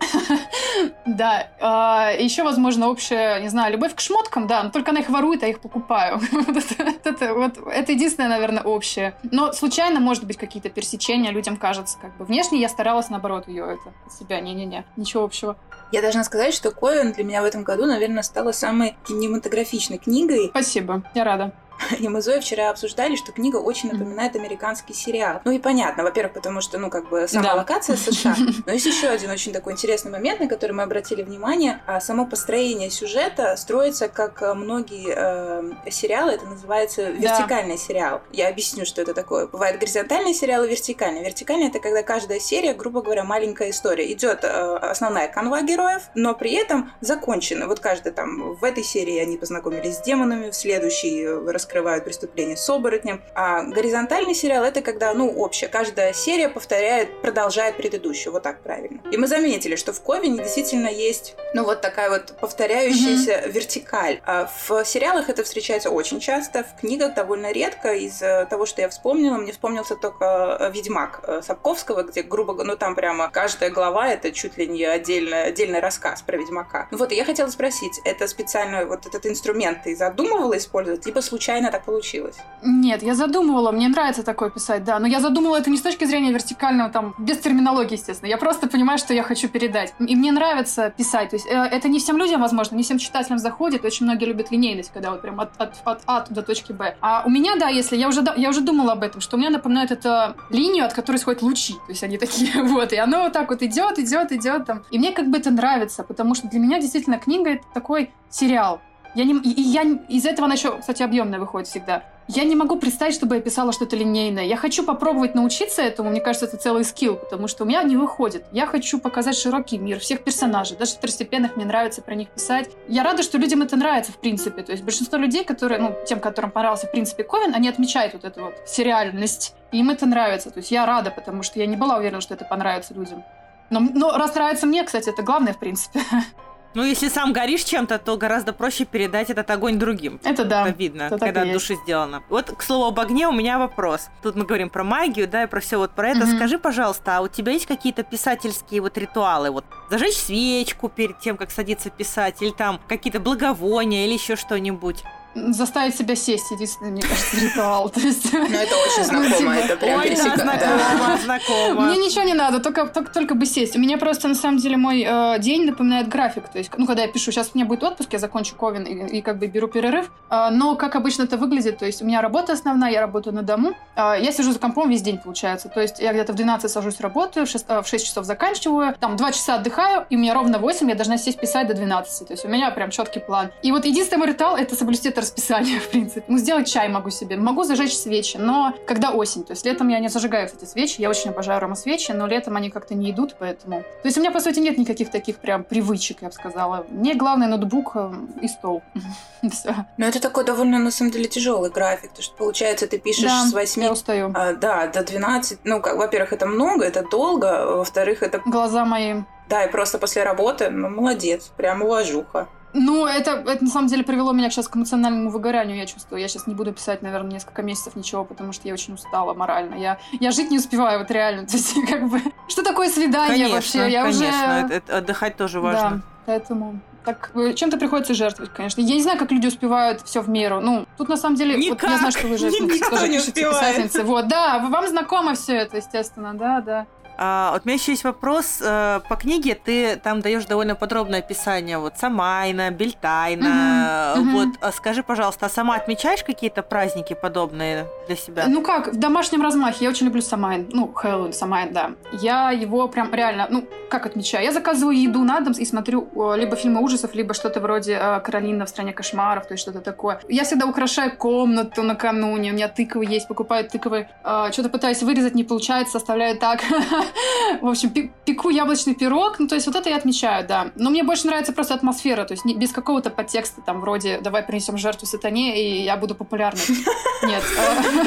да. 1.07 1.49
Э, 1.61 2.23
еще, 2.23 2.43
возможно, 2.43 2.89
общая, 2.89 3.41
не 3.41 3.49
знаю, 3.49 3.73
любовь 3.73 3.95
к 3.95 4.01
шмоткам, 4.01 4.47
да. 4.47 4.63
Но 4.63 4.71
только 4.71 4.91
она 4.91 5.01
их 5.01 5.09
ворует, 5.09 5.43
а 5.43 5.47
я 5.47 5.53
их 5.53 5.61
покупаю. 5.61 6.21
это 7.05 7.93
единственное, 7.93 8.29
наверное, 8.29 8.63
общее. 8.63 9.15
Но 9.31 9.53
случайно, 9.53 10.01
может 10.01 10.25
быть, 10.25 10.37
какие-то 10.37 10.69
пересечения 10.69 11.31
людям 11.31 11.57
кажется. 11.57 11.99
Как 12.01 12.17
бы 12.17 12.25
внешне 12.25 12.61
я 12.61 12.69
старалась, 12.69 13.09
наоборот, 13.11 13.49
ее 13.49 13.65
это 13.65 13.93
себя. 14.11 14.41
Не-не-не. 14.41 14.85
Ничего 14.97 15.25
общего. 15.25 15.57
Я 15.93 16.03
должна 16.03 16.25
сказать, 16.25 16.55
что 16.55 16.71
Коэн 16.71 17.13
для 17.13 17.25
меня 17.25 17.43
в 17.43 17.45
этом 17.45 17.63
году, 17.63 17.87
наверное, 17.87 18.23
стала 18.23 18.53
самой 18.53 18.97
кинематографичной 19.07 19.99
книгой. 19.99 20.49
Спасибо. 20.49 21.03
Я 21.15 21.25
рада. 21.25 21.53
И 21.99 22.09
мы 22.09 22.23
Зоей 22.23 22.41
вчера 22.41 22.71
обсуждали, 22.71 23.17
что 23.17 23.33
книга 23.33 23.57
очень 23.57 23.91
напоминает 23.93 24.37
американский 24.37 24.93
сериал. 24.93 25.41
Ну 25.45 25.53
и 25.53 25.59
понятно, 25.59 26.03
во-первых, 26.03 26.35
потому 26.35 26.61
что, 26.61 26.79
ну, 26.79 26.91
как 26.91 27.09
бы 27.09 27.29
сама 27.29 27.45
да. 27.45 27.55
локация 27.55 27.97
США. 27.97 28.37
Но 28.67 28.73
есть 28.73 28.87
еще 28.87 29.09
один 29.09 29.31
очень 29.31 29.53
такой 29.53 29.73
интересный 29.73 30.11
момент, 30.11 30.41
на 30.41 30.49
который 30.49 30.73
мы 30.73 30.83
обратили 30.83 31.23
внимание. 31.23 31.81
А 31.87 32.01
само 32.01 32.27
построение 32.27 32.91
сюжета 32.91 33.57
строится, 33.57 34.09
как 34.09 34.43
э, 34.43 34.55
многие 34.55 35.15
э, 35.15 35.91
сериалы, 35.91 36.33
это 36.33 36.47
называется 36.47 37.11
вертикальный 37.11 37.77
да. 37.77 37.83
сериал. 37.83 38.23
Я 38.33 38.49
объясню, 38.49 38.85
что 38.85 39.03
это 39.03 39.15
такое. 39.15 39.47
Бывает 39.47 39.79
горизонтальный 39.79 40.35
сериал 40.35 40.65
и 40.65 40.69
вертикальный. 40.69 41.25
Вертикальный 41.25 41.69
это 41.69 41.79
когда 41.79 42.03
каждая 42.03 42.41
серия, 42.41 42.75
грубо 42.75 43.03
говоря, 43.03 43.25
маленькая 43.25 43.71
история. 43.71 44.11
Идет 44.13 44.45
э, 44.45 44.77
основная 44.77 45.29
канва 45.29 45.63
героев, 45.63 46.03
но 46.15 46.35
при 46.35 46.53
этом 46.53 46.93
закончена. 47.01 47.67
Вот 47.67 47.81
каждый 47.81 48.13
там 48.13 48.55
в 48.55 48.65
этой 48.65 48.85
серии 48.85 49.19
они 49.19 49.37
познакомились 49.37 49.97
с 49.97 50.03
демонами, 50.03 50.51
в 50.51 50.55
следующей 50.55 51.25
э, 51.25 51.35
раскрывают 51.65 52.05
преступления 52.05 52.57
с 52.57 52.69
оборотнем. 52.69 53.23
А 53.35 53.63
горизонтальный 53.63 54.35
сериал— 54.35 54.65
это 54.65 54.83
когда, 54.83 55.15
ну, 55.15 55.31
общее. 55.31 55.69
Каждая 55.69 56.13
серия 56.13 56.49
повторяет, 56.49 57.23
продолжает 57.23 57.77
предыдущую. 57.77 58.33
Вот 58.33 58.43
так 58.43 58.63
правильно. 58.63 59.01
И 59.11 59.17
мы 59.17 59.27
заметили, 59.27 59.77
что 59.77 59.93
в 59.93 60.03
Ковине 60.03 60.43
действительно 60.43 60.89
есть, 60.89 61.37
ну, 61.55 61.65
вот 61.65 61.81
такая 61.81 62.11
вот 62.11 62.35
повторяющаяся 62.41 63.33
mm-hmm. 63.33 63.51
вертикаль. 63.51 64.21
А 64.27 64.51
в 64.67 64.85
сериалах 64.85 65.31
это 65.31 65.43
встречается 65.43 65.91
очень 65.91 66.21
часто, 66.21 66.65
в 66.65 66.81
книгах 66.81 67.15
довольно 67.15 67.53
редко. 67.53 67.95
Из 67.95 68.19
того, 68.51 68.67
что 68.67 68.83
я 68.83 68.89
вспомнила, 68.89 69.37
мне 69.37 69.53
вспомнился 69.53 69.97
только 69.97 70.59
э, 70.61 70.71
«Ведьмак» 70.71 71.21
э, 71.27 71.41
Сапковского, 71.43 72.03
где, 72.03 72.23
грубо 72.23 72.53
говоря, 72.53 72.73
ну, 72.73 72.77
там 72.77 72.95
прямо 72.95 73.31
каждая 73.31 73.71
глава— 73.71 74.09
это 74.13 74.33
чуть 74.33 74.59
ли 74.59 74.67
не 74.67 74.85
отдельно, 74.85 75.43
отдельный 75.43 75.81
рассказ 75.81 76.23
про 76.23 76.37
Ведьмака. 76.37 76.89
Вот, 76.91 77.13
и 77.13 77.15
я 77.15 77.25
хотела 77.25 77.49
спросить, 77.49 78.01
это 78.05 78.29
специально 78.29 78.85
вот 78.85 79.07
этот 79.07 79.27
инструмент 79.27 79.85
ты 79.85 79.97
задумывала 79.97 80.57
использовать, 80.57 81.07
либо 81.07 81.21
случайно 81.21 81.54
случайно 81.55 81.71
так 81.71 81.85
получилось? 81.85 82.37
Нет, 82.63 83.03
я 83.03 83.15
задумывала, 83.15 83.73
мне 83.73 83.89
нравится 83.89 84.23
такое 84.23 84.51
писать, 84.51 84.85
да, 84.85 84.99
но 84.99 85.07
я 85.07 85.21
задумывала 85.21 85.59
это 85.59 85.71
не 85.71 85.77
с 85.77 85.83
точки 85.83 86.07
зрения 86.07 86.33
вертикального, 86.33 86.91
там, 86.91 87.15
без 87.19 87.39
терминологии, 87.39 87.95
естественно. 87.95 88.31
Я 88.31 88.39
просто 88.39 88.67
понимаю, 88.67 88.99
что 88.99 89.15
я 89.15 89.23
хочу 89.23 89.49
передать. 89.49 89.95
И 90.09 90.17
мне 90.17 90.33
нравится 90.33 90.91
писать. 90.91 91.31
То 91.31 91.37
есть 91.37 91.47
э, 91.47 91.53
это 91.53 91.89
не 91.89 91.99
всем 91.99 92.19
людям, 92.19 92.41
возможно, 92.41 92.77
не 92.77 92.83
всем 92.83 92.99
читателям 92.99 93.39
заходит. 93.39 93.85
Очень 93.85 94.07
многие 94.07 94.27
любят 94.27 94.51
линейность, 94.51 94.91
когда 94.95 95.11
вот 95.11 95.23
прям 95.23 95.41
от, 95.41 95.51
от, 95.59 95.75
от 95.85 96.03
А 96.07 96.25
до 96.31 96.43
точки 96.43 96.73
Б. 96.73 96.97
А 97.01 97.23
у 97.27 97.31
меня, 97.31 97.57
да, 97.57 97.69
если 97.69 97.97
я 97.97 98.09
уже, 98.09 98.25
я 98.37 98.49
уже 98.49 98.61
думала 98.61 98.93
об 98.93 99.03
этом, 99.03 99.21
что 99.21 99.37
у 99.37 99.41
меня 99.41 99.51
напоминает 99.51 99.91
это 99.91 100.35
линию, 100.51 100.85
от 100.85 100.93
которой 100.93 101.19
сходят 101.19 101.43
лучи. 101.43 101.75
То 101.75 101.91
есть 101.91 102.03
они 102.03 102.19
такие, 102.19 102.63
вот, 102.65 102.93
и 102.93 102.97
оно 102.97 103.23
вот 103.23 103.33
так 103.33 103.51
вот 103.51 103.63
идет, 103.63 103.99
идет, 103.99 104.33
идет 104.33 104.67
там. 104.67 104.83
И 104.91 104.99
мне 104.99 105.13
как 105.13 105.27
бы 105.29 105.39
это 105.39 105.51
нравится, 105.51 106.03
потому 106.03 106.35
что 106.35 106.49
для 106.49 106.59
меня 106.59 106.81
действительно 106.81 107.19
книга 107.19 107.51
это 107.51 107.65
такой 107.75 108.11
сериал. 108.31 108.81
Я 109.15 109.25
не, 109.25 109.35
и 109.35 109.61
я 109.61 109.83
из 110.09 110.27
этого 110.27 110.47
она 110.47 110.55
еще, 110.55 110.79
кстати, 110.79 111.03
объемная 111.03 111.39
выходит 111.39 111.69
всегда. 111.69 112.03
Я 112.27 112.45
не 112.45 112.57
могу 112.57 112.77
представить, 112.77 113.15
чтобы 113.15 113.37
я 113.37 113.41
писала 113.43 113.73
что-то 113.73 113.97
линейное. 113.97 114.45
Я 114.45 114.57
хочу 114.57 114.83
попробовать 114.83 115.35
научиться 115.35 115.83
этому. 115.83 116.11
Мне 116.11 116.21
кажется, 116.21 116.47
это 116.47 116.57
целый 116.57 116.85
скилл, 116.85 117.17
потому 117.17 117.49
что 117.49 117.65
у 117.65 117.67
меня 117.67 117.83
не 117.83 117.97
выходит. 117.97 118.47
Я 118.51 118.67
хочу 118.67 118.99
показать 118.99 119.37
широкий 119.37 119.77
мир 119.77 120.01
всех 120.01 120.25
персонажей, 120.25 120.77
даже 120.77 120.93
второстепенных. 120.93 121.57
Мне 121.57 121.67
нравится 121.67 122.01
про 122.01 122.15
них 122.15 122.31
писать. 122.31 122.71
Я 122.89 123.03
рада, 123.05 123.23
что 123.23 123.37
людям 123.37 123.61
это 123.61 123.77
нравится, 123.77 124.11
в 124.13 124.17
принципе. 124.17 124.63
То 124.63 124.73
есть 124.73 124.83
большинство 124.83 125.19
людей, 125.19 125.45
которые, 125.45 125.81
ну, 125.81 125.95
тем, 126.07 126.19
которым 126.19 126.51
понравился, 126.51 126.87
в 126.87 126.93
принципе, 126.93 127.25
Ковен, 127.25 127.55
они 127.55 127.69
отмечают 127.69 128.15
вот 128.15 128.25
эту 128.25 128.45
вот 128.45 128.55
сериальность. 128.67 129.55
И 129.71 129.79
им 129.81 129.91
это 129.91 130.07
нравится. 130.07 130.51
То 130.51 130.59
есть 130.59 130.71
я 130.71 130.87
рада, 130.87 131.11
потому 131.11 131.43
что 131.43 131.59
я 131.59 131.67
не 131.67 131.77
была 131.77 131.99
уверена, 131.99 132.23
что 132.23 132.33
это 132.33 132.47
понравится 132.47 132.95
людям. 132.95 133.23
Но, 133.69 133.81
но 133.81 134.17
раз 134.17 134.63
мне, 134.63 134.83
кстати, 134.85 135.11
это 135.11 135.23
главное, 135.23 135.53
в 135.53 135.59
принципе. 135.59 136.01
Ну, 136.75 136.83
если 136.83 137.09
сам 137.09 137.33
горишь 137.33 137.65
чем-то, 137.65 137.99
то 137.99 138.17
гораздо 138.17 138.53
проще 138.53 138.85
передать 138.85 139.31
этот 139.31 139.49
огонь 139.51 139.79
другим. 139.79 140.21
Это 140.25 140.45
да. 140.45 140.69
Это 140.69 140.77
видно, 140.77 141.03
это 141.03 141.19
когда 141.19 141.43
от 141.43 141.53
души 141.53 141.77
сделано. 141.85 142.23
Вот, 142.29 142.51
к 142.51 142.63
слову 142.63 142.87
об 142.87 142.99
огне, 142.99 143.29
у 143.29 143.33
меня 143.33 143.59
вопрос. 143.59 144.09
Тут 144.23 144.35
мы 144.35 144.45
говорим 144.45 144.71
про 144.71 144.83
магию, 144.83 145.29
да, 145.29 145.45
и 145.45 145.47
про 145.47 145.61
все 145.61 145.79
вот 145.79 145.93
про 145.93 146.11
это. 146.11 146.25
Угу. 146.25 146.37
Скажи, 146.37 146.59
пожалуйста, 146.59 147.19
а 147.19 147.21
у 147.21 147.29
тебя 147.29 147.53
есть 147.53 147.67
какие-то 147.67 148.03
писательские 148.03 148.81
вот 148.81 148.99
ритуалы? 148.99 149.51
Вот 149.51 149.65
зажечь 149.91 150.17
свечку 150.17 150.89
перед 150.89 151.21
тем, 151.21 151.37
как 151.37 151.51
садиться 151.51 151.91
писать, 151.91 152.43
или 152.43 152.51
там 152.51 152.81
какие-то 152.89 153.21
благовония, 153.21 154.07
или 154.07 154.15
еще 154.15 154.37
что-нибудь? 154.37 155.05
Заставить 155.35 155.97
себя 155.97 156.15
сесть, 156.15 156.51
единственный, 156.51 156.91
мне 156.91 157.03
кажется, 157.03 157.41
ритуал. 157.41 157.89
То 157.95 158.01
есть... 158.01 158.33
Ну, 158.33 158.39
это 158.45 158.75
очень 158.77 159.05
знакомо, 159.05 159.55
это 159.55 159.77
прям 159.77 160.01
Ой, 160.01 160.17
знакомо, 160.17 161.19
знакомо. 161.25 161.81
Мне 161.87 161.99
ничего 161.99 162.23
не 162.23 162.35
надо, 162.35 162.61
только, 162.61 162.87
только, 162.87 163.13
только 163.13 163.35
бы 163.35 163.47
сесть. 163.47 163.77
У 163.77 163.81
меня 163.81 163.99
просто, 163.99 164.29
на 164.29 164.35
самом 164.35 164.59
деле, 164.59 164.77
мой 164.77 165.05
э, 165.07 165.39
день 165.39 165.65
напоминает 165.67 166.09
график. 166.09 166.49
То 166.49 166.59
есть, 166.59 166.71
ну, 166.77 166.87
когда 166.87 167.03
я 167.03 167.09
пишу, 167.09 167.33
сейчас 167.33 167.51
у 167.55 167.59
меня 167.59 167.67
будет 167.67 167.83
отпуск, 167.83 168.13
я 168.13 168.19
закончу 168.19 168.55
ковен 168.55 168.85
и, 168.85 169.19
и 169.19 169.23
как 169.23 169.39
бы 169.39 169.47
беру 169.47 169.69
перерыв. 169.69 170.11
Э, 170.31 170.49
но, 170.51 170.77
как 170.77 170.97
обычно 170.97 171.25
это 171.25 171.37
выглядит, 171.37 171.79
то 171.79 171.87
есть, 171.87 172.03
у 172.03 172.05
меня 172.05 172.21
работа 172.21 172.53
основная, 172.53 172.93
я 172.93 173.01
работаю 173.01 173.35
на 173.35 173.43
дому. 173.43 173.75
Э, 173.97 174.15
я 174.21 174.33
сижу 174.33 174.53
за 174.53 174.59
компом 174.59 174.91
весь 174.91 175.03
день, 175.03 175.19
получается. 175.19 175.69
То 175.69 175.81
есть, 175.81 175.99
я 175.99 176.13
где-то 176.13 176.33
в 176.33 176.37
12 176.37 176.71
сажусь 176.71 177.01
работаю, 177.01 177.47
в 177.47 177.49
6, 177.49 177.65
э, 177.69 177.83
в 177.83 177.89
6 177.89 178.07
часов 178.07 178.25
заканчиваю, 178.25 178.95
там 179.01 179.17
2 179.17 179.33
часа 179.33 179.57
отдыхаю, 179.57 180.07
и 180.11 180.17
у 180.17 180.19
меня 180.19 180.35
ровно 180.35 180.59
8 180.59 180.89
я 180.89 180.95
должна 180.95 181.19
сесть 181.19 181.41
писать 181.41 181.67
до 181.67 181.75
12. 181.75 182.29
То 182.29 182.33
есть, 182.33 182.45
у 182.45 182.49
меня 182.49 182.71
прям 182.71 182.91
четкий 182.91 183.21
план. 183.21 183.51
И 183.63 183.73
вот 183.73 183.85
единственный 183.85 184.19
мой 184.19 184.29
ритуал— 184.29 184.57
это 184.59 184.77
соблюсти 184.77 185.09
это 185.09 185.24
расписание, 185.25 185.81
в 185.87 185.89
принципе. 185.91 186.25
Ну, 186.29 186.39
сделать 186.39 186.69
чай 186.69 186.89
могу 186.89 187.11
себе. 187.11 187.37
Могу 187.37 187.65
зажечь 187.65 187.97
свечи, 187.97 188.37
но 188.37 188.75
когда 188.87 189.11
осень. 189.11 189.45
То 189.45 189.53
есть 189.53 189.65
летом 189.65 189.89
я 189.89 189.99
не 189.99 190.09
зажигаю, 190.09 190.47
кстати, 190.47 190.65
свечи. 190.65 191.01
Я 191.01 191.11
очень 191.11 191.31
обожаю 191.31 191.57
аромасвечи, 191.59 192.13
но 192.13 192.27
летом 192.27 192.57
они 192.57 192.71
как-то 192.71 192.95
не 192.95 193.11
идут, 193.11 193.37
поэтому... 193.39 193.81
То 193.83 194.07
есть 194.07 194.17
у 194.17 194.21
меня, 194.21 194.31
по 194.31 194.41
сути, 194.41 194.61
нет 194.61 194.79
никаких 194.79 195.11
таких 195.11 195.39
прям 195.39 195.65
привычек, 195.65 196.23
я 196.23 196.29
бы 196.29 196.35
сказала. 196.35 196.87
Мне 196.89 197.15
главное 197.15 197.49
ноутбук 197.49 197.93
э, 197.95 198.13
и 198.43 198.49
стол. 198.49 198.83
Все. 199.51 199.75
Но 199.97 200.07
это 200.07 200.21
такой 200.21 200.45
довольно, 200.45 200.79
на 200.79 200.91
самом 200.91 201.11
деле, 201.11 201.27
тяжелый 201.27 201.71
график. 201.71 202.13
То 202.13 202.23
что, 202.23 202.35
получается, 202.37 202.87
ты 202.87 202.99
пишешь 202.99 203.25
Да, 203.25 203.47
с 203.47 203.53
8 203.53 203.83
я 203.83 203.93
устаю. 203.93 204.33
а, 204.35 204.53
да, 204.53 204.87
до 204.87 205.03
12. 205.03 205.61
Ну, 205.65 205.81
как, 205.81 205.97
во-первых, 205.97 206.33
это 206.33 206.47
много, 206.47 206.85
это 206.85 207.03
долго. 207.09 207.67
Во-вторых, 207.77 208.23
это... 208.23 208.41
Глаза 208.47 208.85
мои. 208.85 209.23
Да, 209.49 209.65
и 209.65 209.71
просто 209.71 209.99
после 209.99 210.23
работы, 210.23 210.71
ну, 210.71 210.89
молодец. 210.89 211.51
Прям 211.57 211.83
уважуха. 211.83 212.49
Ну, 212.75 213.07
это, 213.07 213.43
это 213.47 213.65
на 213.65 213.71
самом 213.71 213.87
деле 213.87 214.03
привело 214.03 214.33
меня 214.33 214.51
сейчас 214.51 214.67
к 214.67 214.77
эмоциональному 214.77 215.31
выгоранию, 215.31 215.77
я 215.77 215.87
чувствую. 215.87 216.21
Я 216.21 216.27
сейчас 216.27 216.49
не 216.49 216.55
буду 216.55 216.73
писать, 216.73 217.03
наверное, 217.03 217.31
несколько 217.31 217.63
месяцев 217.63 217.95
ничего, 217.95 218.25
потому 218.25 218.53
что 218.53 218.67
я 218.67 218.75
очень 218.75 218.95
устала 218.95 219.33
морально. 219.33 219.77
Я, 219.77 219.99
я 220.19 220.33
жить 220.33 220.51
не 220.51 220.59
успеваю, 220.59 220.99
вот 220.99 221.11
реально. 221.11 221.47
То 221.47 221.57
есть, 221.57 221.75
как 221.89 222.09
бы, 222.09 222.21
что 222.49 222.65
такое 222.65 222.89
свидание 222.91 223.47
Конечно, 223.49 223.55
вообще? 223.55 223.91
Я 223.91 224.03
конечно, 224.03 224.27
уже... 224.27 224.67
это- 224.67 224.75
это 224.75 224.99
отдыхать 224.99 225.37
тоже 225.37 225.61
важно. 225.61 225.91
Да, 225.91 226.03
поэтому... 226.27 226.81
Так, 227.05 227.31
э, 227.35 227.53
чем-то 227.53 227.77
приходится 227.77 228.15
жертвовать, 228.15 228.53
конечно. 228.53 228.81
Я 228.81 228.95
не 228.95 229.03
знаю, 229.03 229.19
как 229.19 229.31
люди 229.31 229.47
успевают 229.47 230.01
все 230.03 230.23
в 230.23 230.29
меру. 230.29 230.61
Ну, 230.61 230.87
тут 230.97 231.09
на 231.09 231.17
самом 231.19 231.37
деле... 231.37 231.55
Вот 231.57 231.77
Никак. 231.77 231.91
я 231.91 231.99
знаю, 231.99 232.13
что 232.13 232.27
вы 232.27 232.39
же 232.39 232.49
Никто 232.51 232.91
тоже 232.91 233.09
не 233.09 233.19
пишете 233.19 233.49
писательницы. 233.51 234.03
Вот, 234.05 234.27
да, 234.27 234.59
вам 234.59 234.89
знакомо 234.89 235.35
все 235.35 235.55
это, 235.55 235.77
естественно, 235.77 236.35
да, 236.35 236.61
да. 236.61 236.87
А, 237.17 237.53
вот 237.53 237.63
у 237.65 237.69
меня 237.69 237.75
еще 237.77 237.93
есть 237.93 238.05
вопрос. 238.05 238.59
э, 238.61 239.01
По 239.09 239.17
книге 239.17 239.55
ты 239.55 239.97
там 239.97 240.21
даешь 240.21 240.45
довольно 240.47 240.75
подробное 240.75 241.21
описание 241.21 241.79
вот 241.79 241.95
Самайна, 241.99 242.71
Бельтайна. 242.71 244.15
Мгм. 244.17 244.33
Вот 244.33 244.49
а 244.61 244.73
скажи, 244.73 245.03
пожалуйста, 245.03 245.47
а 245.47 245.49
сама 245.49 245.77
отмечаешь 245.77 246.25
какие-то 246.25 246.63
праздники 246.63 247.15
подобные 247.15 247.87
для 248.07 248.17
себя? 248.17 248.45
Ну 248.49 248.63
как, 248.63 248.89
в 248.93 248.97
домашнем 248.99 249.43
размахе. 249.43 249.85
Я 249.85 249.91
очень 249.91 250.07
люблю 250.07 250.23
Самайн. 250.23 250.69
Ну, 250.73 250.93
Хэллоуин, 250.93 251.33
Самайн, 251.33 251.73
да. 251.73 251.91
Я 252.13 252.51
его 252.51 252.89
прям 252.89 253.13
реально, 253.15 253.47
ну, 253.51 253.65
как 253.89 254.07
отмечаю? 254.07 254.45
Я 254.45 254.53
заказываю 254.53 254.97
еду 255.01 255.23
на 255.25 255.41
дом 255.41 255.53
и 255.53 255.65
смотрю 255.65 256.09
либо 256.37 256.57
фильмы 256.57 256.81
ужасов, 256.83 257.15
либо 257.15 257.35
что-то 257.35 257.61
вроде 257.61 257.93
э, 258.01 258.21
«Каролина 258.21 258.67
в 258.67 258.69
стране 258.69 258.93
кошмаров», 258.93 259.47
то 259.47 259.55
есть 259.55 259.63
что-то 259.63 259.81
такое. 259.81 260.21
Я 260.29 260.43
всегда 260.45 260.67
украшаю 260.67 261.17
комнату 261.17 261.83
накануне. 261.83 262.51
У 262.51 262.55
меня 262.55 262.69
тыквы 262.69 263.05
есть, 263.07 263.29
покупаю 263.29 263.69
тыквы. 263.69 264.09
Э, 264.25 264.49
Что-то 264.53 264.69
пытаюсь 264.69 265.03
вырезать, 265.03 265.35
не 265.35 265.45
получается, 265.45 265.99
оставляю 265.99 266.37
так. 266.39 266.61
В 267.63 267.69
общем, 267.69 267.91
пе- 267.91 268.11
пеку 268.25 268.51
яблочный 268.51 268.95
пирог. 268.95 269.39
Ну, 269.39 269.47
то 269.49 269.55
есть 269.55 269.67
вот 269.67 269.77
это 269.77 269.91
я 269.91 269.97
отмечаю, 269.97 270.47
да. 270.47 270.71
Но 270.77 270.91
мне 270.91 271.03
больше 271.03 271.27
нравится 271.27 271.53
просто 271.53 271.75
атмосфера, 271.75 272.25
то 272.25 272.35
есть 272.35 272.45
не- 272.45 272.55
без 272.55 272.73
какого-то 272.73 273.11
подтекста, 273.11 273.61
там, 273.63 273.81
вроде 273.81 274.19
«давай 274.21 274.43
принесем 274.43 274.79
жертву 274.79 275.07
сатане, 275.07 275.61
и 275.61 275.83
я 275.83 275.97
буду 275.97 276.15
популярной». 276.15 276.63
Нет. 277.23 277.43
э, 277.59 278.05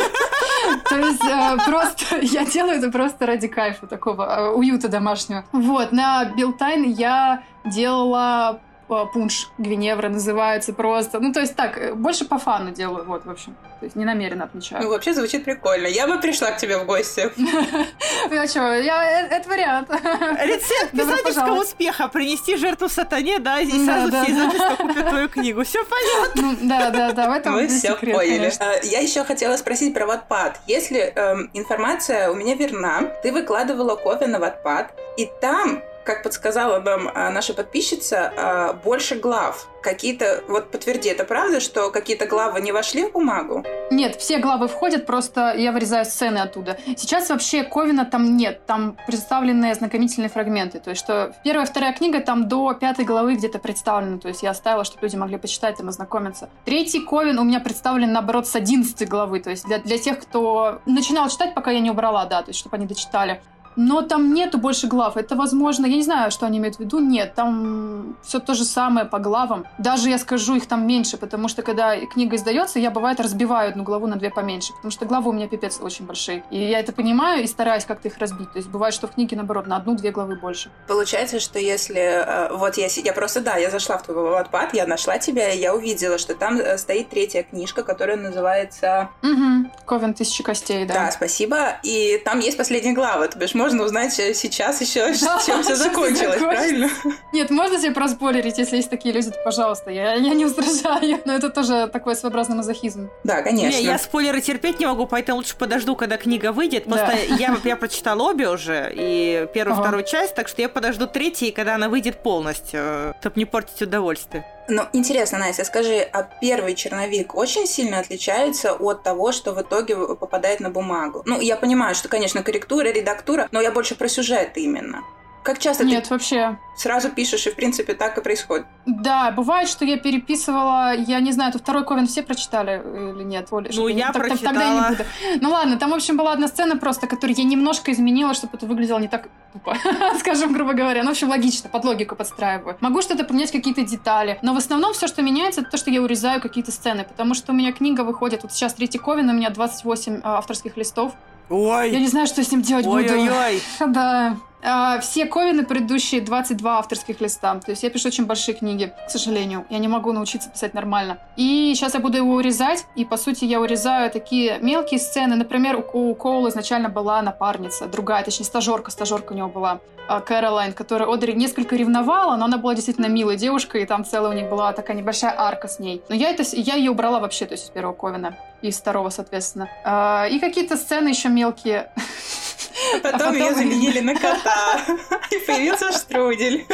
То 0.89 0.97
есть 0.97 1.23
э, 1.23 1.57
просто 1.65 2.17
я 2.21 2.45
делаю 2.45 2.77
это 2.77 2.91
просто 2.91 3.25
ради 3.25 3.47
кайфа 3.47 3.88
такого 3.88 4.23
э, 4.23 4.49
уюта 4.49 4.89
домашнего. 4.89 5.45
Вот, 5.51 5.91
на 5.91 6.25
Билтайн 6.25 6.83
я 6.93 7.43
делала 7.65 8.60
пунш 8.88 9.50
Гвиневра 9.58 10.10
называется 10.10 10.73
просто. 10.73 11.19
Ну, 11.19 11.34
то 11.34 11.41
есть 11.41 11.56
так, 11.56 11.78
э, 11.78 11.93
больше 11.93 12.26
по 12.26 12.38
фану 12.39 12.71
делаю, 12.71 13.06
вот, 13.06 13.26
в 13.26 13.30
общем. 13.30 13.56
То 13.80 13.86
есть 13.86 13.95
не 13.95 14.06
намеренно 14.06 14.45
Ну, 14.45 14.45
отмечаю. 14.45 14.89
вообще 14.89 15.13
звучит 15.13 15.43
прикольно. 15.43 15.88
Я 15.88 16.08
бы 16.08 16.19
пришла 16.19 16.52
к 16.52 16.58
тебе 16.58 16.78
в 16.78 16.86
гости. 16.86 17.30
Ну, 18.30 18.47
что, 18.47 18.73
я, 18.73 19.21
э, 19.21 19.28
это 19.28 19.47
вариант. 19.50 19.89
Рецепт 19.89 20.91
писательского 20.91 21.62
успеха. 21.62 22.08
Принести 22.08 22.58
жертву 22.58 22.89
сатане, 22.89 23.39
да, 23.39 23.60
и 23.60 23.69
сразу 23.86 24.10
все 24.10 24.32
из 24.32 24.38
да. 24.38 24.47
офиса 24.47 24.76
купят 24.78 25.10
твою 25.10 25.30
книгу. 25.30 25.63
Все 25.63 25.80
понятно. 25.86 26.41
Ну, 26.41 26.67
да, 26.67 26.89
да, 26.89 27.12
да, 27.13 27.30
в 27.30 27.34
этом 27.34 27.54
Мы 27.54 27.67
все 27.67 27.95
поняли. 27.95 28.52
А, 28.60 28.84
Я 28.84 29.00
еще 29.00 29.23
хотела 29.23 29.56
спросить 29.58 29.93
про 29.93 30.06
Wattpad. 30.06 30.56
Если 30.67 31.00
эм, 31.00 31.50
информация 31.54 32.32
у 32.32 32.36
меня 32.36 32.56
верна, 32.56 33.02
ты 33.23 33.32
выкладывала 33.32 33.95
кофе 33.95 34.28
на 34.28 34.38
Wattpad, 34.38 34.88
и 35.17 35.30
там, 35.41 35.82
как 36.07 36.23
подсказала 36.23 36.79
нам 36.79 37.11
а, 37.13 37.29
наша 37.31 37.53
подписчица, 37.53 38.33
а, 38.37 38.73
больше 38.73 39.15
глав. 39.15 39.67
Какие-то, 39.83 40.43
вот 40.47 40.71
подтверди, 40.71 41.09
это 41.09 41.25
правда, 41.25 41.59
что 41.59 41.91
какие-то 41.91 42.25
главы 42.25 42.61
не 42.61 42.71
вошли 42.71 43.05
в 43.05 43.11
бумагу? 43.11 43.65
Нет, 43.91 44.15
все 44.15 44.37
главы 44.37 44.67
входят, 44.67 45.05
просто 45.05 45.53
я 45.55 45.71
вырезаю 45.71 46.05
сцены 46.05 46.39
оттуда. 46.39 46.77
Сейчас 46.97 47.29
вообще 47.29 47.63
Ковина 47.63 48.05
там 48.05 48.37
нет, 48.37 48.65
там 48.65 48.97
представлены 49.05 49.69
ознакомительные 49.71 50.29
фрагменты. 50.29 50.79
То 50.79 50.91
есть, 50.91 51.03
что 51.03 51.33
первая, 51.43 51.65
вторая 51.65 51.93
книга 51.93 52.21
там 52.21 52.47
до 52.47 52.73
пятой 52.73 53.03
главы 53.03 53.35
где-то 53.35 53.59
представлена. 53.59 54.17
То 54.17 54.29
есть, 54.29 54.43
я 54.43 54.51
оставила, 54.51 54.85
чтобы 54.85 55.03
люди 55.03 55.17
могли 55.17 55.37
почитать, 55.37 55.77
там, 55.77 55.89
ознакомиться. 55.89 56.49
Третий 56.63 57.01
Ковин 57.01 57.37
у 57.37 57.43
меня 57.43 57.59
представлен, 57.59 58.13
наоборот, 58.13 58.47
с 58.47 58.55
одиннадцатой 58.55 59.07
главы. 59.07 59.41
То 59.41 59.49
есть, 59.49 59.65
для, 59.65 59.79
для 59.79 59.97
тех, 59.97 60.19
кто 60.19 60.79
начинал 60.85 61.29
читать, 61.29 61.53
пока 61.53 61.71
я 61.71 61.81
не 61.81 61.91
убрала, 61.91 62.25
да, 62.25 62.41
то 62.41 62.49
есть, 62.49 62.59
чтобы 62.59 62.77
они 62.77 62.85
дочитали. 62.85 63.41
Но 63.77 64.01
там 64.01 64.33
нету 64.33 64.57
больше 64.57 64.87
глав. 64.87 65.15
Это 65.17 65.35
возможно, 65.35 65.85
я 65.85 65.95
не 65.95 66.03
знаю, 66.03 66.31
что 66.31 66.45
они 66.45 66.57
имеют 66.57 66.75
в 66.75 66.79
виду. 66.79 66.99
Нет, 66.99 67.35
там 67.35 68.17
все 68.23 68.39
то 68.39 68.53
же 68.53 68.65
самое 68.65 69.05
по 69.05 69.19
главам. 69.19 69.65
Даже 69.77 70.09
я 70.09 70.17
скажу, 70.17 70.55
их 70.55 70.67
там 70.67 70.85
меньше, 70.85 71.17
потому 71.17 71.47
что 71.47 71.61
когда 71.61 71.95
книга 72.05 72.35
издается, 72.35 72.79
я 72.79 72.91
бывает 72.91 73.19
разбиваю 73.19 73.69
одну 73.69 73.83
главу 73.83 74.07
на 74.07 74.15
две 74.15 74.29
поменьше, 74.29 74.73
потому 74.73 74.91
что 74.91 75.05
главы 75.05 75.29
у 75.29 75.33
меня 75.33 75.47
пипец 75.47 75.79
очень 75.79 76.05
большие. 76.05 76.43
И 76.49 76.57
я 76.57 76.79
это 76.79 76.91
понимаю 76.91 77.43
и 77.43 77.47
стараюсь 77.47 77.85
как-то 77.85 78.07
их 78.07 78.17
разбить. 78.17 78.51
То 78.51 78.57
есть 78.57 78.69
бывает, 78.69 78.93
что 78.93 79.07
в 79.07 79.11
книге, 79.11 79.35
наоборот, 79.37 79.67
на 79.67 79.77
одну-две 79.77 80.11
главы 80.11 80.35
больше. 80.35 80.71
Получается, 80.87 81.39
что 81.39 81.59
если... 81.59 82.01
э, 82.01 82.53
Вот 82.57 82.77
я, 82.77 82.87
я 82.87 83.13
просто, 83.13 83.41
да, 83.41 83.57
я 83.57 83.69
зашла 83.69 83.97
в 83.97 84.03
твой 84.03 84.15
Wattpad, 84.15 84.69
я 84.73 84.87
нашла 84.87 85.19
тебя, 85.19 85.51
и 85.51 85.59
я 85.59 85.75
увидела, 85.75 86.17
что 86.17 86.33
там 86.33 86.57
э, 86.57 86.77
стоит 86.77 87.09
третья 87.09 87.43
книжка, 87.43 87.83
которая 87.83 88.17
называется... 88.17 89.09
Угу. 89.21 89.71
Ковен 89.85 90.13
тысячи 90.15 90.43
костей, 90.43 90.85
да. 90.85 90.93
Да, 90.95 91.11
спасибо. 91.11 91.77
И 91.83 92.19
там 92.25 92.39
есть 92.39 92.57
последняя 92.57 92.93
глава. 92.93 93.27
То 93.27 93.37
бишь 93.37 93.53
можно 93.67 93.84
узнать 93.84 94.17
э, 94.19 94.34
сейчас 94.34 94.82
еще, 94.82 95.12
Да, 95.21 95.39
чем 95.45 95.62
все 95.63 95.75
закончилось, 95.75 96.39
закончилось. 96.39 96.39
правильно? 96.41 96.89
Нет, 97.34 97.49
можно 97.49 97.77
себе 97.80 97.91
проспойлерить, 97.91 98.58
если 98.58 98.77
есть 98.77 98.89
такие 98.89 99.13
люди, 99.13 99.30
то 99.32 99.38
пожалуйста. 99.43 99.91
Я, 99.91 100.13
я 100.15 100.34
не 100.34 100.45
возражаю. 100.45 101.19
Но 101.25 101.34
это 101.34 101.49
тоже 101.49 101.88
такой 101.91 102.15
своеобразный 102.15 102.56
мазохизм. 102.56 103.10
Да, 103.23 103.41
конечно. 103.41 103.77
Не, 103.77 103.84
я 103.84 103.97
спойлеры 103.99 104.41
терпеть 104.41 104.80
не 104.80 104.86
могу, 104.86 105.06
поэтому 105.06 105.38
лучше 105.38 105.56
подожду, 105.58 105.95
когда 105.95 106.17
книга 106.17 106.51
выйдет. 106.51 106.84
Да. 106.88 106.95
Просто 106.97 107.17
я, 107.36 107.56
я 107.63 107.75
прочитала 107.75 108.23
обе 108.30 108.49
уже, 108.49 108.91
и 108.95 109.47
первую, 109.53 109.73
Ага. 109.73 109.84
вторую 109.84 110.03
часть, 110.06 110.34
так 110.36 110.47
что 110.47 110.62
я 110.62 110.69
подожду 110.69 111.08
третью, 111.08 111.53
когда 111.53 111.75
она 111.75 111.89
выйдет 111.89 112.23
полностью, 112.23 113.13
чтобы 113.19 113.34
не 113.36 113.45
портить 113.45 113.82
удовольствие. 113.82 114.45
Ну, 114.69 114.84
интересно, 114.91 115.38
Настя, 115.38 115.63
скажи, 115.63 115.99
а 116.12 116.23
первый 116.23 116.75
черновик 116.75 117.36
очень 117.36 117.65
сильно 117.65 117.99
отличается 117.99 118.73
от 118.73 119.01
того, 119.01 119.32
что 119.32 119.53
в 119.53 119.62
итоге 119.62 119.95
попадает 120.15 120.60
на 120.60 120.69
бумагу? 120.69 121.23
Ну, 121.25 121.39
я 121.39 121.56
понимаю, 121.56 121.95
что, 121.95 122.10
конечно, 122.10 122.43
корректура, 122.43 122.88
редактура, 122.88 123.47
но 123.51 123.62
я 123.62 123.71
больше 123.71 123.95
про 123.95 124.10
сюжет 124.10 124.58
именно. 124.58 125.03
Как 125.47 125.60
часто 125.60 125.86
Нет, 125.86 126.10
вообще. 126.10 126.57
ты 126.75 126.81
сразу 126.81 127.07
пишешь, 127.10 127.47
и, 127.47 127.49
в 127.51 127.55
принципе, 127.55 127.93
так 127.93 128.17
и 128.17 128.21
происходит? 128.21 128.65
Да, 128.86 129.31
бывает, 129.31 129.69
что 129.69 129.86
я 129.86 129.95
переписывала, 129.95 130.93
я 130.93 131.21
не 131.21 131.31
знаю, 131.31 131.53
тут 131.53 131.62
второй 131.62 131.86
Ковен 131.86 132.05
все 132.05 132.21
прочитали 132.21 132.81
или 133.15 133.23
нет? 133.23 133.47
Оля, 133.51 133.69
Ну, 133.73 133.88
я 133.88 134.12
так- 134.12 134.27
так- 134.27 134.39
Тогда 134.41 134.63
я 134.65 134.81
прочитала. 134.81 134.89
не 134.89 134.95
буду. 134.97 135.03
Ну 135.41 135.49
ладно, 135.51 135.77
там, 135.77 135.91
в 135.91 135.93
общем, 135.93 136.17
была 136.17 136.33
одна 136.33 136.49
сцена 136.49 136.75
просто, 136.75 137.07
которую 137.07 137.38
я 137.38 137.45
немножко 137.45 137.93
изменила, 137.93 138.33
чтобы 138.33 138.57
это 138.57 138.65
выглядело 138.65 138.99
не 138.99 139.07
так 139.07 139.29
тупо, 139.53 139.77
скажем, 140.19 140.51
грубо 140.51 140.73
говоря. 140.73 141.01
Ну, 141.03 141.07
в 141.07 141.12
общем, 141.13 141.29
логично, 141.29 141.69
под 141.69 141.86
логику 141.86 142.17
подстраиваю. 142.17 142.75
Могу 142.81 143.01
что-то 143.01 143.23
поменять, 143.23 143.51
какие-то 143.53 143.83
детали. 143.83 144.39
Но 144.41 144.53
в 144.53 144.57
основном 144.57 144.91
все, 144.91 145.07
что 145.07 145.21
меняется, 145.21 145.62
это 145.62 145.69
то, 145.71 145.77
что 145.77 145.91
я 145.91 146.01
урезаю 146.01 146.41
какие-то 146.41 146.73
сцены, 146.73 147.05
потому 147.05 147.33
что 147.36 147.53
у 147.53 147.55
меня 147.55 147.71
книга 147.71 148.01
выходит, 148.01 148.43
вот 148.43 148.51
сейчас 148.51 148.73
третий 148.73 148.97
Ковен, 148.99 149.29
у 149.29 149.33
меня 149.33 149.49
28 149.49 150.19
а, 150.25 150.39
авторских 150.39 150.75
листов. 150.75 151.13
Я 151.49 151.55
Ой, 151.55 151.91
не 151.91 152.07
знаю, 152.10 152.27
что 152.27 152.43
с 152.43 152.51
ним 152.51 152.62
делать 152.62 152.86
буду. 152.86 152.97
ой-ой-ой. 152.97 153.62
Да. 153.88 154.36
А, 154.63 154.99
все 154.99 155.25
ковины 155.25 155.63
предыдущие 155.65 156.21
22 156.21 156.79
авторских 156.79 157.21
листа. 157.21 157.55
То 157.59 157.71
есть 157.71 157.83
я 157.83 157.89
пишу 157.89 158.07
очень 158.07 158.25
большие 158.25 158.55
книги, 158.55 158.91
к 159.07 159.11
сожалению. 159.11 159.65
Я 159.69 159.77
не 159.77 159.87
могу 159.87 160.11
научиться 160.11 160.49
писать 160.49 160.73
нормально. 160.73 161.19
И 161.35 161.73
сейчас 161.75 161.93
я 161.93 161.99
буду 161.99 162.17
его 162.17 162.33
урезать. 162.33 162.85
И, 162.95 163.05
по 163.05 163.17
сути, 163.17 163.45
я 163.45 163.61
урезаю 163.61 164.09
такие 164.11 164.57
мелкие 164.59 164.99
сцены. 164.99 165.35
Например, 165.35 165.83
у, 165.93 166.11
у 166.11 166.49
изначально 166.49 166.89
была 166.89 167.21
напарница, 167.21 167.85
другая, 167.87 168.23
точнее, 168.23 168.45
стажерка. 168.45 168.91
Стажерка 168.91 169.33
у 169.33 169.35
него 169.35 169.47
была. 169.49 169.79
а, 170.07 170.21
Кэролайн, 170.21 170.73
которая 170.73 171.07
Одри 171.11 171.33
несколько 171.33 171.75
ревновала, 171.75 172.35
но 172.37 172.45
она 172.45 172.57
была 172.57 172.73
действительно 172.75 173.07
милой 173.07 173.35
девушкой, 173.37 173.83
и 173.83 173.85
там 173.85 174.05
целая 174.05 174.31
у 174.31 174.33
них 174.33 174.49
была 174.49 174.71
такая 174.73 174.95
небольшая 174.97 175.33
арка 175.37 175.67
с 175.67 175.79
ней. 175.79 176.01
Но 176.09 176.15
я, 176.15 176.29
это, 176.29 176.43
я 176.53 176.75
ее 176.75 176.91
убрала 176.91 177.19
вообще, 177.19 177.45
то 177.45 177.53
есть 177.53 177.65
из 177.65 177.69
первого 177.69 177.93
Ковина, 177.93 178.35
и 178.61 178.69
из 178.69 178.77
второго, 178.77 179.09
соответственно. 179.09 179.69
А, 179.83 180.25
И 180.31 180.39
какие-то 180.39 180.77
сцены 180.77 181.09
еще 181.09 181.29
мелкие. 181.29 181.91
А 182.95 182.99
потом, 182.99 183.19
потом 183.19 183.33
ее 183.35 183.53
заменили 183.53 183.99
на 183.99 184.13
кота. 184.13 184.79
И 185.31 185.37
появился 185.45 185.91
штрудель. 185.91 186.65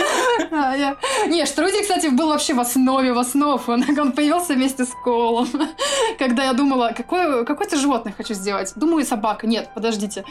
А, 0.51 0.75
я... 0.75 0.97
Не, 1.27 1.45
штрудель, 1.45 1.81
кстати, 1.81 2.07
был 2.07 2.29
вообще 2.29 2.53
в 2.53 2.59
основе, 2.59 3.13
в 3.13 3.17
основ. 3.17 3.67
Он, 3.67 3.83
он 3.99 4.11
появился 4.11 4.53
вместе 4.53 4.85
с 4.85 4.91
Колом. 5.03 5.47
Когда 6.19 6.45
я 6.45 6.53
думала, 6.53 6.93
какое, 6.95 7.43
какое-то 7.43 7.77
животное 7.77 8.13
хочу 8.15 8.33
сделать. 8.33 8.71
Думаю, 8.75 9.05
собака. 9.05 9.47
Нет, 9.47 9.69
подождите. 9.73 10.23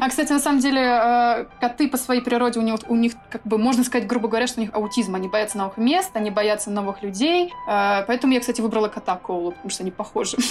А, 0.00 0.08
кстати, 0.08 0.32
на 0.32 0.40
самом 0.40 0.60
деле, 0.60 0.80
э, 0.80 1.46
коты 1.60 1.88
по 1.88 1.96
своей 1.96 2.20
природе, 2.20 2.58
у 2.60 2.62
них, 2.62 2.76
у 2.88 2.94
них, 2.94 3.12
как 3.30 3.42
бы, 3.44 3.58
можно 3.58 3.84
сказать, 3.84 4.06
грубо 4.06 4.28
говоря, 4.28 4.46
что 4.46 4.60
у 4.60 4.62
них 4.62 4.70
аутизм. 4.74 5.14
Они 5.14 5.28
боятся 5.28 5.58
новых 5.58 5.76
мест, 5.76 6.10
они 6.14 6.30
боятся 6.30 6.70
новых 6.70 7.02
людей. 7.02 7.52
Э, 7.68 8.04
поэтому 8.06 8.32
я, 8.32 8.40
кстати, 8.40 8.60
выбрала 8.60 8.88
кота 8.88 9.16
Коулу, 9.16 9.52
потому 9.52 9.70
что 9.70 9.82
они 9.82 9.90
похожи. 9.90 10.36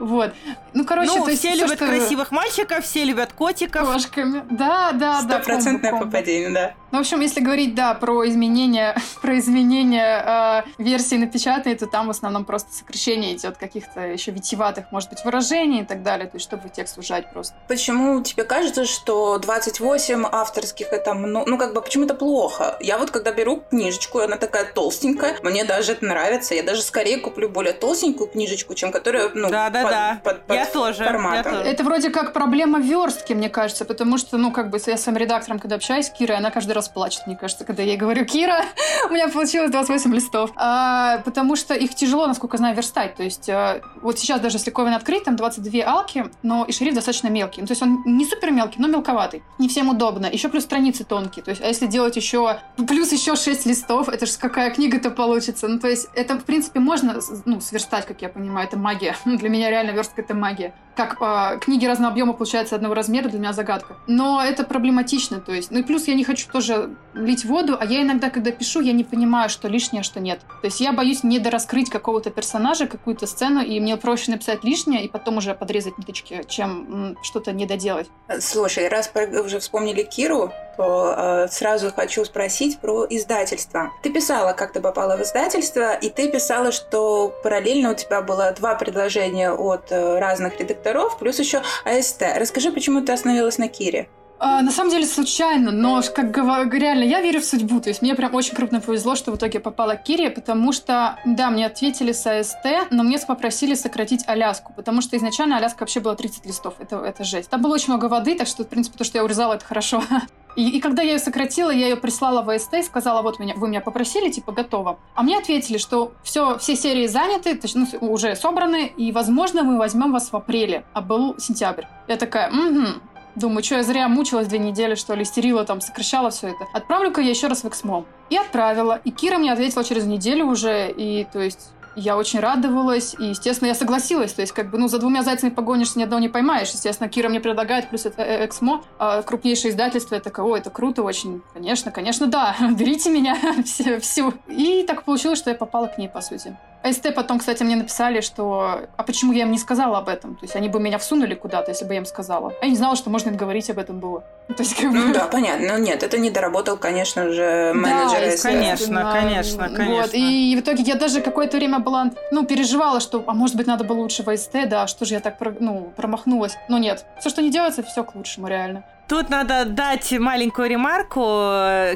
Вот. 0.00 0.32
Ну, 0.72 0.84
короче, 0.84 1.12
ну, 1.18 1.26
все 1.26 1.54
любят 1.54 1.78
красивых 1.78 2.30
мальчиков, 2.30 2.84
все 2.84 3.04
любят 3.04 3.31
котиков. 3.32 3.92
Кошками. 3.92 4.44
Да, 4.50 4.92
да, 4.92 5.22
да. 5.22 5.22
Стопроцентное 5.22 5.98
попадение, 5.98 6.50
да. 6.50 6.74
Ну, 6.92 6.98
в 6.98 7.00
общем, 7.00 7.20
если 7.20 7.40
говорить, 7.40 7.74
да, 7.74 7.94
про 7.94 8.28
изменения, 8.28 8.94
про 9.22 9.38
изменения 9.38 10.64
э, 10.78 10.82
версии 10.82 11.14
напечатанной, 11.14 11.74
то 11.74 11.86
там 11.86 12.06
в 12.06 12.10
основном 12.10 12.44
просто 12.44 12.70
сокращение 12.72 13.34
идет 13.34 13.56
каких-то 13.56 14.00
еще 14.00 14.30
витиватых, 14.30 14.92
может 14.92 15.08
быть, 15.08 15.24
выражений 15.24 15.80
и 15.80 15.84
так 15.84 16.02
далее, 16.02 16.26
то 16.26 16.36
есть 16.36 16.46
чтобы 16.46 16.68
текст 16.68 16.98
ужать 16.98 17.32
просто. 17.32 17.54
Почему 17.66 18.22
тебе 18.22 18.44
кажется, 18.44 18.84
что 18.84 19.38
28 19.38 20.26
авторских 20.30 20.88
это, 20.92 21.14
ну, 21.14 21.44
ну 21.46 21.56
как 21.56 21.72
бы, 21.72 21.80
почему 21.80 22.04
это 22.04 22.14
плохо? 22.14 22.76
Я 22.80 22.98
вот 22.98 23.10
когда 23.10 23.32
беру 23.32 23.62
книжечку, 23.70 24.18
она 24.18 24.36
такая 24.36 24.70
толстенькая, 24.70 25.38
мне 25.42 25.64
даже 25.64 25.92
это 25.92 26.04
нравится, 26.04 26.54
я 26.54 26.62
даже 26.62 26.82
скорее 26.82 27.18
куплю 27.18 27.48
более 27.48 27.72
толстенькую 27.72 28.28
книжечку, 28.28 28.74
чем 28.74 28.92
которая, 28.92 29.30
ну, 29.32 29.48
да, 29.48 29.70
да, 29.70 29.82
под, 29.82 29.90
да. 29.90 30.20
Под, 30.22 30.46
под 30.46 30.56
я 30.56 30.66
тоже, 30.66 31.04
форматом. 31.04 31.52
Я 31.52 31.58
тоже. 31.58 31.70
Это 31.70 31.84
вроде 31.84 32.10
как 32.10 32.34
проблема 32.34 32.80
верстки, 33.22 33.32
мне 33.34 33.48
кажется, 33.48 33.84
потому 33.84 34.18
что, 34.18 34.36
ну, 34.36 34.50
как 34.50 34.70
бы, 34.70 34.78
я 34.86 34.96
с 34.96 35.02
своим 35.02 35.18
редактором, 35.18 35.58
когда 35.58 35.76
общаюсь, 35.76 36.10
Кира, 36.10 36.36
она 36.36 36.50
каждый 36.50 36.72
раз 36.72 36.88
плачет, 36.88 37.26
мне 37.26 37.36
кажется, 37.36 37.64
когда 37.64 37.82
я 37.82 37.92
ей 37.92 37.96
говорю, 37.96 38.24
Кира, 38.24 38.64
у 39.10 39.12
меня 39.12 39.28
получилось 39.28 39.70
28 39.70 40.14
листов. 40.14 40.50
А, 40.56 41.18
потому 41.18 41.56
что 41.56 41.74
их 41.74 41.94
тяжело, 41.94 42.26
насколько 42.26 42.56
знаю, 42.56 42.76
верстать. 42.76 43.14
То 43.14 43.22
есть 43.22 43.48
а, 43.48 43.80
вот 44.02 44.18
сейчас 44.18 44.40
даже 44.40 44.56
если 44.56 44.70
Ковен 44.70 44.94
открыть, 44.94 45.24
там 45.24 45.36
22 45.36 45.82
алки, 45.84 46.24
но 46.42 46.64
и 46.64 46.72
шрифт 46.72 46.94
достаточно 46.94 47.28
мелкий. 47.28 47.60
Ну, 47.60 47.66
то 47.66 47.72
есть 47.72 47.82
он 47.82 48.02
не 48.04 48.24
супер 48.24 48.50
мелкий, 48.50 48.80
но 48.80 48.88
мелковатый. 48.88 49.42
Не 49.58 49.68
всем 49.68 49.88
удобно. 49.88 50.26
Еще 50.26 50.48
плюс 50.48 50.64
страницы 50.64 51.04
тонкие. 51.04 51.44
То 51.44 51.50
есть, 51.50 51.62
а 51.62 51.66
если 51.66 51.86
делать 51.86 52.16
еще 52.16 52.58
плюс 52.76 53.12
еще 53.12 53.36
6 53.36 53.66
листов, 53.66 54.08
это 54.08 54.26
же 54.26 54.32
какая 54.38 54.70
книга-то 54.70 55.10
получится. 55.10 55.68
Ну, 55.68 55.78
то 55.78 55.88
есть 55.88 56.08
это, 56.14 56.38
в 56.38 56.44
принципе, 56.44 56.80
можно 56.80 57.20
ну, 57.44 57.60
сверстать, 57.60 58.06
как 58.06 58.22
я 58.22 58.28
понимаю, 58.28 58.66
это 58.66 58.78
магия. 58.78 59.16
Для 59.24 59.48
меня 59.48 59.70
реально 59.70 59.92
верстка— 59.92 60.22
это 60.22 60.34
магия. 60.34 60.74
Как 60.96 61.16
э, 61.20 61.58
книги 61.60 61.86
разного 61.86 62.12
объема 62.12 62.32
получаются 62.32 62.76
одного 62.76 62.94
размера, 62.94 63.11
для 63.20 63.38
меня 63.38 63.52
загадка. 63.52 63.96
Но 64.06 64.42
это 64.42 64.64
проблематично, 64.64 65.40
то 65.40 65.52
есть. 65.52 65.70
Ну 65.70 65.80
и 65.80 65.82
плюс 65.82 66.08
я 66.08 66.14
не 66.14 66.24
хочу 66.24 66.48
тоже 66.50 66.94
лить 67.14 67.44
воду, 67.44 67.76
а 67.78 67.84
я 67.84 68.02
иногда, 68.02 68.30
когда 68.30 68.50
пишу, 68.50 68.80
я 68.80 68.92
не 68.92 69.04
понимаю, 69.04 69.50
что 69.50 69.68
лишнее, 69.68 70.02
что 70.02 70.20
нет. 70.20 70.40
То 70.40 70.66
есть 70.66 70.80
я 70.80 70.92
боюсь 70.92 71.24
не 71.24 71.38
дораскрыть 71.38 71.90
какого-то 71.90 72.30
персонажа, 72.30 72.86
какую-то 72.86 73.26
сцену, 73.26 73.60
и 73.60 73.78
мне 73.80 73.96
проще 73.96 74.30
написать 74.30 74.64
лишнее 74.64 75.04
и 75.04 75.08
потом 75.08 75.36
уже 75.36 75.54
подрезать 75.54 75.98
ниточки, 75.98 76.44
чем 76.48 77.16
что-то 77.22 77.52
не 77.52 77.66
доделать. 77.66 78.08
Слушай, 78.40 78.88
раз 78.88 79.12
уже 79.44 79.58
вспомнили 79.58 80.02
Киру, 80.02 80.52
то 80.76 81.14
э, 81.16 81.48
сразу 81.48 81.92
хочу 81.92 82.24
спросить 82.24 82.78
про 82.78 83.06
издательство. 83.08 83.90
Ты 84.02 84.10
писала, 84.10 84.52
как 84.52 84.72
ты 84.72 84.80
попала 84.80 85.16
в 85.16 85.22
издательство, 85.22 85.94
и 85.94 86.10
ты 86.10 86.30
писала, 86.30 86.72
что 86.72 87.34
параллельно 87.42 87.92
у 87.92 87.94
тебя 87.94 88.22
было 88.22 88.52
два 88.52 88.74
предложения 88.74 89.52
от 89.52 89.90
э, 89.90 90.18
разных 90.18 90.58
редакторов, 90.58 91.18
плюс 91.18 91.38
еще 91.38 91.62
АСТ. 91.84 92.22
Расскажи, 92.36 92.70
почему 92.72 93.00
ты 93.02 93.12
остановилась 93.12 93.58
на 93.58 93.68
Кире? 93.68 94.08
А, 94.44 94.60
на 94.60 94.72
самом 94.72 94.90
деле 94.90 95.06
случайно, 95.06 95.70
но 95.70 96.02
как 96.02 96.36
реально 96.74 97.04
я 97.04 97.20
верю 97.20 97.40
в 97.40 97.44
судьбу. 97.44 97.80
То 97.80 97.90
есть 97.90 98.02
мне 98.02 98.16
прям 98.16 98.34
очень 98.34 98.56
крупно 98.56 98.80
повезло, 98.80 99.14
что 99.14 99.30
в 99.30 99.36
итоге 99.36 99.60
попала 99.60 99.94
к 99.94 100.02
Кире, 100.02 100.30
потому 100.30 100.72
что, 100.72 101.16
да, 101.24 101.48
мне 101.48 101.64
ответили 101.64 102.10
с 102.10 102.26
АСТ, 102.26 102.90
но 102.90 103.04
мне 103.04 103.20
попросили 103.20 103.76
сократить 103.76 104.26
Аляску, 104.26 104.72
потому 104.72 105.00
что 105.00 105.16
изначально 105.16 105.58
Аляска 105.58 105.82
вообще 105.82 106.00
была 106.00 106.16
30 106.16 106.44
листов. 106.44 106.74
Это, 106.80 106.96
это 106.96 107.22
жесть. 107.22 107.50
Там 107.50 107.62
было 107.62 107.74
очень 107.74 107.92
много 107.92 108.06
воды, 108.06 108.36
так 108.36 108.48
что, 108.48 108.64
в 108.64 108.68
принципе, 108.68 108.98
то, 108.98 109.04
что 109.04 109.18
я 109.18 109.22
урезала, 109.22 109.54
это 109.54 109.64
хорошо. 109.64 110.02
И, 110.56 110.68
и 110.68 110.80
когда 110.80 111.02
я 111.02 111.12
ее 111.12 111.18
сократила, 111.18 111.70
я 111.70 111.88
ее 111.88 111.96
прислала 111.96 112.42
в 112.42 112.50
АСТ 112.50 112.74
и 112.74 112.82
сказала, 112.82 113.22
вот 113.22 113.38
меня, 113.38 113.54
вы 113.56 113.68
меня 113.68 113.80
попросили, 113.80 114.30
типа, 114.30 114.52
готово. 114.52 114.98
А 115.14 115.22
мне 115.22 115.38
ответили, 115.38 115.78
что 115.78 116.12
все, 116.22 116.58
все 116.58 116.76
серии 116.76 117.06
заняты, 117.06 117.54
то 117.54 117.66
есть, 117.66 117.74
ну, 117.74 117.86
уже 118.00 118.36
собраны, 118.36 118.92
и, 118.96 119.12
возможно, 119.12 119.62
мы 119.62 119.78
возьмем 119.78 120.12
вас 120.12 120.32
в 120.32 120.36
апреле, 120.36 120.84
а 120.92 121.00
был 121.00 121.38
сентябрь. 121.38 121.84
Я 122.08 122.16
такая, 122.16 122.50
угу, 122.50 123.00
Думаю, 123.34 123.64
что 123.64 123.76
я 123.76 123.82
зря 123.82 124.08
мучилась 124.08 124.46
две 124.46 124.58
недели, 124.58 124.94
что 124.94 125.14
ли, 125.14 125.22
истерила, 125.22 125.64
там, 125.64 125.80
сокращала 125.80 126.30
все 126.30 126.48
это. 126.48 126.66
Отправлю-ка 126.74 127.22
я 127.22 127.30
еще 127.30 127.46
раз 127.46 127.64
в 127.64 127.68
Эксмо. 127.68 128.04
И 128.28 128.36
отправила. 128.36 129.00
И 129.04 129.10
Кира 129.10 129.38
мне 129.38 129.52
ответила 129.52 129.84
через 129.84 130.04
неделю 130.04 130.46
уже, 130.46 130.90
и, 130.90 131.26
то 131.32 131.40
есть, 131.40 131.70
я 131.96 132.16
очень 132.16 132.40
радовалась, 132.40 133.14
и, 133.18 133.26
естественно, 133.26 133.68
я 133.68 133.74
согласилась. 133.74 134.32
То 134.32 134.40
есть, 134.40 134.52
как 134.52 134.70
бы, 134.70 134.78
ну, 134.78 134.88
за 134.88 134.98
двумя 134.98 135.22
зайцами 135.22 135.50
погонишься, 135.50 135.98
ни 135.98 136.02
одного 136.02 136.20
не 136.20 136.28
поймаешь. 136.28 136.70
Естественно, 136.70 137.08
Кира 137.08 137.28
мне 137.28 137.40
предлагает, 137.40 137.88
плюс 137.88 138.06
это 138.06 138.22
э, 138.22 138.46
Эксмо, 138.46 138.82
а 138.98 139.22
крупнейшее 139.22 139.70
издательство. 139.70 140.14
Я 140.14 140.20
такая, 140.20 140.46
о, 140.46 140.56
это 140.56 140.70
круто 140.70 141.02
очень. 141.02 141.42
Конечно, 141.52 141.90
конечно, 141.90 142.26
да, 142.26 142.56
берите 142.78 143.10
меня 143.10 143.36
всю. 144.00 144.34
И 144.48 144.84
так 144.86 145.04
получилось, 145.04 145.38
что 145.38 145.50
я 145.50 145.56
попала 145.56 145.86
к 145.86 145.98
ней, 145.98 146.08
по 146.08 146.20
сути. 146.20 146.56
СТ 146.90 147.14
потом, 147.14 147.38
кстати, 147.38 147.62
мне 147.62 147.76
написали, 147.76 148.20
что 148.20 148.80
а 148.96 149.02
почему 149.02 149.32
я 149.32 149.42
им 149.42 149.52
не 149.52 149.58
сказала 149.58 149.98
об 149.98 150.08
этом? 150.08 150.34
То 150.36 150.44
есть 150.44 150.56
они 150.56 150.68
бы 150.68 150.80
меня 150.80 150.98
всунули 150.98 151.34
куда-то, 151.34 151.70
если 151.70 151.84
бы 151.84 151.94
я 151.94 151.98
им 151.98 152.06
сказала. 152.06 152.52
Я 152.60 152.68
не 152.68 152.76
знала, 152.76 152.96
что 152.96 153.10
можно 153.10 153.30
им 153.30 153.36
говорить 153.36 153.70
об 153.70 153.78
этом 153.78 154.00
было. 154.00 154.24
Ну, 154.48 154.54
то 154.54 154.62
есть, 154.62 154.74
как 154.74 154.90
бы... 154.90 154.98
Ну 154.98 155.12
да, 155.12 155.26
понятно. 155.26 155.68
Ну 155.68 155.78
нет, 155.78 156.02
это 156.02 156.18
не 156.18 156.30
доработал, 156.30 156.76
конечно 156.76 157.30
же, 157.30 157.72
менеджер 157.74 158.20
да, 158.20 158.36
СТ. 158.36 158.42
Конечно, 158.42 159.12
конечно, 159.12 159.68
конечно. 159.68 159.94
Вот. 159.96 160.10
И 160.14 160.56
в 160.56 160.60
итоге 160.60 160.82
я 160.82 160.96
даже 160.96 161.20
какое-то 161.20 161.56
время 161.56 161.78
была, 161.78 162.10
ну, 162.30 162.44
переживала, 162.44 163.00
что, 163.00 163.22
а 163.26 163.34
может 163.34 163.56
быть, 163.56 163.66
надо 163.66 163.84
было 163.84 163.98
лучше 163.98 164.22
в 164.22 164.36
СТ, 164.36 164.68
да, 164.68 164.86
что 164.86 165.04
же 165.04 165.14
я 165.14 165.20
так, 165.20 165.36
ну, 165.60 165.92
промахнулась. 165.96 166.56
Но 166.68 166.78
нет, 166.78 167.06
все, 167.20 167.30
что 167.30 167.42
не 167.42 167.50
делается, 167.50 167.82
все 167.82 168.04
к 168.04 168.14
лучшему, 168.14 168.48
реально. 168.48 168.84
Тут 169.12 169.28
надо 169.28 169.66
дать 169.66 170.10
маленькую 170.18 170.70
ремарку. 170.70 171.20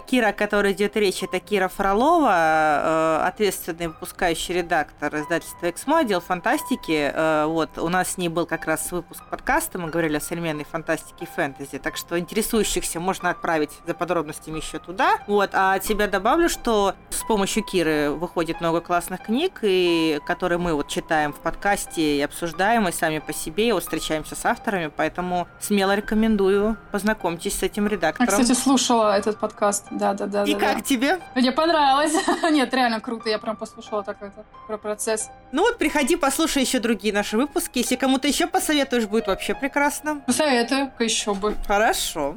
Кира, 0.07 0.29
о 0.29 0.33
которой 0.35 0.73
идет 0.73 0.99
речь, 0.99 1.23
это 1.23 1.41
Кира 1.41 1.69
Фролова, 1.69 2.29
э, 2.31 3.27
ответственный 3.27 3.89
выпускающий 3.89 4.57
редактор 4.57 5.17
издательства 5.17 5.71
«Эксмо», 5.71 6.01
отдел 6.01 6.21
фантастики. 6.21 7.11
Э, 7.11 7.47
вот, 7.47 7.79
у 7.79 7.89
нас 7.89 8.13
с 8.13 8.19
ней 8.19 8.29
был 8.29 8.45
как 8.45 8.67
раз 8.67 8.93
выпуск 8.93 9.23
подкаста, 9.31 9.79
мы 9.79 9.89
говорили 9.89 10.19
о 10.19 10.21
современной 10.21 10.65
фантастике 10.65 11.25
и 11.25 11.27
фэнтези, 11.27 11.79
так 11.79 11.97
что 11.97 12.19
интересующихся 12.19 13.01
можно 13.01 13.31
отправить 13.31 13.71
за 13.87 13.95
подробностями 13.95 14.59
еще 14.59 14.79
туда. 14.79 15.17
Вот, 15.27 15.55
а 15.55 15.73
от 15.73 15.87
себя 15.87 16.09
добавлю, 16.09 16.51
что 16.51 16.97
с 17.09 17.23
помощью 17.27 17.63
Киры 17.63 18.11
выходит 18.11 18.61
много 18.61 18.83
классных 18.83 19.23
книг, 19.23 19.61
и 19.63 20.21
которые 20.27 20.59
мы 20.59 20.75
вот 20.75 20.89
читаем 20.89 21.33
в 21.33 21.39
подкасте 21.39 22.19
и 22.19 22.21
обсуждаем, 22.21 22.87
и 22.89 22.93
сами 22.93 23.21
по 23.21 23.33
себе, 23.33 23.69
и 23.69 23.73
вот 23.73 23.85
встречаемся 23.85 24.37
с 24.37 24.45
авторами, 24.45 24.93
поэтому 24.95 25.49
смело 25.61 25.95
рекомендую 25.95 26.77
познакомьтесь 27.07 27.59
с 27.59 27.63
этим 27.63 27.87
редактором. 27.87 28.29
Я, 28.29 28.41
кстати, 28.41 28.59
слушала 28.59 29.17
этот 29.17 29.39
подкаст. 29.39 29.87
Да, 29.93 30.13
да, 30.13 30.27
да. 30.27 30.45
И 30.45 30.55
да, 30.55 30.59
как 30.61 30.77
да. 30.77 30.83
тебе? 30.83 31.19
Мне 31.37 31.53
понравилось. 31.53 32.13
Нет, 32.51 32.75
реально 32.75 33.01
круто. 33.01 33.31
Я 33.31 33.39
прям 33.39 33.57
послушала 33.57 34.03
так 34.03 34.17
это 34.21 34.45
про 34.67 34.77
процесс. 34.77 35.31
Ну 35.53 35.63
вот, 35.63 35.79
приходи, 35.79 36.17
послушай 36.17 36.63
еще 36.63 36.81
другие 36.81 37.15
наши 37.15 37.37
выпуски. 37.37 37.79
Если 37.79 37.95
кому-то 37.95 38.27
еще 38.27 38.49
посоветуешь, 38.49 39.07
будет 39.07 39.29
вообще 39.29 39.55
прекрасно. 39.55 40.21
Посоветую, 40.27 40.91
еще 40.99 41.35
бы. 41.35 41.55
Хорошо. 41.67 42.37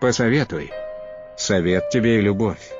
Посоветуй. 0.00 0.70
Совет 1.36 1.90
тебе 1.90 2.18
и 2.18 2.20
любовь. 2.20 2.70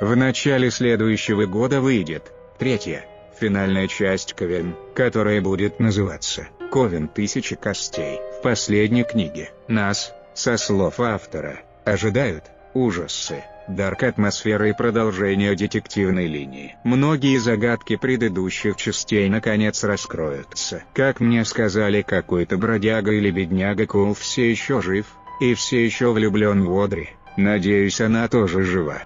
В 0.00 0.14
начале 0.14 0.70
следующего 0.70 1.46
года 1.46 1.80
выйдет 1.80 2.32
третья, 2.58 3.04
финальная 3.40 3.88
часть 3.88 4.34
Ковен, 4.34 4.76
которая 4.94 5.40
будет 5.40 5.80
называться 5.80 6.46
«Ковен 6.70 7.08
тысячи 7.08 7.56
костей». 7.56 8.20
В 8.38 8.42
последней 8.42 9.02
книге 9.02 9.50
нас, 9.66 10.12
со 10.36 10.56
слов 10.58 11.00
автора, 11.00 11.60
ожидают 11.84 12.44
ужасы, 12.74 13.42
дарк 13.68 14.02
атмосферы 14.02 14.70
и 14.70 14.72
продолжение 14.74 15.54
детективной 15.56 16.26
линии. 16.26 16.76
Многие 16.84 17.38
загадки 17.38 17.96
предыдущих 17.96 18.76
частей 18.76 19.28
наконец 19.28 19.82
раскроются. 19.82 20.84
Как 20.92 21.20
мне 21.20 21.44
сказали, 21.44 22.02
какой-то 22.02 22.58
бродяга 22.58 23.12
или 23.12 23.30
бедняга 23.30 23.86
Кул 23.86 24.14
все 24.14 24.50
еще 24.50 24.82
жив, 24.82 25.06
и 25.40 25.54
все 25.54 25.84
еще 25.84 26.12
влюблен 26.12 26.64
в 26.64 26.78
Одри. 26.78 27.10
Надеюсь, 27.36 28.00
она 28.00 28.28
тоже 28.28 28.62
жива. 28.62 29.04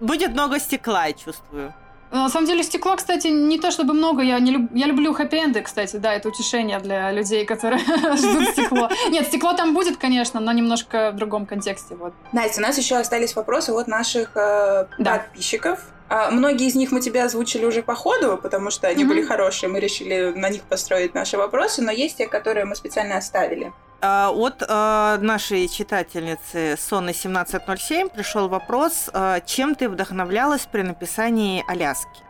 Будет 0.00 0.32
много 0.32 0.58
стекла, 0.60 1.06
я 1.06 1.12
чувствую. 1.12 1.74
На 2.10 2.28
самом 2.28 2.46
деле 2.46 2.62
стекла, 2.62 2.96
кстати, 2.96 3.26
не 3.26 3.58
то 3.58 3.70
чтобы 3.70 3.94
много. 3.94 4.22
Я, 4.22 4.38
не 4.40 4.52
люб... 4.52 4.70
я 4.74 4.86
люблю 4.86 5.12
хэппи-энды, 5.12 5.62
кстати, 5.62 5.96
да, 5.96 6.14
это 6.14 6.28
утешение 6.28 6.78
для 6.78 7.12
людей, 7.12 7.44
которые 7.44 7.80
ждут 8.16 8.48
стекло. 8.50 8.88
Нет, 9.10 9.26
стекло 9.26 9.52
там 9.54 9.74
будет, 9.74 9.98
конечно, 9.98 10.40
но 10.40 10.52
немножко 10.52 11.10
в 11.12 11.16
другом 11.16 11.46
контексте. 11.46 11.94
Вот. 11.94 12.14
Настя, 12.32 12.60
у 12.60 12.62
нас 12.62 12.78
еще 12.78 12.96
остались 12.96 13.36
вопросы 13.36 13.72
от 13.72 13.88
наших 13.88 14.30
э, 14.36 14.86
да. 14.98 15.18
подписчиков. 15.18 15.80
А, 16.08 16.30
многие 16.30 16.66
из 16.66 16.74
них 16.74 16.90
мы 16.90 17.00
тебе 17.00 17.22
озвучили 17.22 17.66
уже 17.66 17.82
по 17.82 17.94
ходу, 17.94 18.38
потому 18.42 18.70
что 18.70 18.88
они 18.88 19.04
mm-hmm. 19.04 19.08
были 19.08 19.22
хорошие, 19.22 19.68
мы 19.68 19.78
решили 19.78 20.32
на 20.34 20.48
них 20.48 20.62
построить 20.62 21.14
наши 21.14 21.36
вопросы, 21.36 21.82
но 21.82 21.90
есть 21.90 22.16
те, 22.16 22.26
которые 22.26 22.64
мы 22.64 22.74
специально 22.76 23.18
оставили. 23.18 23.72
А, 24.00 24.30
от 24.30 24.62
э, 24.62 25.18
нашей 25.20 25.68
читательницы 25.68 26.76
Сонны 26.78 27.10
1707 27.10 28.08
пришел 28.08 28.48
вопрос, 28.48 29.10
э, 29.12 29.40
чем 29.44 29.74
ты 29.74 29.88
вдохновлялась 29.88 30.68
при 30.70 30.82
написании 30.82 31.64
Аляски? 31.66 32.22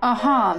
Ага, 0.00 0.56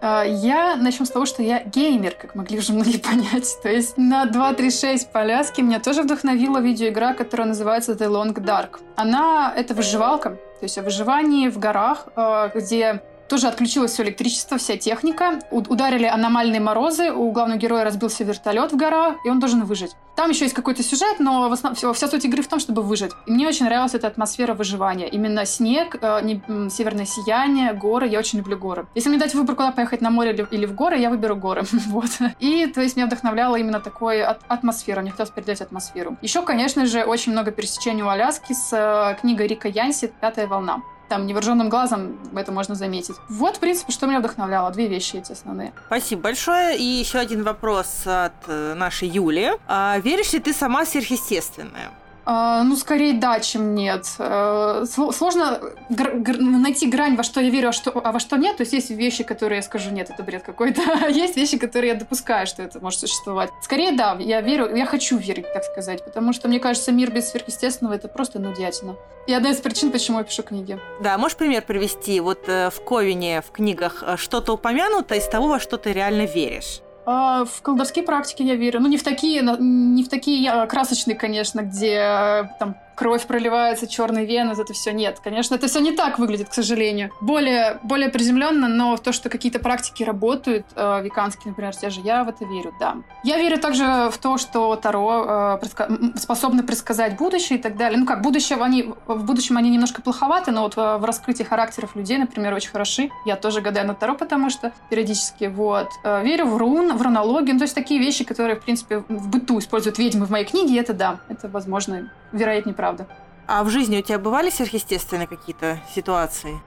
а, 0.00 0.24
я 0.24 0.76
начну 0.76 1.04
с 1.04 1.10
того, 1.10 1.26
что 1.26 1.42
я 1.42 1.62
геймер, 1.62 2.14
как 2.14 2.34
могли 2.34 2.58
уже 2.58 2.72
многие 2.72 2.98
понять. 3.10 3.60
То 3.62 3.68
есть 3.68 3.96
на 3.96 4.24
2.3.6 4.24 5.10
по 5.12 5.20
Аляске 5.20 5.62
меня 5.62 5.80
тоже 5.80 6.02
вдохновила 6.02 6.58
видеоигра, 6.58 7.14
которая 7.14 7.48
называется 7.48 7.92
The 7.92 8.08
Long 8.08 8.34
Dark. 8.34 8.80
Она— 8.96 9.52
это 9.56 9.74
выживалка, 9.74 10.30
то 10.30 10.62
есть 10.62 10.78
о 10.78 10.82
выживании 10.82 11.48
в 11.48 11.58
горах, 11.58 12.08
а, 12.16 12.48
где 12.48 13.02
тоже 13.28 13.48
отключилось 13.48 13.92
все 13.92 14.02
электричество, 14.02 14.58
вся 14.58 14.76
техника. 14.76 15.40
Ударили 15.50 16.06
аномальные 16.06 16.60
морозы, 16.60 17.10
у 17.12 17.30
главного 17.32 17.58
героя 17.58 17.84
разбился 17.84 18.24
вертолет 18.24 18.72
в 18.72 18.76
горах, 18.76 19.16
и 19.24 19.30
он 19.30 19.40
должен 19.40 19.64
выжить. 19.64 19.92
Там 20.16 20.30
еще 20.30 20.44
есть 20.44 20.54
какой-то 20.54 20.82
сюжет, 20.82 21.20
но 21.20 21.48
в 21.48 21.52
основном, 21.52 21.94
вся 21.94 22.08
суть 22.08 22.24
игры 22.24 22.42
в 22.42 22.48
том, 22.48 22.58
чтобы 22.58 22.82
выжить. 22.82 23.12
И 23.26 23.30
мне 23.30 23.46
очень 23.46 23.66
нравилась 23.66 23.94
эта 23.94 24.06
атмосфера 24.06 24.54
выживания. 24.54 25.08
Именно 25.08 25.44
снег, 25.44 25.96
э, 26.00 26.20
не, 26.22 26.70
северное 26.70 27.04
сияние, 27.04 27.74
горы. 27.74 28.08
Я 28.08 28.18
очень 28.18 28.38
люблю 28.38 28.56
горы. 28.56 28.86
Если 28.94 29.10
мне 29.10 29.18
дать 29.18 29.34
выбор, 29.34 29.54
куда 29.54 29.72
поехать, 29.72 30.00
на 30.00 30.10
море 30.10 30.46
или, 30.50 30.64
в 30.64 30.74
горы, 30.74 30.96
я 30.96 31.10
выберу 31.10 31.36
горы. 31.36 31.64
вот. 31.88 32.10
И, 32.40 32.66
то 32.66 32.80
есть, 32.80 32.96
меня 32.96 33.06
вдохновляла 33.06 33.56
именно 33.56 33.80
такой 33.80 34.22
от, 34.22 34.40
атмосфера. 34.48 35.02
Мне 35.02 35.10
хотелось 35.10 35.30
передать 35.30 35.60
атмосферу. 35.60 36.16
Еще, 36.22 36.40
конечно 36.42 36.86
же, 36.86 37.04
очень 37.04 37.32
много 37.32 37.50
пересечений 37.50 38.02
у 38.02 38.08
Аляски 38.08 38.54
с 38.54 38.72
э, 38.72 39.20
книгой 39.20 39.48
Рика 39.48 39.68
Янси 39.68 40.10
«Пятая 40.20 40.46
волна» 40.46 40.80
там 41.08 41.26
невооруженным 41.26 41.68
глазом 41.68 42.18
это 42.34 42.52
можно 42.52 42.74
заметить. 42.74 43.16
Вот, 43.28 43.56
в 43.56 43.60
принципе, 43.60 43.92
что 43.92 44.06
меня 44.06 44.20
вдохновляло. 44.20 44.70
Две 44.70 44.88
вещи 44.88 45.16
эти 45.16 45.32
основные. 45.32 45.72
Спасибо 45.86 46.22
большое. 46.22 46.76
И 46.78 46.82
еще 46.82 47.18
один 47.18 47.42
вопрос 47.42 48.02
от 48.06 48.34
э, 48.48 48.74
нашей 48.74 49.08
Юли. 49.08 49.52
А, 49.68 49.98
веришь 49.98 50.32
ли 50.32 50.40
ты 50.40 50.52
сама 50.52 50.84
в 50.84 50.88
сверхъестественное? 50.88 51.90
А, 52.28 52.64
ну, 52.64 52.74
скорее 52.74 53.14
да, 53.14 53.38
чем 53.38 53.76
нет. 53.76 54.04
А, 54.18 54.84
сложно 54.86 55.60
гр- 55.88 56.16
гр- 56.16 56.40
найти 56.40 56.90
грань, 56.90 57.14
во 57.14 57.22
что 57.22 57.40
я 57.40 57.50
верю, 57.50 57.68
а, 57.68 57.72
что, 57.72 57.92
а 57.92 58.10
во 58.10 58.18
что 58.18 58.36
нет. 58.36 58.56
То 58.56 58.62
есть 58.62 58.72
есть 58.72 58.90
вещи, 58.90 59.22
которые 59.22 59.58
я 59.58 59.62
скажу, 59.62 59.90
нет, 59.90 60.10
это 60.10 60.22
бред 60.24 60.42
какой-то. 60.42 60.82
А 61.06 61.08
есть 61.08 61.36
вещи, 61.36 61.56
которые 61.56 61.92
я 61.92 61.98
допускаю, 61.98 62.46
что 62.48 62.62
это 62.62 62.80
может 62.80 62.98
существовать. 63.00 63.50
Скорее 63.62 63.92
да, 63.92 64.16
я 64.18 64.40
верю, 64.40 64.74
я 64.74 64.86
хочу 64.86 65.16
верить, 65.18 65.52
так 65.52 65.62
сказать. 65.62 66.04
Потому 66.04 66.32
что, 66.32 66.48
мне 66.48 66.58
кажется, 66.58 66.90
мир 66.90 67.12
без 67.12 67.30
сверхъестественного— 67.30 67.94
это 67.96 68.08
просто 68.08 68.40
нудятина. 68.40 68.96
И 69.28 69.32
одна 69.32 69.50
из 69.50 69.58
причин, 69.58 69.92
почему 69.92 70.18
я 70.18 70.24
пишу 70.24 70.42
книги. 70.42 70.80
Да, 71.00 71.16
можешь 71.18 71.36
пример 71.36 71.62
привести? 71.62 72.18
Вот 72.18 72.48
э, 72.48 72.70
в 72.70 72.82
Ковине, 72.84 73.40
в 73.42 73.52
книгах 73.52 74.02
э, 74.04 74.16
что-то 74.16 74.52
упомянуто 74.54 75.14
из 75.14 75.28
того, 75.28 75.46
во 75.48 75.60
что 75.60 75.76
ты 75.76 75.92
реально 75.92 76.26
веришь? 76.26 76.80
А, 77.06 77.44
в 77.44 77.62
колдовские 77.62 78.04
практики 78.04 78.42
я 78.42 78.56
верю. 78.56 78.80
Ну, 78.80 78.88
не 78.88 78.96
в 78.96 79.04
такие, 79.04 79.40
не 79.42 80.02
в 80.02 80.08
такие 80.08 80.66
красочные, 80.66 81.16
конечно, 81.16 81.60
где 81.60 81.94
э, 81.94 82.44
там 82.58 82.74
кровь 82.96 83.26
проливается, 83.26 83.86
черные 83.86 84.26
вены, 84.26 84.52
это 84.52 84.72
все 84.72 84.92
нет. 84.92 85.20
Конечно, 85.22 85.54
это 85.54 85.68
все 85.68 85.80
не 85.80 85.92
так 85.92 86.18
выглядит, 86.18 86.48
к 86.48 86.54
сожалению. 86.54 87.12
Более, 87.20 87.78
более 87.82 88.08
приземленно, 88.08 88.68
но 88.68 88.96
то, 88.96 89.12
что 89.12 89.28
какие-то 89.28 89.58
практики 89.58 90.02
работают, 90.02 90.66
э, 90.74 91.02
веканские, 91.04 91.50
например, 91.50 91.76
те 91.76 91.90
же, 91.90 92.00
я 92.00 92.24
в 92.24 92.28
это 92.28 92.44
верю, 92.44 92.74
да. 92.80 92.96
Я 93.22 93.36
верю 93.36 93.58
также 93.58 93.84
в 94.10 94.18
то, 94.18 94.38
что 94.38 94.74
Таро 94.76 95.58
э, 95.60 95.64
предска- 95.64 96.18
способны 96.18 96.62
предсказать 96.62 97.16
будущее 97.16 97.58
и 97.58 97.62
так 97.62 97.76
далее. 97.76 97.98
Ну 97.98 98.06
как, 98.06 98.22
будущее, 98.22 98.58
они, 98.58 98.94
в 99.06 99.24
будущем 99.24 99.58
они 99.58 99.70
немножко 99.70 100.00
плоховаты, 100.00 100.50
но 100.50 100.62
вот 100.62 100.76
в, 100.76 100.98
в 100.98 101.04
раскрытии 101.04 101.44
характеров 101.44 101.94
людей, 101.96 102.16
например, 102.18 102.54
очень 102.54 102.70
хороши. 102.70 103.10
Я 103.26 103.36
тоже 103.36 103.60
гадаю 103.60 103.86
на 103.86 103.94
Таро, 103.94 104.14
потому 104.14 104.48
что 104.48 104.72
периодически, 104.88 105.44
вот. 105.44 105.90
Э, 106.02 106.22
верю 106.24 106.46
в 106.46 106.56
рун, 106.56 106.96
в 106.96 107.02
рунологию, 107.02 107.54
ну, 107.54 107.58
то 107.58 107.64
есть 107.64 107.74
такие 107.74 108.00
вещи, 108.00 108.24
которые, 108.24 108.56
в 108.56 108.64
принципе, 108.64 109.04
в 109.08 109.28
быту 109.28 109.58
используют 109.58 109.98
ведьмы 109.98 110.24
в 110.24 110.30
моей 110.30 110.46
книге, 110.46 110.80
это 110.80 110.94
да, 110.94 111.20
это 111.28 111.48
возможно, 111.48 112.10
вероятнее, 112.32 112.74
правда. 112.74 113.06
А 113.46 113.62
в 113.62 113.70
жизни 113.70 113.98
у 113.98 114.02
тебя 114.02 114.18
бывали 114.18 114.50
сверхъестественные 114.50 115.26
какие-то 115.26 115.78
ситуации? 115.94 116.60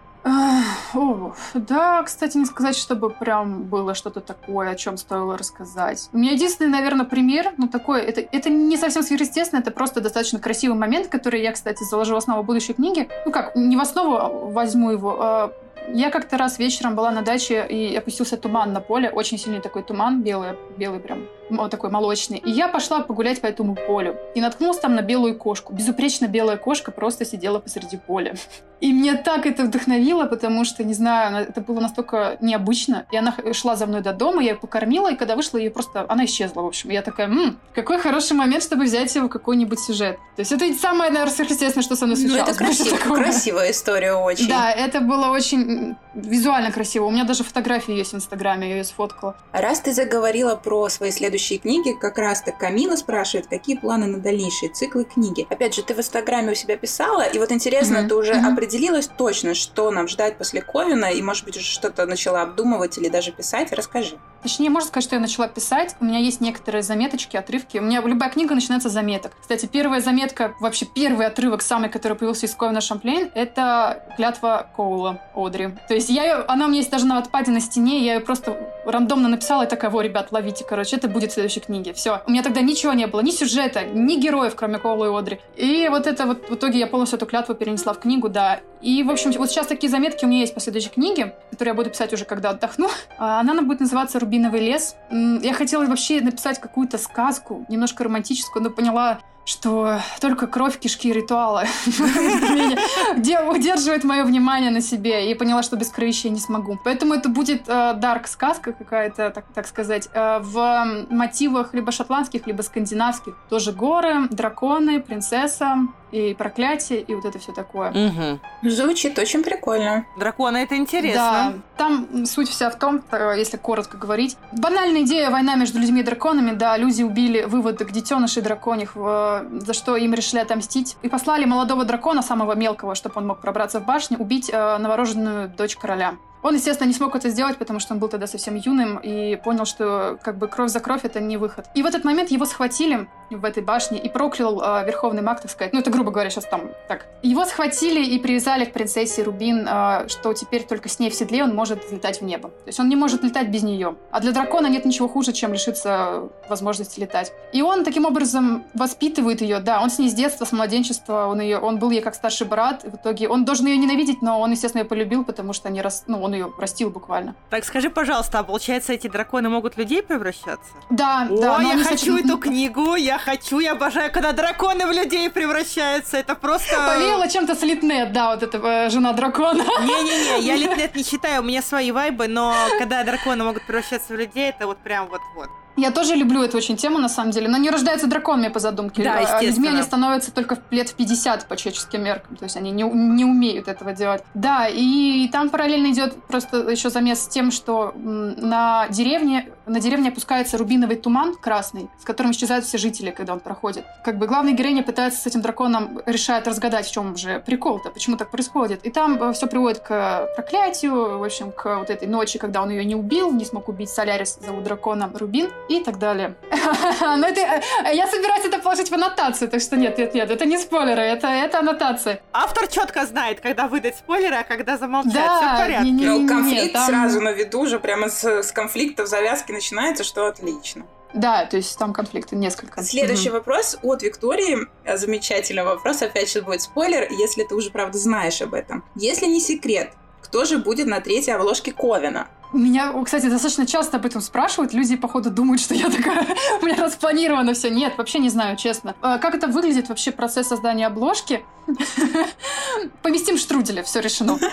О, 0.94 1.34
да, 1.54 2.04
кстати, 2.04 2.38
не 2.38 2.46
сказать, 2.46 2.76
чтобы 2.76 3.10
прям 3.10 3.64
было 3.64 3.94
что-то 3.94 4.20
такое, 4.20 4.70
о 4.70 4.76
чем 4.76 4.98
стоило 4.98 5.38
рассказать. 5.38 6.10
У 6.12 6.18
меня 6.18 6.32
единственный, 6.32 6.70
наверное, 6.70 7.06
пример, 7.06 7.54
ну 7.58 7.68
такой, 7.68 8.02
это, 8.02 8.22
это 8.22 8.50
не 8.50 8.76
совсем 8.78 9.04
сверхъестественно, 9.04 9.60
это 9.62 9.72
просто 9.72 10.02
достаточно 10.02 10.40
красивый 10.40 10.78
момент, 10.78 11.08
который 11.08 11.42
я, 11.42 11.52
кстати, 11.52 11.84
заложу 11.84 12.16
в 12.16 12.18
основу 12.18 12.44
будущей 12.44 12.74
книги. 12.74 13.08
Ну 13.26 13.32
как, 13.32 13.56
не 13.56 13.78
в 13.78 13.80
основу 13.80 14.50
возьму 14.50 14.92
его, 14.92 15.18
а 15.20 15.54
я 15.88 16.12
как-то 16.12 16.38
раз 16.38 16.60
вечером 16.60 16.96
была 16.96 17.12
на 17.12 17.22
даче 17.22 17.66
и 17.66 17.96
опустился 17.96 18.38
туман 18.38 18.74
на 18.74 18.82
поле, 18.82 19.10
очень 19.10 19.38
сильный 19.38 19.62
такой 19.62 19.84
туман, 19.84 20.22
белый, 20.22 20.56
белый 20.78 21.00
прям, 21.00 21.26
вот 21.50 21.72
такой 21.72 21.90
молочный. 21.90 22.38
И 22.38 22.52
я 22.52 22.68
пошла 22.68 23.02
погулять 23.02 23.42
по 23.42 23.48
этому 23.48 23.76
полю 23.76 24.18
и 24.36 24.42
наткнулась 24.42 24.80
там 24.80 24.96
на 24.96 25.02
белую 25.02 25.38
кошку. 25.38 25.74
Безупречно 25.74 26.28
белая 26.28 26.58
кошка 26.58 26.92
просто 26.92 27.26
сидела 27.26 27.60
посреди 27.60 27.98
поля. 27.98 28.36
И 28.80 28.94
мне 28.94 29.16
так 29.16 29.46
это 29.46 29.64
вдохновило, 29.64 30.26
потому 30.26 30.64
что, 30.64 30.86
не 30.86 30.94
знаю, 30.94 31.46
это 31.50 31.60
было 31.60 31.82
настолько 31.82 32.38
необычно. 32.40 33.06
И 33.12 33.18
она 33.18 33.36
шла 33.52 33.76
за 33.76 33.86
мной 33.86 34.02
до 34.02 34.14
дома, 34.14 34.42
я 34.42 34.52
ее 34.52 34.56
покормила, 34.56 35.12
и 35.12 35.16
когда 35.18 35.36
вышла, 35.36 35.58
ее 35.58 35.70
просто... 35.70 36.06
Она 36.08 36.24
исчезла, 36.24 36.62
в 36.62 36.68
общем. 36.68 36.90
И 36.90 36.94
я 36.94 37.02
такая, 37.02 37.28
М, 37.28 37.60
какой 37.76 38.00
хороший 38.00 38.38
момент, 38.38 38.64
чтобы 38.64 38.86
взять 38.86 39.14
его 39.16 39.28
в 39.28 39.30
какой-нибудь 39.30 39.80
сюжет. 39.80 40.18
То 40.36 40.40
есть 40.42 40.52
это 40.54 40.74
самое, 40.76 41.12
наверное, 41.12 41.34
сверхъестественное, 41.34 41.84
что 41.84 41.98
со 41.98 42.06
мной 42.06 42.18
случалось. 42.18 42.46
Ну, 42.46 42.52
это 42.52 42.58
красиво, 42.58 43.16
красивая 43.16 43.72
история 43.72 44.14
очень. 44.14 44.48
Да, 44.48 44.72
это 44.72 45.02
было 45.02 45.28
очень 45.28 45.98
визуально 46.14 46.72
красиво. 46.72 47.06
У 47.06 47.12
меня 47.12 47.26
даже 47.26 47.44
фотографии 47.44 47.94
есть 47.94 48.14
в 48.14 48.16
Инстаграме, 48.16 48.70
я 48.70 48.78
ее 48.78 48.84
сфоткала. 48.84 49.36
Раз 49.52 49.82
ты 49.82 49.94
заговорила 49.94 50.56
про 50.56 50.90
свои 50.90 51.12
следующие 51.12 51.39
книги, 51.40 51.94
как 51.94 52.18
раз-то 52.18 52.52
Камила 52.52 52.96
спрашивает, 52.96 53.48
какие 53.48 53.78
планы 53.78 54.08
на 54.08 54.20
дальнейшие 54.20 54.72
циклы 54.72 55.06
книги. 55.06 55.48
Опять 55.50 55.76
же, 55.76 55.84
ты 55.84 55.94
в 55.94 56.00
Инстаграме 56.00 56.52
у 56.52 56.56
себя 56.56 56.78
писала, 56.78 57.22
и 57.22 57.40
вот 57.40 57.52
интересно, 57.52 57.98
mm-hmm. 57.98 58.08
ты 58.08 58.16
уже 58.16 58.34
mm-hmm. 58.34 58.54
определилась 58.54 59.08
точно, 59.08 59.54
что 59.54 59.92
нам 59.92 60.08
ждать 60.08 60.38
после 60.38 60.62
Ковина, 60.62 61.06
и, 61.06 61.22
может 61.22 61.46
быть, 61.46 61.58
уже 61.58 61.66
что-то 61.66 62.06
начала 62.06 62.42
обдумывать 62.42 62.98
или 62.98 63.10
даже 63.10 63.32
писать? 63.32 63.72
Расскажи. 63.72 64.18
Точнее, 64.44 64.70
можно 64.70 64.88
сказать, 64.88 65.04
что 65.04 65.16
я 65.16 65.22
начала 65.22 65.48
писать. 65.48 65.96
У 66.00 66.06
меня 66.06 66.20
есть 66.20 66.42
некоторые 66.42 66.82
заметочки, 66.82 67.38
отрывки. 67.38 67.78
У 67.78 67.82
меня 67.82 68.02
любая 68.02 68.30
книга 68.30 68.56
начинается 68.56 68.90
с 68.90 68.94
заметок. 68.94 69.34
Кстати, 69.42 69.66
первая 69.66 70.02
заметка, 70.02 70.54
вообще 70.60 70.86
первый 70.86 71.28
отрывок, 71.28 71.62
самый, 71.62 71.90
который 71.90 72.18
появился 72.18 72.46
из 72.46 72.56
Ковина 72.56 72.82
Шамплейн, 72.82 73.32
это 73.36 74.04
клятва 74.16 74.68
Коула 74.76 75.22
Одри. 75.36 75.70
То 75.88 75.94
есть 75.94 76.10
я 76.10 76.24
ее, 76.24 76.34
она 76.48 76.66
у 76.66 76.68
меня 76.70 76.80
есть 76.80 76.92
даже 76.92 77.06
на 77.06 77.18
отпаде 77.18 77.52
на 77.52 77.60
стене, 77.60 78.06
я 78.06 78.16
ее 78.16 78.20
просто 78.20 78.58
рандомно 78.86 79.28
написала 79.28 79.64
и 79.64 79.68
такая, 79.68 79.92
во, 79.92 80.02
ребят, 80.02 80.32
ловите, 80.32 80.66
короче, 80.68 80.96
это 80.96 81.08
будет 81.08 81.32
в 81.32 81.34
следующей 81.34 81.60
книге. 81.60 81.94
Все. 81.94 82.22
У 82.26 82.32
меня 82.32 82.44
тогда 82.44 82.62
ничего 82.62 82.94
не 82.94 83.08
было, 83.08 83.22
ни 83.22 83.32
сюжета, 83.32 83.84
ни 83.86 84.16
героев, 84.20 84.56
кроме 84.56 84.78
Коула 84.78 85.06
и 85.06 85.20
Одри. 85.20 85.40
И 85.56 85.88
вот 85.90 86.08
это 86.08 86.26
вот 86.26 86.50
в 86.50 86.56
итоге 86.56 86.80
я 86.80 86.88
полностью 86.88 87.18
эту 87.18 87.26
клятву 87.26 87.56
перенесла 87.56 87.94
в 87.94 88.00
книгу, 88.00 88.30
да. 88.30 88.62
И, 88.82 89.04
в 89.04 89.12
общем, 89.12 89.32
вот 89.34 89.50
сейчас 89.50 89.68
такие 89.68 89.90
заметки 89.90 90.26
у 90.26 90.28
меня 90.28 90.42
есть 90.42 90.54
по 90.54 90.60
следующей 90.60 90.90
книге, 90.90 91.36
которую 91.52 91.74
я 91.74 91.76
буду 91.76 91.90
писать 91.90 92.14
уже, 92.14 92.26
когда 92.26 92.52
отдохну. 92.52 92.90
А, 93.18 93.42
она 93.42 93.62
будет 93.62 93.82
называться 93.82 94.20
«Рубиновый 94.20 94.62
лес». 94.62 94.96
Я 95.12 95.54
хотела 95.54 95.86
вообще 95.86 96.22
написать 96.22 96.60
какую-то 96.60 96.98
сказку, 96.98 97.66
немножко 97.70 98.04
романтическую, 98.04 98.64
но 98.64 98.70
поняла, 98.70 99.20
что 99.50 100.00
только 100.22 100.46
кровь, 100.46 100.78
кишки 100.78 101.12
ритуала 101.12 101.66
удерживает 103.50 104.04
мое 104.04 104.24
внимание 104.24 104.70
на 104.70 104.82
себе. 104.82 105.32
И 105.32 105.34
поняла, 105.34 105.64
что 105.64 105.76
без 105.76 105.90
крови 105.90 106.12
я 106.24 106.30
не 106.30 106.40
смогу. 106.40 106.80
Поэтому 106.84 107.16
это 107.16 107.30
будет 107.30 107.68
э, 107.68 108.22
сказка 108.28 108.74
какая-то, 108.74 109.32
так, 109.32 109.46
так 109.54 109.68
сказать, 109.68 110.08
э, 110.14 110.40
в 110.42 111.06
мотивах 111.10 111.74
либо 111.74 111.92
шотландских, 111.92 112.46
либо 112.46 112.62
скандинавских. 112.62 113.36
Тоже 113.50 113.72
горы, 113.72 114.28
драконы, 114.30 115.02
принцесса, 115.02 115.78
и 116.12 116.34
проклятие, 116.34 117.02
и 117.02 117.16
вот 117.16 117.26
это 117.26 117.40
все 117.40 117.52
такое. 117.52 117.92
Угу. 117.92 118.70
Звучит 118.70 119.18
очень 119.20 119.44
прикольно. 119.44 120.06
Драконы 120.18 120.58
это 120.58 120.76
интересно. 120.76 121.16
Да, 121.16 121.54
там 121.78 122.26
суть 122.26 122.50
вся 122.50 122.70
в 122.70 122.78
том, 122.78 123.02
э, 123.12 123.36
если 123.38 123.58
коротко 123.58 123.98
говорить. 123.98 124.38
Банальная 124.52 125.02
идея 125.02 125.30
война 125.30 125.56
между 125.56 125.80
людьми 125.80 126.02
и 126.02 126.04
драконами, 126.04 126.52
да, 126.52 126.78
люди 126.78 127.04
убили 127.04 127.44
выводок 127.44 127.92
детенышей 127.92 128.42
драконьих, 128.42 128.94
за 128.96 129.74
что 129.74 129.96
им 129.96 130.14
решили 130.14 130.40
отомстить. 130.40 130.98
И 131.02 131.10
послали 131.10 131.46
молодого 131.46 131.86
дракона, 131.86 132.22
самого 132.22 132.56
мелкого, 132.56 132.96
чтобы 132.96 133.16
он 133.18 133.28
мог 133.28 133.40
пробраться 133.42 133.80
в 133.80 133.86
башню, 133.86 134.18
убить 134.18 134.50
э, 134.52 134.78
новорожденную 134.78 135.50
дочь 135.50 135.76
короля. 135.76 136.16
Он, 136.42 136.56
естественно, 136.56 136.88
не 136.88 136.94
смог 136.94 137.16
это 137.16 137.30
сделать, 137.30 137.58
потому 137.58 137.80
что 137.80 137.94
он 137.94 138.00
был 138.00 138.08
тогда 138.08 138.28
совсем 138.28 138.56
юным 138.56 138.98
и 138.98 139.36
понял, 139.36 139.66
что 139.66 140.18
как 140.22 140.38
бы 140.38 140.48
кровь 140.48 140.72
за 140.72 140.80
кровь 140.80 141.02
это 141.04 141.20
не 141.20 141.38
выход. 141.38 141.66
И 141.76 141.84
в 141.84 141.86
этот 141.86 142.04
момент 142.04 142.32
его 142.32 142.46
схватили 142.46 143.08
в 143.30 143.46
этой 143.46 143.62
башне 143.62 144.00
и 144.00 144.10
проклял 144.10 144.62
э, 144.62 144.86
верховный 144.86 145.22
маг, 145.22 145.42
так 145.42 145.52
сказать. 145.52 145.74
Ну, 145.74 145.80
это 145.80 145.92
грубо 145.92 146.12
говоря, 146.12 146.30
сейчас 146.30 146.46
там 146.46 146.72
так. 146.88 147.06
Его 147.22 147.46
схватили 147.46 148.04
и 148.04 148.18
привязали 148.20 148.66
к 148.66 148.74
принцессе 148.74 149.24
Рубин, 149.24 149.68
э, 149.68 150.08
что 150.08 150.34
теперь 150.34 150.64
только 150.64 150.90
с 150.90 151.00
ней 151.00 151.10
в 151.10 151.14
седле 151.14 151.44
он 151.44 151.54
может 151.54 151.92
летать 151.92 152.22
в 152.22 152.24
небо. 152.24 152.50
То 152.50 152.68
есть 152.68 152.80
он 152.80 152.90
не 152.90 152.96
может 152.96 153.24
летать 153.24 153.50
без 153.50 153.64
нее. 153.64 153.96
А 154.12 154.20
для 154.20 154.32
дракона 154.32 154.68
нет 154.68 154.86
ничего 154.86 155.08
хуже, 155.08 155.34
чем 155.34 155.54
лишиться 155.54 156.30
возможности 156.48 157.00
летать. 157.00 157.32
И 157.54 157.62
он 157.62 157.84
таким 157.84 158.06
образом 158.06 158.64
воспитывает 158.74 159.42
ее, 159.42 159.60
да, 159.60 159.82
он 159.82 159.90
с 159.90 160.00
ней 160.00 160.10
с 160.10 160.14
детства, 160.14 160.46
с 160.46 160.52
младенчества, 160.52 161.28
он, 161.28 161.42
ее, 161.42 161.60
он 161.60 161.78
был 161.78 161.92
ей 161.92 162.02
как 162.02 162.16
старший 162.16 162.48
брат, 162.48 162.84
в 162.84 162.96
итоге 162.96 163.30
он 163.30 163.46
должен 163.46 163.68
ее 163.68 163.78
ненавидеть, 163.78 164.22
но 164.22 164.40
он, 164.40 164.52
естественно, 164.52 164.82
ее 164.82 164.88
полюбил, 164.88 165.24
потому 165.24 165.54
что 165.54 165.68
они 165.68 165.82
рас... 165.82 166.06
ну, 166.08 166.29
он 166.30 166.36
ее 166.36 166.48
простил 166.48 166.90
буквально. 166.90 167.36
Так 167.50 167.66
скажи, 167.66 167.90
пожалуйста, 167.90 168.40
а 168.40 168.44
получается, 168.44 168.94
эти 168.94 169.08
драконы 169.08 169.50
могут 169.50 169.78
людей 169.78 170.02
превращаться? 170.02 170.72
Да, 170.90 171.28
О, 171.30 171.38
да. 171.38 171.62
я 171.62 171.84
хочу 171.84 172.16
очень... 172.16 172.26
эту 172.26 172.38
книгу, 172.38 172.96
я 172.96 173.18
хочу, 173.18 173.60
я 173.60 173.74
обожаю, 173.74 174.12
когда 174.12 174.32
драконы 174.32 174.86
в 174.86 174.92
людей 174.92 175.30
превращаются. 175.30 176.18
Это 176.18 176.36
просто... 176.36 176.76
Повеяло 176.76 177.28
чем-то 177.28 177.56
с 177.56 177.62
Литнет, 177.64 178.14
да, 178.14 178.32
вот 178.32 178.44
эта 178.44 178.58
э, 178.58 178.90
жена 178.90 179.14
дракона. 179.14 179.64
Не-не-не, 179.64 180.46
я 180.46 180.56
Литнет 180.64 180.96
не 180.96 181.04
читаю, 181.04 181.42
у 181.42 181.46
меня 181.46 181.62
свои 181.62 181.92
вайбы, 181.92 182.28
но 182.28 182.54
когда 182.78 183.04
драконы 183.04 183.44
могут 183.44 183.66
превращаться 183.66 184.14
в 184.14 184.18
людей, 184.18 184.50
это 184.50 184.68
вот 184.68 184.78
прям 184.78 185.08
вот-вот. 185.08 185.50
Я 185.78 185.92
тоже 185.92 186.16
люблю 186.16 186.44
эту 186.44 186.58
очень 186.58 186.76
тему, 186.76 187.00
на 187.00 187.10
самом 187.10 187.32
деле. 187.32 187.48
Но 187.48 187.58
не 187.58 187.70
рождаются 187.70 188.08
драконами 188.08 188.50
по 188.50 188.60
задумке. 188.60 189.04
Да, 189.04 189.14
А 189.14 189.22
Людьми 189.22 189.48
естественно. 189.48 189.72
они 189.72 189.82
становятся 189.84 190.32
только 190.34 190.58
лет 190.72 190.90
в 190.90 190.96
50 190.96 191.46
по 191.48 191.56
человеческим 191.56 192.04
меркам. 192.04 192.36
То 192.36 192.46
есть 192.46 192.58
они 192.58 192.72
не, 192.72 192.84
не 192.84 193.26
умеют 193.26 193.68
этого 193.68 193.94
делать. 193.94 194.24
Да, 194.34 194.68
и 194.68 195.28
там 195.32 195.50
параллельно 195.50 195.92
идет 195.92 196.22
просто 196.24 196.70
еще 196.70 196.90
замес 196.90 197.22
с 197.22 197.28
тем, 197.28 197.52
что 197.52 197.94
на 197.96 198.88
деревне, 198.90 199.50
на 199.66 199.80
деревне 199.80 200.10
опускается 200.10 200.58
рубиновый 200.58 200.98
туман 200.98 201.36
красный, 201.36 201.90
с 202.00 202.04
которым 202.04 202.32
исчезают 202.32 202.66
все 202.66 202.78
жители, 202.78 203.12
когда 203.12 203.34
он 203.34 203.40
проходит. 203.40 203.86
Как 204.04 204.18
бы 204.18 204.28
главная 204.28 204.54
героиня 204.54 204.84
пытается 204.84 205.22
с 205.22 205.28
этим 205.28 205.42
драконом, 205.42 206.02
решает 206.06 206.48
разгадать, 206.48 206.88
в 206.88 206.92
чем 206.92 207.16
же 207.16 207.42
прикол-то, 207.46 207.90
почему 207.90 208.18
так 208.18 208.32
происходит. 208.32 208.86
И 208.86 208.90
там 208.90 209.34
все 209.34 209.48
приводит 209.48 209.80
к 209.80 210.28
проклятию, 210.36 211.20
в 211.20 211.24
общем, 211.24 211.52
к 211.52 211.78
вот 211.78 211.90
этой 211.90 212.08
ночи, 212.08 212.40
когда 212.40 212.62
он 212.62 212.70
ее 212.70 212.84
не 212.86 212.96
убил, 212.96 213.32
не 213.32 213.46
смог 213.46 213.70
убить 213.70 213.90
Солярис, 213.90 214.40
зовут 214.46 214.64
дракона 214.64 215.10
Рубин, 215.14 215.50
и 215.70 215.84
так 215.84 215.98
далее. 216.00 216.36
Но 217.02 217.28
это, 217.28 217.40
э, 217.86 217.96
я 217.96 218.08
собираюсь 218.08 218.46
это 218.46 218.60
положить 218.60 218.90
в 218.90 218.94
аннотацию, 218.94 219.50
так 219.50 219.62
что 219.62 219.78
нет, 219.78 219.98
нет, 219.98 220.14
нет, 220.14 220.30
это 220.32 220.46
не 220.46 220.58
спойлеры, 220.58 221.02
это, 221.02 221.28
это 221.28 221.60
аннотация. 221.60 222.22
Автор 222.34 222.68
четко 222.68 223.06
знает, 223.06 223.40
когда 223.40 223.68
выдать 223.68 223.96
спойлеры, 223.98 224.36
а 224.36 224.44
когда 224.44 224.78
замолчать. 224.78 225.14
Да, 225.14 225.38
Все 225.40 225.56
в 225.56 225.58
порядке. 225.60 225.86
не- 225.86 225.92
не- 225.92 226.06
Не-не-не, 226.06 226.28
конфликт 226.28 226.74
там- 226.74 226.88
сразу 226.88 227.22
на 227.22 227.32
виду 227.32 227.60
уже 227.62 227.80
прямо 227.80 228.10
с, 228.10 228.24
с 228.44 228.52
конфликтов 228.52 229.08
завязки 229.08 229.52
начинается, 229.52 230.04
что 230.04 230.26
отлично. 230.28 230.86
Да, 231.14 231.46
то 231.46 231.58
есть 231.58 231.78
там 231.80 231.92
конфликты 231.94 232.36
несколько. 232.36 232.84
Следующий 232.84 233.30
Мгм. 233.30 233.38
вопрос 233.40 233.78
от 233.82 234.04
Виктории. 234.04 234.68
Э, 234.86 234.98
Замечательный 234.98 235.64
вопрос. 235.64 236.02
Опять 236.04 236.32
же 236.32 236.42
будет 236.42 236.62
спойлер, 236.62 237.08
если 237.12 237.44
ты 237.44 237.56
уже 237.56 237.72
правда 237.72 237.98
знаешь 237.98 238.42
об 238.42 238.54
этом. 238.54 238.84
Если 238.96 239.26
не 239.26 239.40
секрет, 239.40 239.92
кто 240.22 240.46
же 240.46 240.60
будет 240.60 240.86
на 240.88 241.00
третьей 241.02 241.34
обложке 241.34 241.72
Ковина? 241.72 242.28
Меня, 242.52 242.94
кстати, 243.04 243.28
достаточно 243.28 243.66
часто 243.68 243.98
об 243.98 244.06
этом 244.06 244.22
спрашивают. 244.22 244.74
Люди, 244.74 244.96
походу, 244.96 245.30
думают, 245.30 245.62
что 245.62 245.76
я 245.76 245.90
такая, 245.90 246.26
у 246.62 246.66
меня 246.66 246.84
распланировано 246.84 247.54
все. 247.54 247.70
Нет, 247.70 247.94
вообще 247.98 248.20
не 248.20 248.30
знаю, 248.30 248.58
честно. 248.58 248.96
А 249.02 249.18
Как 249.20 249.36
это 249.36 249.48
выглядит 249.48 249.90
вообще 249.90 250.12
процесс 250.12 250.48
создания 250.48 250.88
обложки? 250.88 251.44
Поместим 253.04 253.38
штруделя, 253.38 253.84
все 253.84 254.00
решено. 254.00 254.38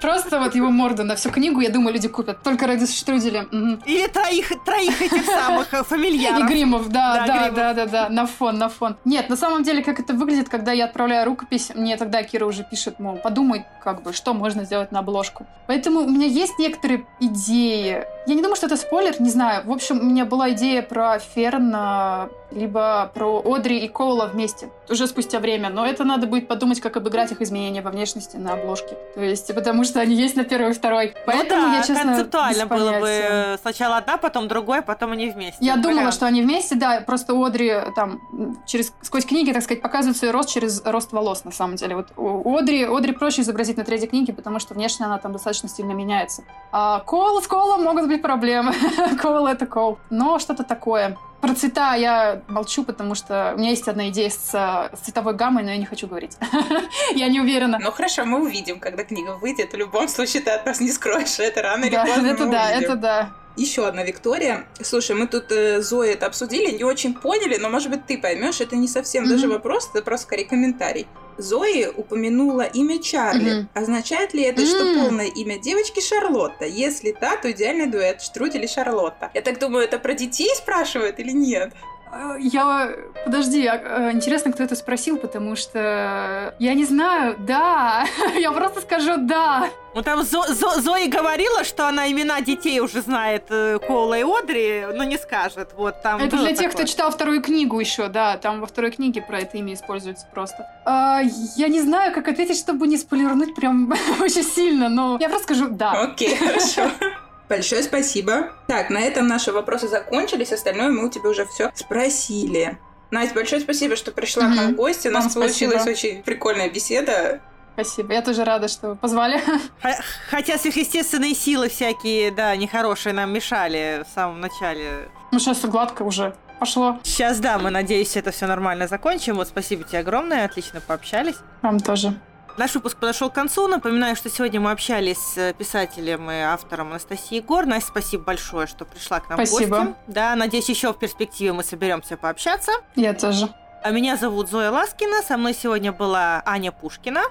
Просто 0.00 0.38
вот 0.38 0.54
его 0.54 0.70
морду 0.70 1.02
на 1.02 1.16
всю 1.16 1.30
книгу, 1.30 1.60
я 1.60 1.70
думаю, 1.70 1.92
люди 1.92 2.06
купят. 2.06 2.42
Только 2.44 2.66
ради 2.68 2.86
штруделя. 2.86 3.46
Или 3.84 4.06
троих, 4.06 4.52
троих 4.64 5.02
этих 5.02 5.24
самых 5.24 5.74
э, 5.74 5.80
И 5.80 5.84
фамильяров. 5.84 6.48
гримов, 6.48 6.88
да, 6.88 7.24
Да, 7.26 7.50
да, 7.50 7.50
да, 7.50 7.74
да, 7.74 7.86
да, 7.86 8.08
на 8.08 8.26
фон, 8.26 8.58
на 8.58 8.68
фон. 8.68 8.96
Нет, 9.04 9.28
на 9.28 9.36
самом 9.36 9.64
деле, 9.64 9.82
как 9.82 9.98
это 9.98 10.14
выглядит, 10.14 10.48
когда 10.48 10.70
я 10.70 10.84
отправляю 10.84 11.26
рукопись, 11.26 11.72
мне 11.74 11.96
тогда 11.96 12.22
Кира 12.22 12.46
уже 12.46 12.62
пишет, 12.62 13.00
мол, 13.00 13.16
подумай, 13.16 13.64
как 13.82 14.02
бы, 14.02 14.12
что 14.12 14.34
можно 14.34 14.64
сделать 14.64 14.92
на 14.92 15.00
обложку. 15.00 15.46
Поэтому 15.66 15.77
у 15.86 16.10
меня 16.10 16.26
есть 16.26 16.58
некоторые 16.58 17.06
идеи. 17.20 18.04
Я 18.26 18.34
не 18.34 18.42
думаю, 18.42 18.56
что 18.56 18.66
это 18.66 18.76
спойлер, 18.76 19.14
не 19.20 19.30
знаю. 19.30 19.64
В 19.64 19.72
общем, 19.72 20.00
у 20.00 20.04
меня 20.04 20.24
была 20.24 20.50
идея 20.50 20.82
про 20.82 21.18
Ферна, 21.18 22.28
либо 22.50 23.10
про 23.14 23.42
Одри 23.44 23.78
и 23.78 23.88
Коула 23.88 24.26
вместе, 24.26 24.70
уже 24.88 25.06
спустя 25.06 25.38
время. 25.38 25.68
Но 25.68 25.86
это 25.86 26.04
надо 26.04 26.26
будет 26.26 26.48
подумать, 26.48 26.80
как 26.80 26.96
обыграть 26.96 27.32
их 27.32 27.40
изменения 27.42 27.82
во 27.82 27.90
внешности 27.90 28.36
на 28.36 28.54
обложке. 28.54 28.96
То 29.14 29.20
есть, 29.20 29.54
потому 29.54 29.84
что 29.84 30.00
они 30.00 30.14
есть 30.14 30.36
на 30.36 30.44
первой 30.44 30.70
и 30.70 30.72
второй. 30.72 31.14
Поэтому 31.26 31.62
ну 31.62 31.68
да, 31.68 31.76
я, 31.76 31.82
честно, 31.82 32.12
концептуально 32.12 32.66
было 32.66 32.92
бы 33.00 33.08
э, 33.08 33.58
сначала 33.58 33.98
одна, 33.98 34.16
потом 34.16 34.48
другой, 34.48 34.82
потом 34.82 35.12
они 35.12 35.30
вместе. 35.30 35.58
Я 35.60 35.76
думала, 35.76 35.96
Вариант. 35.98 36.14
что 36.14 36.26
они 36.26 36.42
вместе, 36.42 36.74
да, 36.74 37.00
просто 37.00 37.34
Одри 37.34 37.72
там 37.94 38.20
м, 38.32 38.62
через 38.66 38.92
сквозь 39.02 39.24
книги, 39.26 39.52
так 39.52 39.62
сказать, 39.62 39.82
показывает 39.82 40.16
свой 40.16 40.30
рост 40.30 40.48
через 40.48 40.82
рост 40.84 41.12
волос, 41.12 41.44
на 41.44 41.52
самом 41.52 41.76
деле. 41.76 41.96
Вот 41.96 42.08
у 42.16 42.56
Одри, 42.56 42.84
Одри 42.84 43.12
проще 43.12 43.42
изобразить 43.42 43.76
на 43.76 43.84
третьей 43.84 44.08
книге, 44.08 44.32
потому 44.32 44.58
что 44.58 44.74
внешне 44.74 45.06
она 45.06 45.18
там 45.18 45.32
достаточно 45.32 45.68
сильно 45.68 45.92
меняется. 45.92 46.44
А 46.72 47.00
Кол 47.00 47.42
с 47.42 47.46
Колом 47.46 47.82
могут 47.82 48.06
быть 48.06 48.22
проблемы. 48.22 48.72
Кол 49.22 49.46
это 49.46 49.66
Кол. 49.66 49.98
Но 50.10 50.38
что-то 50.38 50.64
такое. 50.64 51.16
Про 51.40 51.54
цвета 51.54 51.94
я 51.94 52.42
молчу, 52.48 52.82
потому 52.84 53.14
что 53.14 53.52
у 53.54 53.58
меня 53.58 53.70
есть 53.70 53.86
одна 53.86 54.08
идея 54.08 54.28
с, 54.28 54.52
э, 54.52 54.96
с 54.96 55.00
цветовой 55.04 55.34
гаммой, 55.34 55.62
но 55.62 55.70
я 55.70 55.76
не 55.76 55.86
хочу 55.86 56.08
говорить. 56.08 56.36
Я 57.14 57.28
не 57.28 57.40
уверена. 57.40 57.78
Ну 57.80 57.92
хорошо, 57.92 58.24
мы 58.24 58.42
увидим, 58.42 58.80
когда 58.80 59.04
книга 59.04 59.36
выйдет. 59.36 59.72
В 59.72 59.76
любом 59.76 60.08
случае 60.08 60.42
ты 60.42 60.50
от 60.50 60.66
нас 60.66 60.80
не 60.80 60.90
скроешь. 60.90 61.38
Это 61.38 61.62
рано 61.62 61.84
или 61.84 61.94
поздно 61.96 62.26
это 62.26 62.46
да, 62.46 62.70
это 62.70 62.96
да. 62.96 63.30
Еще 63.56 63.86
одна 63.86 64.02
Виктория. 64.04 64.66
Слушай, 64.82 65.16
мы 65.16 65.26
тут 65.26 65.50
э, 65.50 65.80
Зои 65.80 66.10
это 66.10 66.26
обсудили, 66.26 66.76
не 66.76 66.84
очень 66.84 67.14
поняли, 67.14 67.56
но 67.56 67.68
может 67.68 67.90
быть 67.90 68.06
ты 68.06 68.18
поймешь, 68.18 68.60
это 68.60 68.76
не 68.76 68.86
совсем 68.88 69.24
Мгм. 69.24 69.32
даже 69.32 69.48
вопрос, 69.48 69.90
это 69.92 70.02
просто 70.02 70.26
скорее 70.26 70.44
комментарий. 70.44 71.06
Зои 71.38 71.86
упомянула 71.96 72.62
имя 72.62 73.00
Чарли. 73.00 73.60
Мгм. 73.60 73.68
Означает 73.74 74.34
ли 74.34 74.42
это, 74.42 74.66
что 74.66 74.94
полное 74.94 75.26
имя 75.26 75.58
девочки 75.58 76.00
Шарлотта? 76.00 76.66
Если 76.66 77.16
да, 77.20 77.36
то 77.36 77.50
идеальный 77.50 77.86
дуэт 77.86 78.20
Штрудель 78.20 78.64
и 78.64 78.68
Шарлотта. 78.68 79.30
Я 79.34 79.42
так 79.42 79.58
думаю, 79.58 79.84
это 79.84 79.98
про 79.98 80.14
детей 80.14 80.50
спрашивают 80.54 81.18
или 81.20 81.30
нет? 81.30 81.72
Э, 82.12 82.36
Я... 82.40 82.90
Подожди, 83.24 83.66
а, 83.66 83.76
э, 84.08 84.12
интересно, 84.12 84.52
кто 84.52 84.62
это 84.62 84.74
спросил, 84.76 85.16
потому 85.18 85.56
что... 85.56 86.54
Я 86.58 86.74
не 86.74 86.84
знаю, 86.84 87.36
да. 87.38 88.06
Я 88.38 88.52
просто 88.52 88.80
скажу 88.80 89.16
да. 89.18 89.68
Ну 89.94 90.02
там 90.02 90.20
Зо- 90.22 90.46
Зо- 90.52 90.80
Зои 90.80 91.08
говорила, 91.08 91.64
что 91.64 91.88
она 91.88 92.10
имена 92.10 92.40
детей 92.40 92.80
уже 92.80 93.00
знает 93.02 93.44
э, 93.50 93.78
Коула 93.78 94.18
и 94.18 94.22
Одри, 94.22 94.84
но 94.94 95.02
не 95.04 95.18
скажет. 95.18 95.70
Вот 95.76 96.02
там 96.02 96.20
Это 96.22 96.36
для 96.36 96.48
тех, 96.50 96.70
такое. 96.70 96.70
кто 96.72 96.84
читал 96.84 97.10
вторую 97.10 97.42
книгу 97.42 97.78
еще, 97.80 98.08
да. 98.08 98.36
Там 98.36 98.60
во 98.60 98.66
второй 98.66 98.90
книге 98.92 99.22
про 99.22 99.40
это 99.40 99.56
имя 99.58 99.74
используется 99.74 100.26
просто. 100.32 100.66
А, 100.84 101.20
я 101.56 101.68
не 101.68 101.80
знаю, 101.80 102.14
как 102.14 102.28
ответить, 102.28 102.58
чтобы 102.58 102.86
не 102.86 102.96
спойлернуть 102.96 103.54
прям 103.54 103.92
очень 104.20 104.44
сильно, 104.44 104.88
но 104.88 105.16
я 105.20 105.28
просто 105.28 105.44
скажу 105.54 105.68
да. 105.70 105.92
Окей, 106.02 106.36
хорошо. 106.36 106.82
Большое 107.48 107.82
спасибо. 107.82 108.50
Так, 108.66 108.90
на 108.90 109.00
этом 109.00 109.26
наши 109.26 109.52
вопросы 109.52 109.88
закончились, 109.88 110.52
остальное 110.52 110.88
мы 110.90 111.06
у 111.06 111.10
тебя 111.10 111.30
уже 111.30 111.46
все 111.46 111.70
спросили. 111.74 112.78
Настя, 113.10 113.34
большое 113.34 113.60
спасибо, 113.62 113.96
что 113.96 114.10
пришла 114.12 114.44
к 114.44 114.54
нам 114.54 114.72
в 114.72 114.76
гости. 114.76 115.08
У 115.08 115.10
нас 115.10 115.24
Вам 115.24 115.34
получилась 115.34 115.82
спасибо. 115.82 116.10
очень 116.10 116.22
прикольная 116.22 116.68
беседа. 116.68 117.40
Спасибо. 117.74 118.12
Я 118.12 118.22
тоже 118.22 118.44
рада, 118.44 118.68
что 118.68 118.96
позвали. 118.96 119.40
Х- 119.82 120.00
Хотя 120.30 120.58
сверхъестественные 120.58 121.34
силы 121.34 121.68
всякие, 121.68 122.30
да, 122.32 122.54
нехорошие 122.56 123.12
нам 123.14 123.32
мешали 123.32 124.04
в 124.04 124.12
самом 124.14 124.40
начале. 124.40 125.08
Ну, 125.32 125.38
сейчас 125.38 125.60
гладко 125.64 126.02
уже. 126.02 126.34
Пошло. 126.58 126.98
Сейчас, 127.04 127.38
да, 127.38 127.56
мы, 127.58 127.70
надеюсь, 127.70 128.16
это 128.16 128.32
все 128.32 128.46
нормально 128.46 128.88
закончим. 128.88 129.36
Вот 129.36 129.46
спасибо 129.48 129.84
тебе 129.84 130.00
огромное, 130.00 130.44
отлично 130.44 130.80
пообщались. 130.80 131.36
Вам 131.62 131.78
тоже. 131.78 132.14
Наш 132.58 132.74
выпуск 132.74 132.96
подошел 132.98 133.30
к 133.30 133.34
концу. 133.34 133.68
Напоминаю, 133.68 134.16
что 134.16 134.28
сегодня 134.28 134.58
мы 134.58 134.72
общались 134.72 135.18
с 135.18 135.52
писателем 135.52 136.28
и 136.28 136.34
автором 136.34 136.88
Анастасией 136.90 137.40
Гор. 137.40 137.66
Настя, 137.66 137.90
спасибо 137.90 138.24
большое, 138.24 138.66
что 138.66 138.84
пришла 138.84 139.20
к 139.20 139.28
нам 139.28 139.38
в 139.38 139.46
Спасибо. 139.46 139.78
гости. 139.78 139.94
Да, 140.08 140.34
надеюсь, 140.34 140.68
еще 140.68 140.92
в 140.92 140.98
перспективе 140.98 141.52
мы 141.52 141.62
соберемся 141.62 142.16
пообщаться. 142.16 142.72
Я 142.96 143.14
тоже. 143.14 143.48
А 143.84 143.90
меня 143.92 144.16
зовут 144.16 144.50
Зоя 144.50 144.72
Ласкина. 144.72 145.22
Со 145.22 145.36
мной 145.36 145.54
сегодня 145.54 145.92
была 145.92 146.42
Аня 146.44 146.72
Пушкина. 146.72 147.22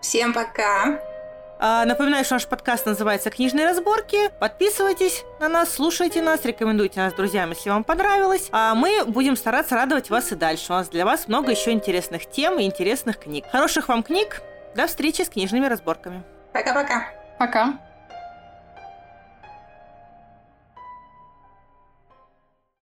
Всем 0.00 0.32
пока! 0.32 1.00
А, 1.58 1.84
Напоминаю, 1.84 2.24
что 2.24 2.34
наш 2.34 2.46
подкаст 2.46 2.86
называется 2.86 3.30
«Книжные 3.30 3.66
разборки». 3.66 4.30
Подписывайтесь 4.38 5.24
на 5.40 5.48
нас, 5.48 5.72
слушайте 5.72 6.22
нас, 6.22 6.44
рекомендуйте 6.44 7.00
нас 7.00 7.12
друзьям, 7.12 7.50
если 7.50 7.70
вам 7.70 7.82
понравилось. 7.82 8.50
А 8.52 8.76
мы 8.76 9.04
будем 9.04 9.36
стараться 9.36 9.74
радовать 9.74 10.10
вас 10.10 10.30
и 10.30 10.36
дальше. 10.36 10.66
У 10.68 10.76
нас 10.76 10.88
для 10.88 11.04
вас 11.04 11.26
много 11.26 11.50
еще 11.50 11.72
интересных 11.72 12.30
тем 12.30 12.60
и 12.60 12.64
интересных 12.64 13.18
книг. 13.18 13.46
Хороших 13.50 13.88
вам 13.88 14.04
книг. 14.04 14.42
До 14.76 14.86
встречи 14.86 15.22
с 15.22 15.30
книжными 15.30 15.64
разборками. 15.66 16.22
Пока-пока! 16.52 17.08
Пока. 17.38 17.78